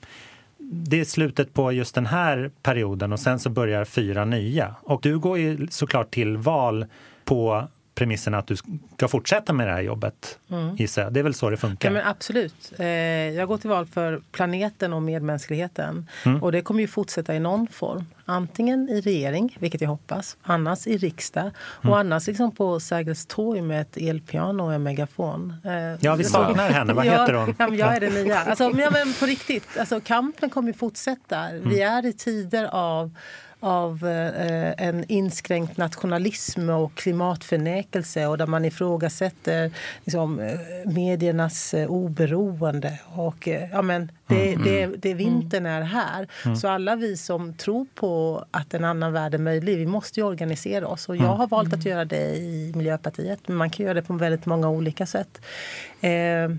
det 0.59 1.01
är 1.01 1.05
slutet 1.05 1.55
på 1.55 1.73
just 1.73 1.95
den 1.95 2.07
här 2.07 2.51
perioden 2.63 3.13
och 3.13 3.21
sen 3.21 3.39
så 3.39 3.51
börjar 3.51 3.85
fyra 3.85 4.25
nya. 4.25 4.75
Och 4.83 5.01
du 5.03 5.19
går 5.19 5.39
ju 5.39 5.67
såklart 5.71 6.11
till 6.11 6.37
val 6.37 6.87
på 7.25 7.69
premissen 7.95 8.35
att 8.35 8.47
du 8.47 8.57
ska 8.97 9.09
fortsätta 9.09 9.53
med 9.53 9.67
det 9.67 9.73
här 9.73 9.81
jobbet, 9.83 10.39
gissar 10.77 11.03
jag. 11.03 11.13
Det 11.13 11.21
är 11.21 11.25
väl 11.25 11.35
så 11.35 11.51
det 11.51 11.57
funkar? 11.57 11.89
Ja, 11.89 11.93
men 11.93 12.07
absolut. 12.07 12.73
Eh, 12.79 12.87
jag 12.87 13.49
går 13.49 13.59
till 13.59 13.71
val 13.71 13.87
för 13.87 14.23
planeten 14.33 14.93
och 14.93 15.03
medmänskligheten. 15.03 16.09
Mm. 16.25 16.43
Och 16.43 16.53
det 16.53 16.63
kommer 16.63 16.81
ju 16.81 16.87
fortsätta 16.89 17.35
i 17.35 17.41
någon 17.41 17.67
form. 17.67 18.07
Antingen 18.25 18.89
i 18.89 19.01
regering, 19.01 19.57
vilket 19.61 19.81
jag 19.81 19.89
hoppas, 19.89 20.37
annars 20.43 20.87
i 20.87 20.97
riksdag 20.99 21.51
och 21.59 21.85
Mm. 21.85 21.99
annars 21.99 22.27
liksom 22.27 22.55
på 22.55 22.81
Sergels 22.81 23.27
torg 23.27 23.61
med 23.63 23.81
ett 23.81 23.97
elpiano 23.97 24.63
och 24.65 24.75
en 24.75 24.83
megafon. 24.83 25.55
Eh, 25.65 25.73
Ja, 26.01 26.15
vi 26.15 26.25
saknar 26.25 26.71
henne. 26.71 26.93
Vad 26.93 27.05
heter 27.13 27.33
hon? 27.35 27.55
Ja, 27.59 27.69
jag 27.75 27.97
är 27.97 28.01
den 28.01 28.15
nya. 28.15 28.39
Alltså, 28.45 28.71
men 28.71 29.13
på 29.21 29.27
riktigt, 29.27 29.79
alltså, 29.79 30.01
kampen 30.01 30.51
kommer 30.51 30.69
ju 30.69 30.75
fortsätta. 30.75 31.47
Vi 31.53 31.83
Mm. 31.83 31.97
är 31.99 32.07
i 32.09 32.13
tider 32.13 32.65
av 32.73 33.17
av 33.63 34.07
eh, 34.07 34.87
en 34.89 35.05
inskränkt 35.09 35.77
nationalism 35.77 36.69
och 36.69 36.95
klimatförnekelse 36.95 38.27
och 38.27 38.39
där 38.39 38.47
man 38.47 38.65
ifrågasätter 38.65 39.71
liksom, 40.05 40.41
eh, 40.41 40.59
mediernas 40.93 41.75
eh, 41.75 41.91
oberoende. 41.91 42.99
Och, 43.05 43.49
ja, 43.73 43.83
men 43.83 44.13
det, 44.27 44.57
det, 44.57 44.87
det 44.87 45.15
vintern 45.15 45.67
är 45.67 45.81
här. 45.81 46.29
Så 46.57 46.69
alla 46.69 46.97
vi 46.97 47.17
som 47.17 47.55
tror 47.55 47.87
på 47.95 48.45
att 48.51 48.75
en 48.75 48.85
annan 48.85 49.13
värld 49.13 49.35
är 49.35 49.39
möjlig, 49.39 49.79
vi 49.79 49.87
måste 49.87 50.21
ju 50.21 50.27
organisera 50.27 50.87
oss. 50.87 51.09
Och 51.09 51.17
jag 51.17 51.35
har 51.35 51.47
valt 51.47 51.75
att 51.75 51.85
göra 51.85 52.05
det 52.05 52.37
i 52.37 52.73
Miljöpartiet, 52.77 53.49
men 53.49 53.57
man 53.57 53.71
kan 53.71 53.87
göra 53.87 53.95
det 53.95 54.03
på 54.03 54.13
väldigt 54.13 54.47
många 54.47 54.71
olika 54.71 55.07
sätt. 55.07 55.41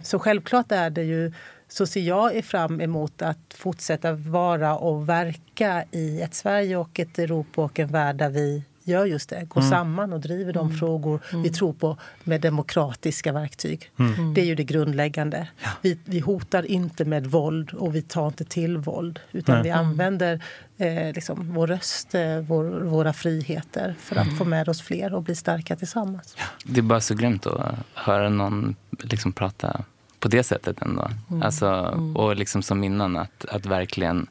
Så 0.04 0.20
självklart 0.20 0.72
är 0.72 0.90
det 0.90 1.04
ju 1.04 1.34
så 1.68 1.86
ser 1.86 2.02
jag 2.02 2.46
fram 2.46 2.82
emot 2.82 3.22
att 3.22 3.54
fortsätta 3.54 4.14
vara 4.14 4.78
och 4.78 5.10
verka 5.10 5.43
i 5.92 6.22
ett 6.22 6.34
Sverige 6.34 6.78
och 6.78 7.00
ett 7.00 7.20
Europa 7.20 7.64
och 7.64 7.80
en 7.80 7.88
värld 7.88 8.16
där 8.16 8.30
vi 8.30 8.64
gör 8.84 9.06
just 9.06 9.30
det, 9.30 9.46
går 9.46 9.62
samman 9.62 10.14
och 10.14 10.20
driver 10.20 10.54
de 10.54 10.78
frågor 10.78 11.20
vi 11.44 11.50
tror 11.50 11.74
på 11.74 11.98
med 12.24 12.42
demokratiska 12.42 13.32
verktyg. 13.32 13.92
Det 14.36 14.42
är 14.42 14.46
ju 14.46 14.56
det 14.56 14.64
grundläggande. 14.64 15.48
Vi, 15.82 16.00
vi 16.06 16.20
hotar 16.20 16.66
inte 16.66 17.06
med 17.06 17.28
våld 17.28 17.74
och 17.74 17.96
vi 17.96 18.02
tar 18.02 18.28
inte 18.28 18.46
till 18.46 18.78
våld 18.78 19.20
utan 19.32 19.56
Nej. 19.56 19.64
vi 19.64 19.70
använder 19.70 20.44
eh, 20.78 21.14
liksom 21.14 21.54
vår 21.54 21.68
röst, 21.68 22.16
eh, 22.16 22.38
vår, 22.38 22.64
våra 22.84 23.14
friheter 23.14 23.96
för 24.00 24.16
att 24.16 24.38
få 24.38 24.46
med 24.46 24.70
oss 24.70 24.82
fler 24.82 25.14
och 25.14 25.24
bli 25.24 25.36
starka 25.36 25.76
tillsammans. 25.76 26.36
Det 26.66 26.80
är 26.80 26.82
bara 26.82 27.02
så 27.02 27.16
grymt 27.16 27.48
att 27.48 27.76
höra 27.94 28.30
någon 28.30 28.76
liksom 29.00 29.34
prata 29.34 29.84
på 30.20 30.28
det 30.30 30.44
sättet 30.44 30.82
ändå. 30.82 31.10
Alltså, 31.42 31.70
Och 32.16 32.36
liksom 32.36 32.62
som 32.62 32.84
innan, 32.84 33.18
att, 33.18 33.46
att, 33.46 33.66
verkligen, 33.66 34.28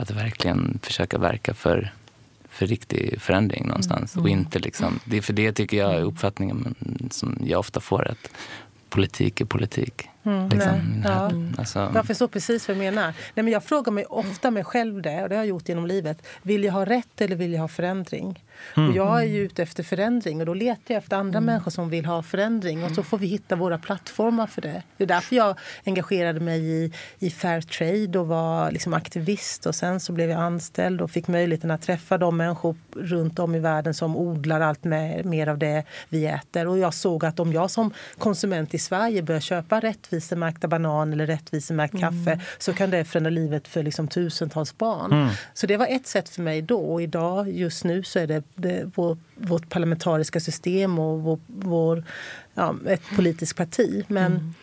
att 0.00 0.10
verkligen 0.10 0.78
försöka 0.82 1.18
verka 1.18 1.54
för, 1.54 1.92
för 2.48 2.66
riktig 2.66 3.20
förändring 3.20 3.66
någonstans. 3.66 4.16
Och 4.16 4.28
inte 4.28 4.58
liksom, 4.58 5.00
det 5.04 5.16
är 5.16 5.22
för 5.22 5.32
det 5.32 5.52
tycker 5.52 5.76
jag 5.76 5.94
är 5.94 6.02
uppfattningen 6.02 6.74
som 7.10 7.38
jag 7.44 7.60
ofta 7.60 7.80
får, 7.80 8.08
att 8.08 8.30
politik 8.88 9.40
är 9.40 9.44
politik. 9.44 10.08
Liksom. 10.22 10.58
nej, 10.58 11.02
ja. 11.04 11.30
Alltså, 11.58 11.92
Jag 11.94 12.06
förstår 12.06 12.28
precis 12.28 12.68
vad 12.68 12.76
du 12.76 12.78
menar. 12.78 13.04
Nej, 13.04 13.44
men 13.44 13.48
jag 13.48 13.64
frågar 13.64 13.92
mig 13.92 14.04
ofta 14.04 14.50
mig 14.50 14.64
själv 14.64 15.02
det, 15.02 15.22
och 15.22 15.28
det 15.28 15.34
har 15.34 15.42
jag 15.42 15.48
gjort 15.48 15.68
genom 15.68 15.86
livet. 15.86 16.26
Vill 16.42 16.64
jag 16.64 16.72
ha 16.72 16.84
rätt 16.84 17.20
eller 17.20 17.36
vill 17.36 17.52
jag 17.52 17.60
ha 17.60 17.68
förändring? 17.68 18.44
Och 18.74 18.96
jag 18.96 19.20
är 19.20 19.24
ju 19.24 19.38
ute 19.38 19.62
efter 19.62 19.82
förändring 19.82 20.40
och 20.40 20.46
då 20.46 20.54
letar 20.54 20.94
jag 20.94 20.98
efter 20.98 21.16
andra 21.16 21.40
människor 21.40 21.70
som 21.70 21.88
vill 21.88 22.06
ha 22.06 22.22
förändring. 22.22 22.84
Och 22.84 22.90
så 22.90 23.02
får 23.02 23.18
vi 23.18 23.26
hitta 23.26 23.56
våra 23.56 23.78
plattformar 23.78 24.46
för 24.46 24.62
det. 24.62 24.82
Det 24.96 25.04
är 25.04 25.08
därför 25.08 25.36
jag 25.36 25.58
engagerade 25.84 26.40
mig 26.40 26.60
i, 26.60 26.92
i 27.18 27.30
fair 27.30 27.60
trade 27.60 28.18
och 28.18 28.26
var 28.26 28.70
liksom 28.70 28.94
aktivist. 28.94 29.66
Och 29.66 29.74
sen 29.74 30.00
så 30.00 30.12
blev 30.12 30.30
jag 30.30 30.40
anställd 30.40 31.00
och 31.00 31.10
fick 31.10 31.28
möjligheten 31.28 31.70
att 31.70 31.82
träffa 31.82 32.18
de 32.18 32.36
människor 32.36 32.76
runt 32.96 33.38
om 33.38 33.54
i 33.54 33.58
världen 33.58 33.94
som 33.94 34.16
odlar 34.16 34.60
allt 34.60 34.84
mer, 34.84 35.22
mer 35.24 35.46
av 35.46 35.58
det 35.58 35.84
vi 36.08 36.26
äter. 36.26 36.66
Och 36.66 36.78
jag 36.78 36.94
såg 36.94 37.24
att 37.24 37.40
om 37.40 37.52
jag 37.52 37.70
som 37.70 37.92
konsument 38.18 38.74
i 38.74 38.78
Sverige 38.78 39.22
börjar 39.22 39.40
köpa 39.40 39.80
rättvisemärkta 40.10 40.68
banan 40.68 41.12
eller 41.12 41.26
rättvisemärkt 41.26 42.00
kaffe 42.00 42.40
så 42.58 42.72
kan 42.72 42.90
det 42.90 43.04
förändra 43.04 43.30
livet 43.30 43.68
för 43.68 43.82
liksom 43.82 44.08
tusentals 44.08 44.78
barn. 44.78 45.28
Så 45.54 45.66
det 45.66 45.76
var 45.76 45.86
ett 45.86 46.06
sätt 46.06 46.28
för 46.28 46.42
mig 46.42 46.62
då. 46.62 46.80
Och 46.80 47.02
idag, 47.02 47.50
just 47.50 47.84
nu, 47.84 48.02
så 48.02 48.18
är 48.18 48.26
det, 48.26 48.42
det 48.54 48.90
vår, 48.94 49.18
vårt 49.34 49.68
parlamentariska 49.68 50.40
system 50.40 50.98
och 50.98 51.20
vår, 51.20 51.38
vår, 51.46 52.04
ja, 52.54 52.74
ett 52.86 53.02
politiskt 53.16 53.56
parti. 53.56 54.04
Men 54.08 54.54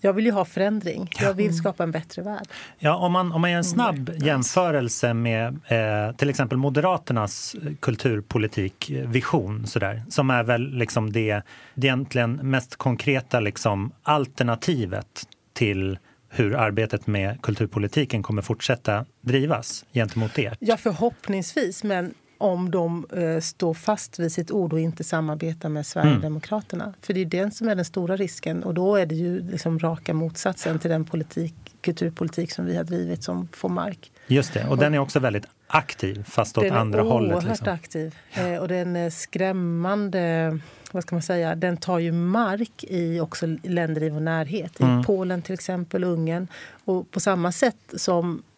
jag 0.00 0.12
vill 0.12 0.26
ju 0.26 0.32
ha 0.32 0.44
förändring. 0.44 1.10
Jag 1.20 1.34
vill 1.34 1.56
skapa 1.56 1.82
en 1.82 1.90
bättre 1.90 2.22
värld. 2.22 2.46
Ja, 2.78 2.96
om, 2.96 3.12
man, 3.12 3.32
om 3.32 3.40
man 3.40 3.50
gör 3.50 3.58
en 3.58 3.64
snabb 3.64 4.10
jämförelse 4.16 5.14
med 5.14 5.46
eh, 5.46 6.16
till 6.16 6.30
exempel 6.30 6.58
Moderaternas 6.58 7.56
kulturpolitikvision 7.80 9.66
sådär, 9.66 10.02
som 10.08 10.30
är 10.30 10.42
väl 10.42 10.74
liksom 10.74 11.12
det, 11.12 11.42
det 11.74 11.86
egentligen 11.86 12.32
mest 12.32 12.76
konkreta 12.76 13.40
liksom, 13.40 13.92
alternativet 14.02 15.06
till 15.52 15.98
hur 16.28 16.56
arbetet 16.56 17.06
med 17.06 17.42
kulturpolitiken 17.42 18.22
kommer 18.22 18.42
fortsätta 18.42 19.04
drivas 19.20 19.84
gentemot 19.92 20.38
er. 20.38 20.56
Ja, 20.60 20.76
förhoppningsvis. 20.76 21.84
Men 21.84 22.14
om 22.40 22.70
de 22.70 23.06
eh, 23.16 23.40
står 23.40 23.74
fast 23.74 24.18
vid 24.18 24.32
sitt 24.32 24.50
ord 24.50 24.72
och 24.72 24.80
inte 24.80 25.04
samarbetar 25.04 25.68
med 25.68 25.86
Sverigedemokraterna. 25.86 26.94
För 27.02 27.14
det 27.14 27.20
är 27.20 27.24
den 27.24 27.50
som 27.52 27.68
är 27.68 27.74
den 27.74 27.84
stora 27.84 28.16
risken. 28.16 28.62
Och 28.62 28.74
då 28.74 28.96
är 28.96 29.06
det 29.06 29.14
ju 29.14 29.50
liksom 29.50 29.78
raka 29.78 30.14
motsatsen 30.14 30.78
till 30.78 30.90
den 30.90 31.04
politik, 31.04 31.54
kulturpolitik 31.80 32.52
som 32.52 32.64
vi 32.66 32.76
har 32.76 32.84
drivit 32.84 33.24
som 33.24 33.48
får 33.52 33.68
mark. 33.68 34.12
Just 34.26 34.54
det, 34.54 34.66
och 34.68 34.78
den 34.78 34.94
är 34.94 34.98
också 34.98 35.18
väldigt 35.20 35.46
aktiv 35.66 36.24
fast 36.28 36.58
åt 36.58 36.64
den 36.64 36.76
andra 36.76 37.00
är 37.00 37.04
hållet. 37.04 37.32
oerhört 37.34 37.48
Liksom. 37.50 37.68
aktiv. 37.74 38.14
Eh, 38.32 38.56
och 38.56 38.68
den 38.68 38.96
är 38.96 39.10
skrämmande... 39.10 40.58
Vad 40.92 41.02
ska 41.02 41.14
man 41.14 41.22
säga? 41.22 41.54
Den 41.54 41.76
tar 41.76 41.98
ju 41.98 42.12
mark 42.12 42.84
i 42.84 43.20
också 43.20 43.46
länder 43.62 44.02
i 44.02 44.10
vår 44.10 44.20
närhet. 44.20 44.80
I 44.80 44.82
Mm. 44.82 45.02
Polen 45.04 45.42
till 45.42 45.54
exempel, 45.54 46.04
Ungern. 46.04 46.48
Och 46.84 47.10
på 47.10 47.20
samma 47.20 47.52
sätt 47.52 47.76
som 47.96 48.34
eh, 48.34 48.49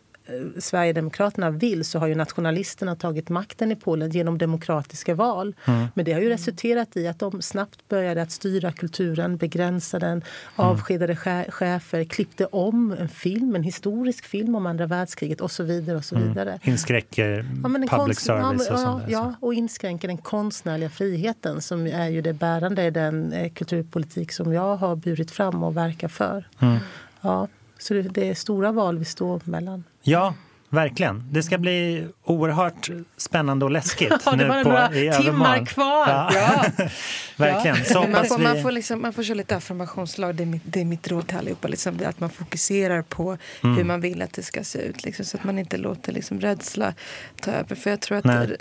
Sverigedemokraterna 0.58 1.50
vill 1.50 1.84
så 1.84 1.98
har 1.98 2.06
ju 2.06 2.14
nationalisterna 2.14 2.96
tagit 2.96 3.28
makten 3.28 3.72
i 3.72 3.76
Polen 3.76 4.10
genom 4.10 4.38
demokratiska 4.38 5.14
val. 5.14 5.54
Mm. 5.64 5.86
Men 5.94 6.04
det 6.04 6.12
har 6.12 6.20
ju 6.20 6.28
resulterat 6.28 6.96
i 6.96 7.08
att 7.08 7.18
de 7.18 7.42
snabbt 7.42 7.88
började 7.88 8.22
att 8.22 8.30
styra 8.30 8.72
kulturen, 8.72 9.36
begränsa 9.36 9.98
den, 9.98 10.22
avskedade 10.56 11.14
che- 11.14 11.50
chefer, 11.50 12.04
klippte 12.04 12.46
om 12.46 12.92
en 12.98 13.08
film, 13.08 13.54
en 13.56 13.62
historisk 13.62 14.24
film 14.24 14.54
om 14.54 14.66
andra 14.66 14.86
världskriget 14.86 15.40
och 15.40 15.50
så 15.50 15.62
vidare. 15.62 15.96
och 15.96 16.04
så 16.04 16.16
vidare. 16.18 16.58
Inskränker 16.62 17.46
Ja, 17.62 17.68
public 17.68 17.90
konst- 17.90 18.28
ja, 18.28 18.42
service 18.42 18.68
och 18.70 18.74
ja, 18.74 18.78
sånt 18.78 19.02
där. 19.06 19.12
Ja, 19.12 19.34
och 19.40 19.54
inskränker 19.54 20.08
den 20.08 20.18
konstnärliga 20.18 20.90
friheten 20.90 21.60
som 21.60 21.86
är 21.86 22.08
ju 22.08 22.20
det 22.22 22.32
bärande 22.32 22.84
i 22.84 22.90
den 22.90 23.32
eh, 23.32 23.52
kulturpolitik 23.52 24.32
som 24.32 24.52
jag 24.52 24.76
har 24.76 24.96
burit 24.96 25.30
fram 25.30 25.62
och 25.62 25.76
verkar 25.76 26.08
för. 26.08 26.48
Mm. 26.60 26.76
Ja, 27.20 27.48
så 27.78 27.94
det, 27.94 28.02
det 28.02 28.30
är 28.30 28.34
stora 28.34 28.72
val 28.72 28.98
vi 28.98 29.04
står 29.04 29.40
mellan. 29.44 29.84
Ja, 30.02 30.34
verkligen. 30.68 31.24
Det 31.30 31.42
ska 31.42 31.58
bli 31.58 32.06
oerhört 32.24 32.90
spännande 33.16 33.64
och 33.64 33.70
läskigt 33.70 34.12
Ja, 34.24 34.30
det 34.30 34.36
nu 34.36 34.48
var 34.48 34.62
på, 34.62 34.68
några 34.68 34.94
i 34.94 35.12
timmar 35.22 35.66
kvar. 35.66 36.08
Ja. 36.08 36.30
Ja. 36.34 36.64
verkligen. 37.36 37.84
Så 37.84 38.02
Men 38.02 38.12
man, 38.12 38.26
får, 38.26 38.38
vi... 38.38 38.44
man, 38.44 38.62
får 38.62 38.72
liksom, 38.72 39.02
man 39.02 39.12
får 39.12 39.22
köra 39.22 39.34
lite 39.34 39.56
affirmationslag. 39.56 40.34
Det 40.34 40.42
är 40.42 40.46
mitt, 40.46 40.62
det 40.64 40.80
är 40.80 40.84
mitt 40.84 41.08
råd 41.08 41.26
till 41.28 41.36
allihopa. 41.36 41.68
Liksom, 41.68 41.98
att 42.06 42.20
man 42.20 42.30
fokuserar 42.30 43.02
på 43.02 43.38
Mm. 43.62 43.76
hur 43.76 43.84
man 43.84 44.00
vill 44.00 44.22
att 44.22 44.32
det 44.32 44.42
ska 44.42 44.64
se 44.64 44.78
ut. 44.78 45.04
Liksom, 45.04 45.24
så 45.24 45.36
att 45.36 45.44
man 45.44 45.58
inte 45.58 45.76
låter 45.76 46.12
liksom, 46.12 46.40
rädsla 46.40 46.94
ta 47.40 47.50
över. 47.50 47.76
För 47.76 47.90
jag 47.90 48.00
tror 48.00 48.18
att 48.18 48.24
Nej. 48.24 48.56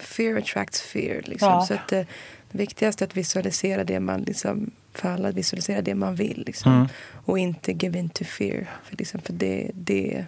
fear 0.00 0.38
attracts 0.38 0.80
fear. 0.82 1.22
Liksom. 1.24 1.48
Ja. 1.48 1.66
Så 1.66 1.74
att, 1.74 1.92
eh, 1.92 2.02
det 2.50 2.58
viktigaste 2.58 3.04
är 3.04 3.06
att 3.06 3.16
visualisera 3.16 3.84
det 3.84 4.00
man 4.00 4.22
liksom, 4.22 4.70
för 4.94 5.08
alla, 5.08 5.30
visualisera 5.30 5.82
det 5.82 5.94
man 5.94 6.14
vill. 6.14 6.42
Liksom. 6.46 6.72
Mm. 6.72 6.88
Och 7.24 7.38
inte 7.38 7.72
give 7.72 7.98
in 7.98 8.08
to 8.08 8.24
fear. 8.24 8.66
För, 8.84 8.96
liksom, 8.96 9.20
för 9.20 9.32
det, 9.32 9.70
det, 9.74 10.24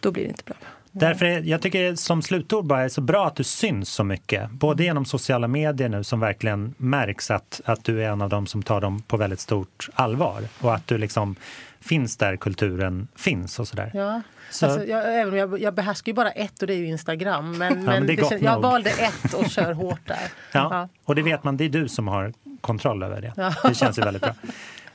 då 0.00 0.10
blir 0.10 0.22
det 0.24 0.28
inte 0.28 0.42
bra. 0.44 0.56
Därför 0.92 1.24
är, 1.26 1.40
jag 1.42 1.62
tycker 1.62 1.94
som 1.94 2.22
slutord 2.22 2.64
bara 2.66 2.82
är 2.84 2.88
så 2.88 3.00
bra 3.00 3.26
att 3.26 3.36
du 3.36 3.44
syns 3.44 3.88
så 3.90 4.04
mycket. 4.04 4.50
Både 4.50 4.84
genom 4.84 5.04
sociala 5.04 5.48
medier 5.48 5.88
nu 5.88 6.04
som 6.04 6.20
verkligen 6.20 6.74
märks 6.76 7.30
att, 7.30 7.60
att 7.64 7.84
du 7.84 8.04
är 8.04 8.08
en 8.10 8.22
av 8.22 8.28
dem 8.28 8.46
som 8.46 8.62
tar 8.62 8.80
dem 8.80 9.02
på 9.02 9.16
väldigt 9.16 9.40
stort 9.40 9.88
allvar. 9.94 10.42
Och 10.60 10.74
att 10.74 10.86
du 10.86 10.98
liksom 10.98 11.36
finns 11.80 12.16
där 12.16 12.36
kulturen 12.36 13.08
finns 13.16 13.58
och 13.58 13.68
sådär. 13.68 13.90
Ja. 13.94 14.22
Så- 14.50 14.66
Alltså, 14.66 14.84
jag, 14.86 15.20
även 15.20 15.32
om 15.32 15.38
jag, 15.38 15.60
jag 15.62 15.74
behärskar 15.74 16.10
ju 16.12 16.14
bara 16.14 16.30
ett 16.30 16.60
och 16.62 16.66
det 16.66 16.74
är 16.74 16.78
ju 16.78 16.86
Instagram. 16.86 17.58
Men, 17.58 17.84
men 17.84 18.06
det 18.06 18.12
är 18.12 18.16
gott 18.16 18.30
känns- 18.30 18.42
jag 18.42 18.60
valde 18.60 18.90
ett 18.90 19.34
och 19.34 19.50
kör 19.50 19.72
hårt 19.72 20.00
där. 20.06 20.18
Ja, 20.52 20.88
och 21.04 21.14
det 21.14 21.22
vet 21.22 21.44
man, 21.44 21.56
det 21.56 21.64
är 21.64 21.68
du 21.68 21.88
som 21.88 22.08
har 22.08 22.32
kontroll 22.60 23.02
över 23.02 23.20
det. 23.20 23.32
Ja. 23.36 23.54
Det 23.68 23.74
känns 23.74 23.98
ju 23.98 24.02
väldigt 24.02 24.22
bra. 24.22 24.34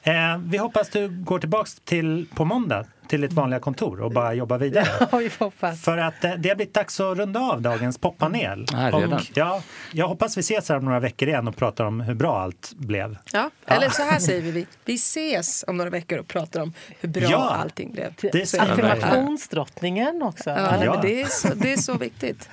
Eh, 0.03 0.37
vi 0.45 0.57
hoppas 0.57 0.89
du 0.89 1.07
går 1.09 1.39
tillbaks 1.39 1.75
till, 1.83 2.25
på 2.35 2.45
måndag 2.45 2.85
till 3.07 3.21
ditt 3.21 3.33
vanliga 3.33 3.59
kontor 3.59 4.01
och 4.01 4.11
bara 4.11 4.33
jobbar 4.33 4.57
vidare. 4.57 4.87
Ja, 5.11 5.17
vi. 5.17 5.29
För 5.75 5.97
att 5.97 6.23
eh, 6.23 6.31
det 6.37 6.49
har 6.49 6.55
blivit 6.55 6.73
dags 6.73 6.99
att 6.99 7.17
runda 7.17 7.39
av 7.39 7.61
dagens 7.61 7.97
poppanel. 7.97 8.65
Ja, 8.71 8.77
redan. 8.77 9.13
och, 9.13 9.21
ja, 9.33 9.61
jag 9.91 10.07
hoppas 10.07 10.37
vi 10.37 10.41
ses 10.41 10.69
här 10.69 10.77
om 10.77 10.85
några 10.85 10.99
veckor 10.99 11.27
igen 11.27 11.47
och 11.47 11.55
pratar 11.55 11.85
om 11.85 12.01
hur 12.01 12.13
bra 12.13 12.39
allt 12.41 12.71
blev. 12.75 13.17
Ja, 13.33 13.49
eller 13.65 13.89
så 13.89 14.03
här 14.03 14.19
säger 14.19 14.51
vi. 14.51 14.65
Vi, 14.85 14.93
ses 14.95 15.63
om 15.67 15.77
några 15.77 15.89
veckor 15.89 16.19
och 16.19 16.27
pratar 16.27 16.61
om 16.61 16.73
hur 16.99 17.09
bra 17.09 17.23
Ja. 17.23 17.49
allting 17.61 17.91
blev. 17.91 18.13
Det 18.21 18.53
Affirmationsdrottningen 18.59 20.21
också. 20.23 20.49
Ja, 20.49 20.83
Ja. 20.85 20.91
Men 20.93 21.01
det, 21.01 21.21
är 21.21 21.25
så, 21.25 21.47
det 21.55 21.73
är 21.73 21.77
så 21.77 21.93
viktigt. 21.93 22.49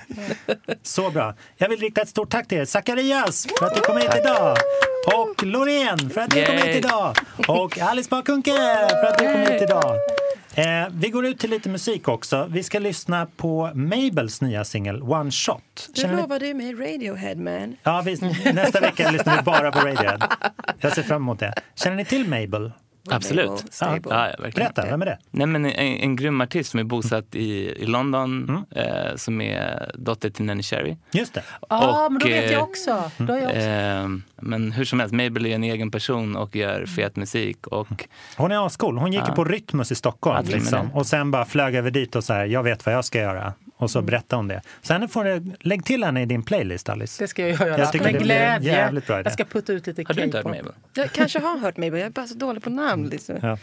Så 0.83 1.09
bra. 1.09 1.33
Jag 1.57 1.69
vill 1.69 1.79
rikta 1.79 2.01
ett 2.01 2.09
stort 2.09 2.29
tack 2.29 2.47
till 2.47 2.57
er. 2.57 2.65
Zacharias 2.65 3.47
för 3.59 3.65
att 3.65 3.75
du 3.75 3.81
kom 3.81 3.97
hit 3.97 4.11
idag. 4.19 4.57
Och 5.15 5.43
Loreen 5.43 6.09
för 6.09 6.21
att 6.21 6.29
du 6.29 6.45
kom 6.45 6.55
hit 6.55 6.75
idag. 6.85 7.15
Och 7.47 7.79
Alice 7.79 8.09
Bakunke 8.09 8.51
för 8.89 9.05
att 9.07 9.17
du 9.17 9.25
kom 9.33 9.41
hit 9.53 9.61
idag. 9.61 9.95
Eh, 10.55 10.87
vi 10.93 11.09
går 11.09 11.25
ut 11.25 11.39
till 11.39 11.49
lite 11.49 11.69
musik 11.69 12.07
också. 12.07 12.47
Vi 12.49 12.63
ska 12.63 12.79
lyssna 12.79 13.27
på 13.37 13.71
Mabels 13.73 14.41
nya 14.41 14.63
singel 14.65 15.01
One 15.03 15.31
Shot. 15.31 15.89
Du 15.93 16.01
Känner 16.01 16.15
ni- 16.15 16.21
lovade 16.21 16.47
ju 16.47 16.53
mig 16.53 16.73
Radiohead 16.73 17.35
man. 17.35 17.75
Ja, 17.83 18.01
vi, 18.05 18.17
nästa 18.53 18.79
vecka 18.79 19.11
lyssnar 19.11 19.37
vi 19.37 19.43
bara 19.43 19.71
på 19.71 19.79
Radiohead. 19.79 20.19
Jag 20.79 20.93
ser 20.93 21.03
fram 21.03 21.21
emot 21.21 21.39
det. 21.39 21.53
Känner 21.75 21.95
ni 21.95 22.05
till 22.05 22.29
Mabel? 22.29 22.71
Absolut. 23.09 23.65
Stable. 23.73 24.01
Ja, 24.09 24.27
ja, 24.29 24.35
verkligen. 24.43 24.51
Berätta, 24.73 24.85
vem 24.91 25.01
är 25.01 25.05
det? 25.05 25.17
Nej, 25.31 25.47
men 25.47 25.65
en, 25.65 25.71
en 25.97 26.15
grym 26.15 26.41
artist 26.41 26.71
som 26.71 26.79
är 26.79 26.83
bosatt 26.83 27.35
i, 27.35 27.41
i 27.69 27.85
London, 27.85 28.43
Mm. 28.49 28.63
eh, 28.87 29.15
som 29.15 29.41
är 29.41 29.91
dotter 29.95 30.29
till 30.29 30.45
Nanny 30.45 30.63
Cherry. 30.63 30.97
Just 31.11 31.33
det. 31.33 31.43
Ja, 31.69 32.05
Och, 32.05 32.11
men 32.11 32.19
då 32.21 32.27
vet 32.27 32.45
eh, 32.45 32.51
jag 32.51 32.63
också. 32.63 33.11
Då 33.17 33.33
har 33.33 33.39
jag 33.39 33.47
också. 33.49 33.59
Eh, 33.59 34.07
men 34.41 34.71
hur 34.71 34.85
som 34.85 34.99
helst, 34.99 35.13
Mabel 35.15 35.45
är 35.45 35.55
en 35.55 35.63
egen 35.63 35.91
person 35.91 36.35
och 36.35 36.55
gör 36.55 36.85
fet 36.85 37.15
musik. 37.15 37.67
Och, 37.67 38.07
Hon 38.37 38.51
är 38.51 38.65
ascool. 38.65 38.97
Hon 38.97 39.11
gick 39.13 39.21
Ja. 39.27 39.33
på 39.35 39.43
Rytmus 39.45 39.91
i 39.91 39.95
Stockholm. 39.95 40.45
Liksom. 40.47 40.91
Och 40.93 41.07
sen 41.07 41.31
bara 41.31 41.45
flög 41.45 41.75
över 41.75 41.91
dit 41.91 42.15
och 42.15 42.23
så 42.23 42.33
här, 42.33 42.45
jag 42.45 42.63
vet 42.63 42.85
vad 42.85 42.95
jag 42.95 43.05
ska 43.05 43.19
göra. 43.19 43.53
Och 43.81 43.91
så 43.91 44.01
berättade 44.01 44.39
hon 44.39 44.47
det. 44.47 44.61
Sen 44.81 45.09
får 45.09 45.23
du, 45.23 45.53
lägg 45.59 45.85
till 45.85 46.03
henne 46.03 46.21
i 46.21 46.25
din 46.25 46.43
playlist, 46.43 46.89
Alice. 46.89 47.23
Det 47.23 47.27
ska 47.27 47.47
jag 47.47 47.59
göra. 47.59 47.79
Jag 47.79 47.91
tycker 47.91 48.05
Med 48.05 48.13
det 48.13 48.19
glädje. 48.19 48.71
jävligt 48.71 49.07
bra 49.07 49.15
idé. 49.19 49.27
Jag 49.27 49.33
ska 49.33 49.43
putta 49.45 49.73
ut 49.73 49.87
lite 49.87 50.03
har 50.07 50.13
du 50.13 50.23
inte 50.23 50.37
hört 50.37 50.43
K-pop. 50.43 50.57
Mabel? 50.61 50.73
Jag 50.93 51.11
kanske 51.11 51.39
har 51.39 51.57
hört 51.57 51.77
Mabel, 51.77 51.99
jag 51.99 52.05
är 52.07 52.09
bara 52.09 52.27
så 52.27 52.35
dålig 52.35 52.63
på 52.63 52.69
namn. 52.69 53.09
Liksom. 53.09 53.35
Ja. 53.41 53.57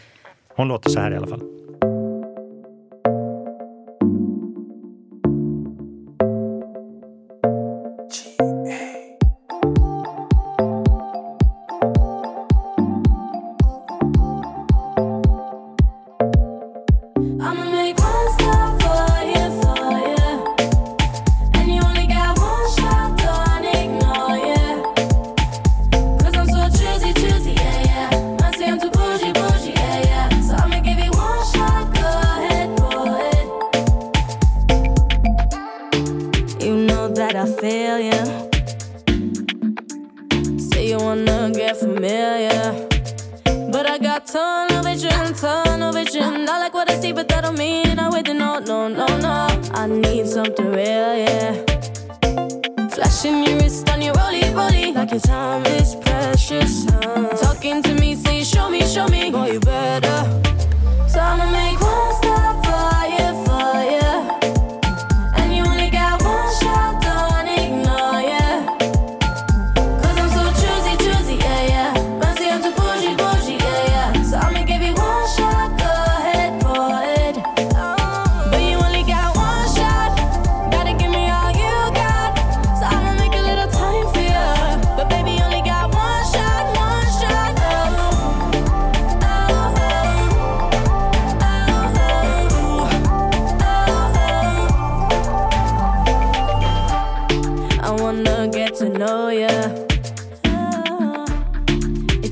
Hon 0.55 0.67
låter 0.67 0.89
så 0.89 0.99
här 0.99 1.11
i 1.11 1.15
alla 1.15 1.27
fall. 1.27 1.41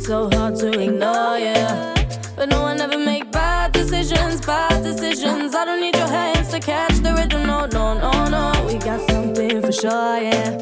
So 0.08 0.30
hard 0.30 0.56
to 0.56 0.70
ignore 0.70 1.38
ya. 1.38 1.94
But 2.38 2.48
no 2.48 2.62
one 2.62 2.80
ever 2.80 2.98
make 2.98 3.30
bad 3.30 3.74
decisions, 3.74 4.40
bad 4.40 4.82
decisions. 4.82 5.54
I 5.54 5.66
don't 5.66 5.82
need 5.82 5.98
your 5.98 6.08
hands 6.08 6.48
to 6.52 6.62
catch 6.62 6.96
the 7.00 7.14
rhythm. 7.14 7.46
No, 7.46 7.66
no, 7.66 7.94
no, 8.00 8.12
no. 8.30 8.66
We 8.66 8.78
got 8.78 9.02
something 9.10 9.62
for 9.62 9.74
sure, 9.74 10.18
yeah. 10.22 10.58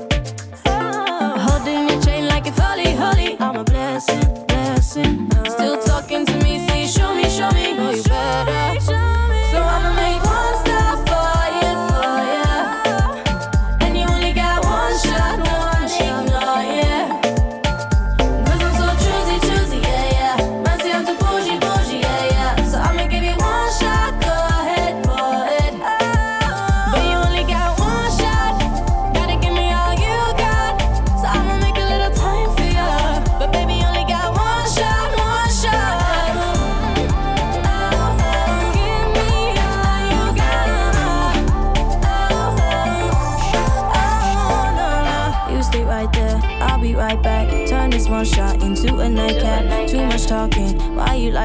Oh, 0.65 1.37
holding 1.47 1.87
your 1.87 2.01
chain 2.01 2.27
like 2.27 2.47
it's 2.47 2.57
holy, 2.57 2.93
holy. 2.93 3.37
I'm 3.39 3.57
a 3.57 3.63
blessing, 3.63 4.45
blessing. 4.47 5.34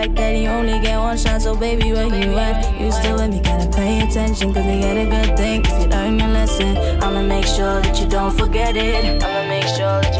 Like 0.01 0.17
that? 0.17 0.35
You 0.35 0.49
only 0.49 0.79
get 0.81 0.99
one 0.99 1.19
shot, 1.19 1.43
so 1.43 1.55
baby, 1.55 1.93
where 1.93 2.07
you 2.07 2.33
at? 2.39 2.81
You 2.81 2.91
still 2.91 3.17
with 3.17 3.31
me, 3.31 3.41
gotta 3.41 3.69
pay 3.71 4.01
attention, 4.01 4.55
cause 4.55 4.65
they 4.65 4.81
get 4.81 4.97
a 4.97 5.05
good 5.05 5.37
thing. 5.37 5.61
If 5.63 5.77
you 5.83 5.89
learn 5.89 6.19
your 6.19 6.29
lesson, 6.29 6.77
I'ma 7.03 7.23
make 7.23 7.45
sure 7.45 7.83
that 7.83 8.01
you 8.01 8.09
don't 8.09 8.33
forget 8.33 8.77
it. 8.77 9.23
I'ma 9.23 9.49
make 9.49 9.69
sure 9.77 10.01
that 10.01 10.15
you 10.17 10.20